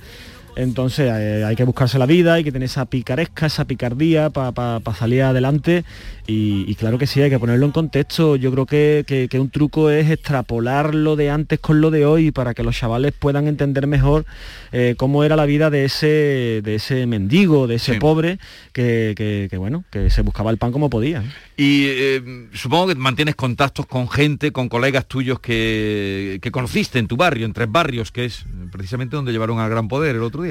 Entonces 0.57 1.11
eh, 1.15 1.45
hay 1.45 1.55
que 1.55 1.65
buscarse 1.65 1.99
la 1.99 2.07
vida, 2.07 2.35
hay 2.35 2.45
que 2.45 2.51
tener 2.51 2.67
esa 2.67 2.87
picaresca, 2.87 3.47
esa 3.47 3.67
picardía 3.67 4.31
para 4.31 4.53
pa, 4.53 4.81
pa 4.81 4.95
salir 4.95 5.23
adelante 5.23 5.85
y, 6.27 6.65
y, 6.67 6.75
claro 6.75 6.99
que 6.99 7.07
sí, 7.07 7.23
hay 7.23 7.31
que 7.31 7.39
ponerlo 7.39 7.67
en 7.67 7.73
contexto. 7.73 8.35
Yo 8.35 8.51
creo 8.51 8.67
que, 8.67 9.05
que, 9.07 9.29
que, 9.29 9.39
un 9.39 9.49
truco 9.49 9.91
es 9.91 10.11
extrapolar 10.11 10.95
lo 10.95 11.15
de 11.15 11.31
antes 11.31 11.61
con 11.61 11.81
lo 11.81 11.93
de 11.93 12.05
hoy 12.05 12.33
para 12.33 12.53
que 12.53 12.65
los 12.65 12.77
chavales 12.77 13.13
puedan 13.13 13.47
entender 13.47 13.87
mejor 13.87 14.27
eh, 14.73 14.95
cómo 14.97 15.23
era 15.23 15.37
la 15.37 15.47
vida 15.47 15.71
de 15.71 15.85
ese, 15.85 16.63
de 16.65 16.75
ese 16.75 17.07
mendigo, 17.07 17.69
de 17.69 17.77
ese 17.77 17.95
sí. 17.95 17.99
pobre, 18.01 18.39
que, 18.73 19.15
que, 19.49 19.57
bueno, 19.57 19.85
que 19.91 20.11
se 20.11 20.23
buscaba 20.23 20.51
el 20.51 20.59
pan 20.59 20.73
como 20.73 20.91
podía. 20.91 21.23
Y 21.57 21.85
eh, 21.87 22.49
supongo 22.55 22.89
que 22.89 22.97
mantienes 22.97 23.37
contactos 23.37 23.87
con 23.87 24.09
gente, 24.09 24.51
con 24.51 24.69
colegas 24.69 25.07
tuyos 25.07 25.39
que, 25.39 26.41
que 26.43 26.51
conociste 26.51 26.99
en 26.99 27.07
tu 27.07 27.17
barrio, 27.17 27.47
en 27.47 27.53
Tres 27.53 27.71
Barrios, 27.71 28.11
que 28.11 28.25
es 28.25 28.45
precisamente 28.73 29.15
donde 29.15 29.31
llevaron 29.31 29.61
al 29.61 29.71
gran 29.71 29.87
poder 29.87 30.17
el 30.17 30.23
otro 30.23 30.43
día. 30.43 30.46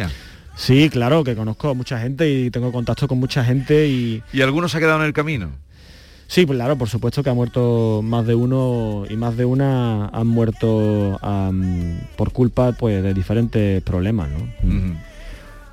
Sí, 0.56 0.90
claro, 0.90 1.24
que 1.24 1.36
conozco 1.36 1.70
a 1.70 1.74
mucha 1.74 2.00
gente 2.00 2.30
y 2.30 2.50
tengo 2.50 2.72
contacto 2.72 3.08
con 3.08 3.20
mucha 3.20 3.44
gente 3.44 3.88
y... 3.88 4.24
¿Y 4.32 4.42
algunos 4.42 4.72
se 4.72 4.78
ha 4.78 4.80
quedado 4.80 5.00
en 5.02 5.06
el 5.08 5.14
camino? 5.14 5.52
Sí, 6.28 6.46
pues 6.46 6.58
claro, 6.58 6.78
por 6.78 6.90
supuesto 6.90 7.22
que 7.22 7.30
ha 7.30 7.34
muerto 7.34 8.02
más 8.04 8.26
de 8.26 8.34
uno 8.36 9.04
y 9.10 9.16
más 9.16 9.38
de 9.38 9.46
una 9.46 10.08
han 10.08 10.28
muerto 10.28 11.20
um, 11.22 12.00
por 12.16 12.32
culpa 12.32 12.72
pues, 12.72 13.04
de 13.04 13.14
diferentes 13.14 13.84
problemas. 13.84 14.30
¿no? 14.30 14.38
Uh 14.64 14.74
-huh. 14.74 14.96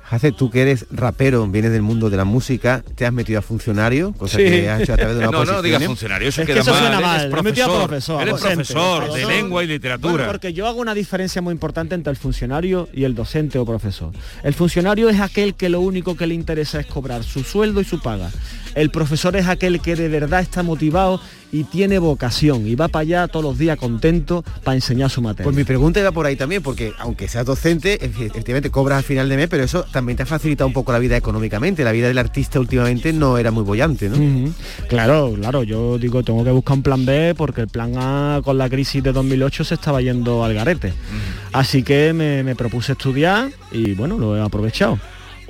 Hace, 0.09 0.31
tú 0.31 0.51
que 0.51 0.61
eres 0.61 0.85
rapero, 0.91 1.47
vienes 1.47 1.71
del 1.71 1.81
mundo 1.81 2.09
de 2.09 2.17
la 2.17 2.25
música, 2.25 2.83
te 2.95 3.05
has 3.05 3.13
metido 3.13 3.39
a 3.39 3.41
funcionario, 3.41 4.11
cosa 4.13 4.37
Sí. 4.37 4.43
que 4.43 4.69
has 4.69 4.81
hecho 4.81 4.93
a 4.93 4.97
través 4.97 5.17
de 5.17 5.27
una 5.27 5.31
No, 5.39 5.45
no 5.45 5.61
digas 5.61 5.83
funcionario, 5.85 6.27
eso 6.29 6.41
Es 6.41 6.47
que 6.47 6.53
queda 6.53 6.61
eso 6.61 6.71
mal. 6.71 6.79
suena 6.81 6.97
Él 6.97 7.01
mal, 7.31 7.39
he 7.39 7.41
metido 7.41 7.65
a 7.65 7.69
profesor, 7.87 7.87
profesor, 7.87 8.21
él 8.21 8.27
es 8.27 8.31
docente. 8.33 8.55
profesor 8.57 9.01
de 9.03 9.07
Profesor. 9.07 9.31
lengua 9.33 9.63
y 9.63 9.67
literatura. 9.67 10.11
Bueno, 10.11 10.27
porque 10.27 10.53
yo 10.53 10.67
hago 10.67 10.81
una 10.81 10.93
diferencia 10.93 11.41
muy 11.41 11.51
importante 11.53 11.95
entre 11.95 12.11
el 12.11 12.17
funcionario 12.17 12.89
y 12.93 13.05
el 13.05 13.15
docente 13.15 13.57
o 13.57 13.65
profesor. 13.65 14.11
El 14.43 14.53
funcionario 14.53 15.09
es 15.09 15.19
aquel 15.19 15.55
que 15.55 15.69
lo 15.69 15.79
único 15.79 16.15
que 16.15 16.27
le 16.27 16.35
interesa 16.35 16.79
es 16.79 16.85
cobrar 16.85 17.23
su 17.23 17.43
sueldo 17.43 17.81
y 17.81 17.85
su 17.85 17.99
paga. 18.01 18.29
El 18.75 18.91
profesor 18.91 19.35
es 19.35 19.47
aquel 19.47 19.79
que 19.79 19.95
de 19.95 20.09
verdad 20.09 20.41
está 20.41 20.63
motivado 20.63 21.21
y 21.53 21.65
tiene 21.65 21.99
vocación 21.99 22.67
y 22.67 22.73
va 22.73 22.87
para 22.87 23.01
allá 23.01 23.27
todos 23.27 23.45
los 23.45 23.57
días 23.59 23.77
contento 23.77 24.43
para 24.63 24.73
enseñar 24.75 25.11
su 25.11 25.21
materia. 25.21 25.43
Pues 25.43 25.55
mi 25.55 25.63
pregunta 25.63 25.99
iba 25.99 26.11
por 26.11 26.25
ahí 26.25 26.35
también, 26.35 26.63
porque 26.63 26.93
aunque 26.97 27.27
seas 27.27 27.45
docente, 27.45 28.03
efectivamente 28.03 28.71
cobras 28.71 28.97
al 28.97 29.03
final 29.03 29.29
de 29.29 29.37
mes, 29.37 29.47
pero 29.49 29.63
eso 29.63 29.85
también 29.91 30.17
te 30.17 30.23
ha 30.23 30.25
facilitado 30.25 30.67
un 30.67 30.73
poco 30.73 30.91
la 30.91 30.97
vida 30.97 31.15
económicamente. 31.15 31.83
La 31.83 31.91
vida 31.91 32.07
del 32.07 32.17
artista 32.17 32.59
últimamente 32.59 33.13
no 33.13 33.37
era 33.37 33.51
muy 33.51 33.63
bollante, 33.63 34.09
¿no? 34.09 34.17
Uh 34.17 34.47
-huh. 34.47 34.53
Claro, 34.89 35.33
claro, 35.39 35.61
yo 35.61 35.99
digo, 35.99 36.23
tengo 36.23 36.43
que 36.43 36.49
buscar 36.49 36.77
un 36.77 36.83
plan 36.83 37.05
B 37.05 37.35
porque 37.37 37.61
el 37.61 37.67
plan 37.67 37.93
A 37.97 38.41
con 38.43 38.57
la 38.57 38.67
crisis 38.67 39.03
de 39.03 39.13
2008 39.13 39.63
se 39.63 39.75
estaba 39.75 40.01
yendo 40.01 40.43
al 40.43 40.55
garete. 40.55 40.87
Uh 40.87 40.91
-huh. 40.91 41.49
Así 41.53 41.83
que 41.83 42.13
me, 42.13 42.41
me 42.41 42.55
propuse 42.55 42.93
estudiar 42.93 43.51
y 43.71 43.93
bueno, 43.93 44.17
lo 44.17 44.35
he 44.35 44.41
aprovechado. 44.41 44.97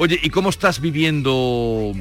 Oye, 0.04 0.20
¿y 0.22 0.32
cómo 0.32 0.50
estás 0.50 0.82
viviendo 0.82 1.94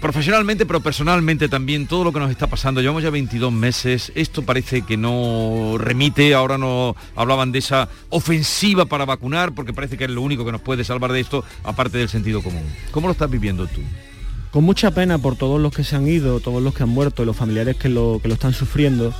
profesionalmente, 0.00 0.64
pero 0.64 0.80
personalmente 0.80 1.50
también 1.50 1.86
todo 1.86 2.02
lo 2.02 2.10
que 2.10 2.18
nos 2.18 2.30
está 2.30 2.46
pasando? 2.46 2.80
Llevamos 2.80 3.02
ya 3.02 3.10
22 3.10 3.52
meses, 3.52 4.10
esto 4.14 4.40
parece 4.40 4.80
que 4.80 4.96
no 4.96 5.74
remite, 5.76 6.32
ahora 6.32 6.56
no 6.56 6.96
hablaban 7.14 7.52
de 7.52 7.58
esa 7.58 7.90
ofensiva 8.08 8.86
para 8.86 9.04
vacunar, 9.04 9.52
porque 9.52 9.74
parece 9.74 9.98
que 9.98 10.04
es 10.04 10.10
lo 10.10 10.22
único 10.22 10.46
que 10.46 10.52
nos 10.52 10.62
puede 10.62 10.82
salvar 10.82 11.12
de 11.12 11.20
esto, 11.20 11.44
aparte 11.62 11.98
del 11.98 12.08
sentido 12.08 12.42
común. 12.42 12.62
¿Cómo 12.90 13.06
lo 13.06 13.12
estás 13.12 13.28
viviendo 13.28 13.66
tú? 13.66 13.82
Con 14.50 14.64
mucha 14.64 14.92
pena 14.92 15.18
por 15.18 15.36
todos 15.36 15.60
los 15.60 15.74
que 15.74 15.84
se 15.84 15.94
han 15.94 16.08
ido, 16.08 16.40
todos 16.40 16.62
los 16.62 16.72
que 16.72 16.84
han 16.84 16.88
muerto, 16.88 17.26
los 17.26 17.36
familiares 17.36 17.76
que 17.76 17.90
lo, 17.90 18.18
que 18.22 18.28
lo 18.28 18.34
están 18.34 18.54
sufriendo. 18.54 19.12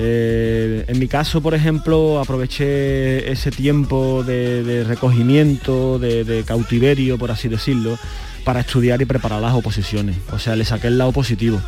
Eh, 0.00 0.84
en 0.86 0.98
mi 0.98 1.08
caso, 1.08 1.40
por 1.40 1.54
ejemplo, 1.54 2.20
aproveché 2.20 3.30
ese 3.30 3.50
tiempo 3.50 4.22
de, 4.22 4.84
recogimiento, 4.86 5.98
de, 5.98 6.44
cautiverio, 6.46 7.18
por 7.18 7.30
así 7.30 7.48
decirlo, 7.48 7.98
para 8.44 8.60
estudiar 8.60 9.02
y 9.02 9.04
preparar 9.04 9.42
las 9.42 9.54
oposiciones. 9.54 10.16
O 10.30 10.38
sea, 10.38 10.54
le 10.54 10.64
saqué 10.64 10.86
el 10.86 10.98
lado 10.98 11.12
positivo. 11.12 11.60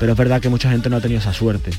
Pero 0.00 0.12
es 0.12 0.18
verdad 0.18 0.40
que 0.40 0.48
mucha 0.48 0.70
gente 0.70 0.90
no 0.90 0.96
ha 0.96 1.00
tenido 1.00 1.20
esa 1.20 1.32
suerte. 1.32 1.70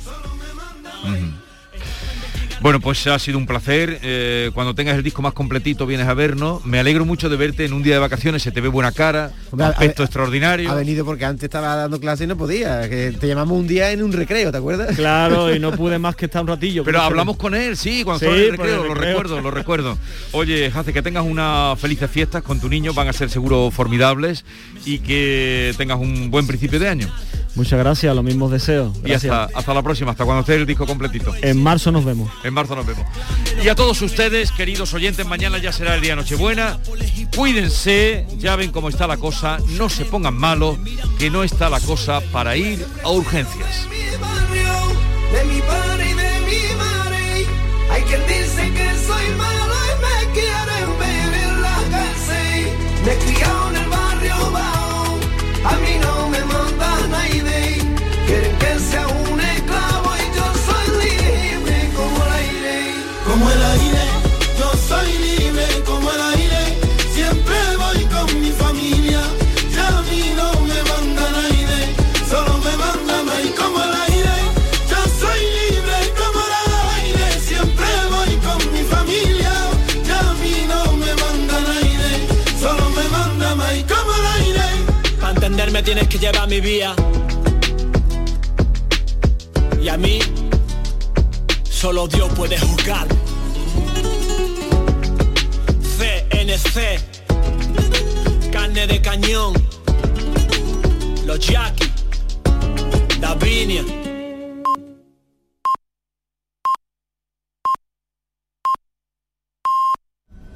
Bueno, 2.59 2.79
pues 2.79 3.05
ha 3.07 3.19
sido 3.19 3.37
un 3.37 3.45
placer. 3.45 3.99
Eh, 4.01 4.49
cuando 4.53 4.73
tengas 4.73 4.95
el 4.95 5.03
disco 5.03 5.21
más 5.21 5.33
completito 5.33 5.85
vienes 5.85 6.07
a 6.07 6.13
vernos. 6.13 6.65
Me 6.65 6.79
alegro 6.79 7.05
mucho 7.05 7.29
de 7.29 7.37
verte 7.37 7.65
en 7.65 7.73
un 7.73 7.83
día 7.83 7.93
de 7.93 7.99
vacaciones. 7.99 8.41
Se 8.41 8.51
te 8.51 8.61
ve 8.61 8.67
buena 8.67 8.91
cara, 8.91 9.31
un 9.51 9.61
aspecto 9.61 10.01
ha, 10.01 10.05
extraordinario. 10.05 10.71
Ha 10.71 10.75
venido 10.75 11.05
porque 11.05 11.25
antes 11.25 11.43
estaba 11.43 11.75
dando 11.75 11.99
clase 11.99 12.23
y 12.23 12.27
no 12.27 12.35
podía. 12.35 12.89
Que 12.89 13.11
te 13.11 13.27
llamamos 13.27 13.57
un 13.59 13.67
día 13.67 13.91
en 13.91 14.01
un 14.01 14.11
recreo, 14.11 14.51
¿te 14.51 14.57
acuerdas? 14.57 14.95
Claro, 14.95 15.53
y 15.53 15.59
no 15.59 15.71
pude 15.77 15.99
más 15.99 16.15
que 16.15 16.25
estar 16.25 16.41
un 16.41 16.47
ratillo. 16.47 16.83
Pero 16.83 17.01
hablamos 17.01 17.37
con 17.37 17.53
él, 17.53 17.77
sí, 17.77 18.03
cuando 18.03 18.19
sí, 18.19 18.25
estaba 18.25 18.37
en 18.37 18.43
el 18.43 18.51
recreo, 18.51 18.81
el 18.81 18.87
lo 18.87 18.93
recuerdo, 18.95 19.41
lo 19.41 19.51
recuerdo. 19.51 19.97
Oye, 20.31 20.71
Jace, 20.71 20.93
que 20.93 21.01
tengas 21.01 21.25
unas 21.25 21.79
felices 21.79 22.09
fiestas 22.09 22.41
con 22.41 22.59
tu 22.59 22.69
niño, 22.69 22.93
van 22.93 23.07
a 23.07 23.13
ser 23.13 23.29
seguro 23.29 23.69
formidables 23.69 24.45
y 24.83 24.99
que 24.99 25.73
tengas 25.77 25.99
un 25.99 26.31
buen 26.31 26.47
principio 26.47 26.79
de 26.79 26.89
año. 26.89 27.07
Muchas 27.55 27.79
gracias, 27.79 28.15
los 28.15 28.23
mismos 28.23 28.51
deseos. 28.51 28.93
Gracias. 29.01 29.23
Y 29.23 29.27
hasta, 29.27 29.57
hasta 29.57 29.73
la 29.73 29.81
próxima, 29.81 30.11
hasta 30.11 30.25
cuando 30.25 30.41
esté 30.41 30.55
el 30.55 30.65
disco 30.67 30.85
completito. 30.85 31.33
En 31.41 31.61
marzo 31.61 31.91
nos 31.91 32.05
vemos. 32.05 32.29
En 32.47 32.53
marzo 32.53 32.77
nos 32.77 32.85
vemos. 32.85 33.05
Y 33.61 33.67
a 33.67 33.75
todos 33.75 34.01
ustedes, 34.01 34.53
queridos 34.53 34.93
oyentes, 34.93 35.25
mañana 35.25 35.57
ya 35.57 35.73
será 35.73 35.95
el 35.95 36.01
día 36.01 36.15
Nochebuena. 36.15 36.79
Cuídense, 37.35 38.25
ya 38.37 38.55
ven 38.55 38.71
cómo 38.71 38.87
está 38.87 39.05
la 39.05 39.17
cosa, 39.17 39.57
no 39.71 39.89
se 39.89 40.05
pongan 40.05 40.35
malos, 40.35 40.77
que 41.19 41.29
no 41.29 41.43
está 41.43 41.69
la 41.69 41.81
cosa 41.81 42.21
para 42.31 42.55
ir 42.55 42.85
a 43.03 43.09
urgencias. 43.09 43.87
Como 63.37 63.51
el 63.51 63.61
aire, 63.61 64.05
yo 64.57 64.71
soy 64.89 65.11
libre 65.15 65.67
como 65.85 66.11
el 66.11 66.21
aire. 66.21 66.75
Siempre 67.13 67.55
voy 67.77 68.03
con 68.05 68.41
mi 68.41 68.49
familia, 68.49 69.21
ya 69.75 69.87
a 69.99 70.01
mí 70.09 70.33
no 70.35 70.49
me 70.61 70.81
manda 70.89 71.23
nadie. 71.37 71.77
Solo 72.27 72.57
me 72.57 72.75
manda 72.77 73.23
maíz 73.25 73.51
como 73.51 73.77
el 73.77 73.93
aire. 74.09 74.37
Yo 74.89 74.97
soy 75.21 75.41
libre 75.59 75.97
como 76.17 76.39
el 76.47 76.53
aire. 76.97 77.39
Siempre 77.39 77.85
voy 78.09 78.33
con 78.47 78.73
mi 78.73 78.83
familia, 78.95 79.53
ya 80.03 80.19
a 80.19 80.33
mí 80.41 80.55
no 80.67 80.93
me 80.93 81.13
manda 81.13 81.61
nadie. 81.61 82.27
Solo 82.59 82.89
me 82.89 83.07
manda 83.09 83.53
maíz 83.53 83.85
como 83.85 84.15
el 84.15 84.25
aire. 84.41 84.65
Para 85.19 85.33
entenderme 85.33 85.83
tienes 85.83 86.07
que 86.07 86.17
llevar 86.17 86.47
mi 86.49 86.59
vía. 86.59 86.95
Y 89.79 89.89
a 89.89 89.95
mí, 89.95 90.21
solo 91.69 92.07
Dios 92.07 92.29
puede 92.33 92.57
juzgar. 92.57 93.07
CNC, 96.47 97.01
carne 98.53 98.87
de 98.87 99.01
cañón, 99.01 99.53
los 101.25 101.39
Jackie, 101.39 101.91
Davinia. 103.19 104.06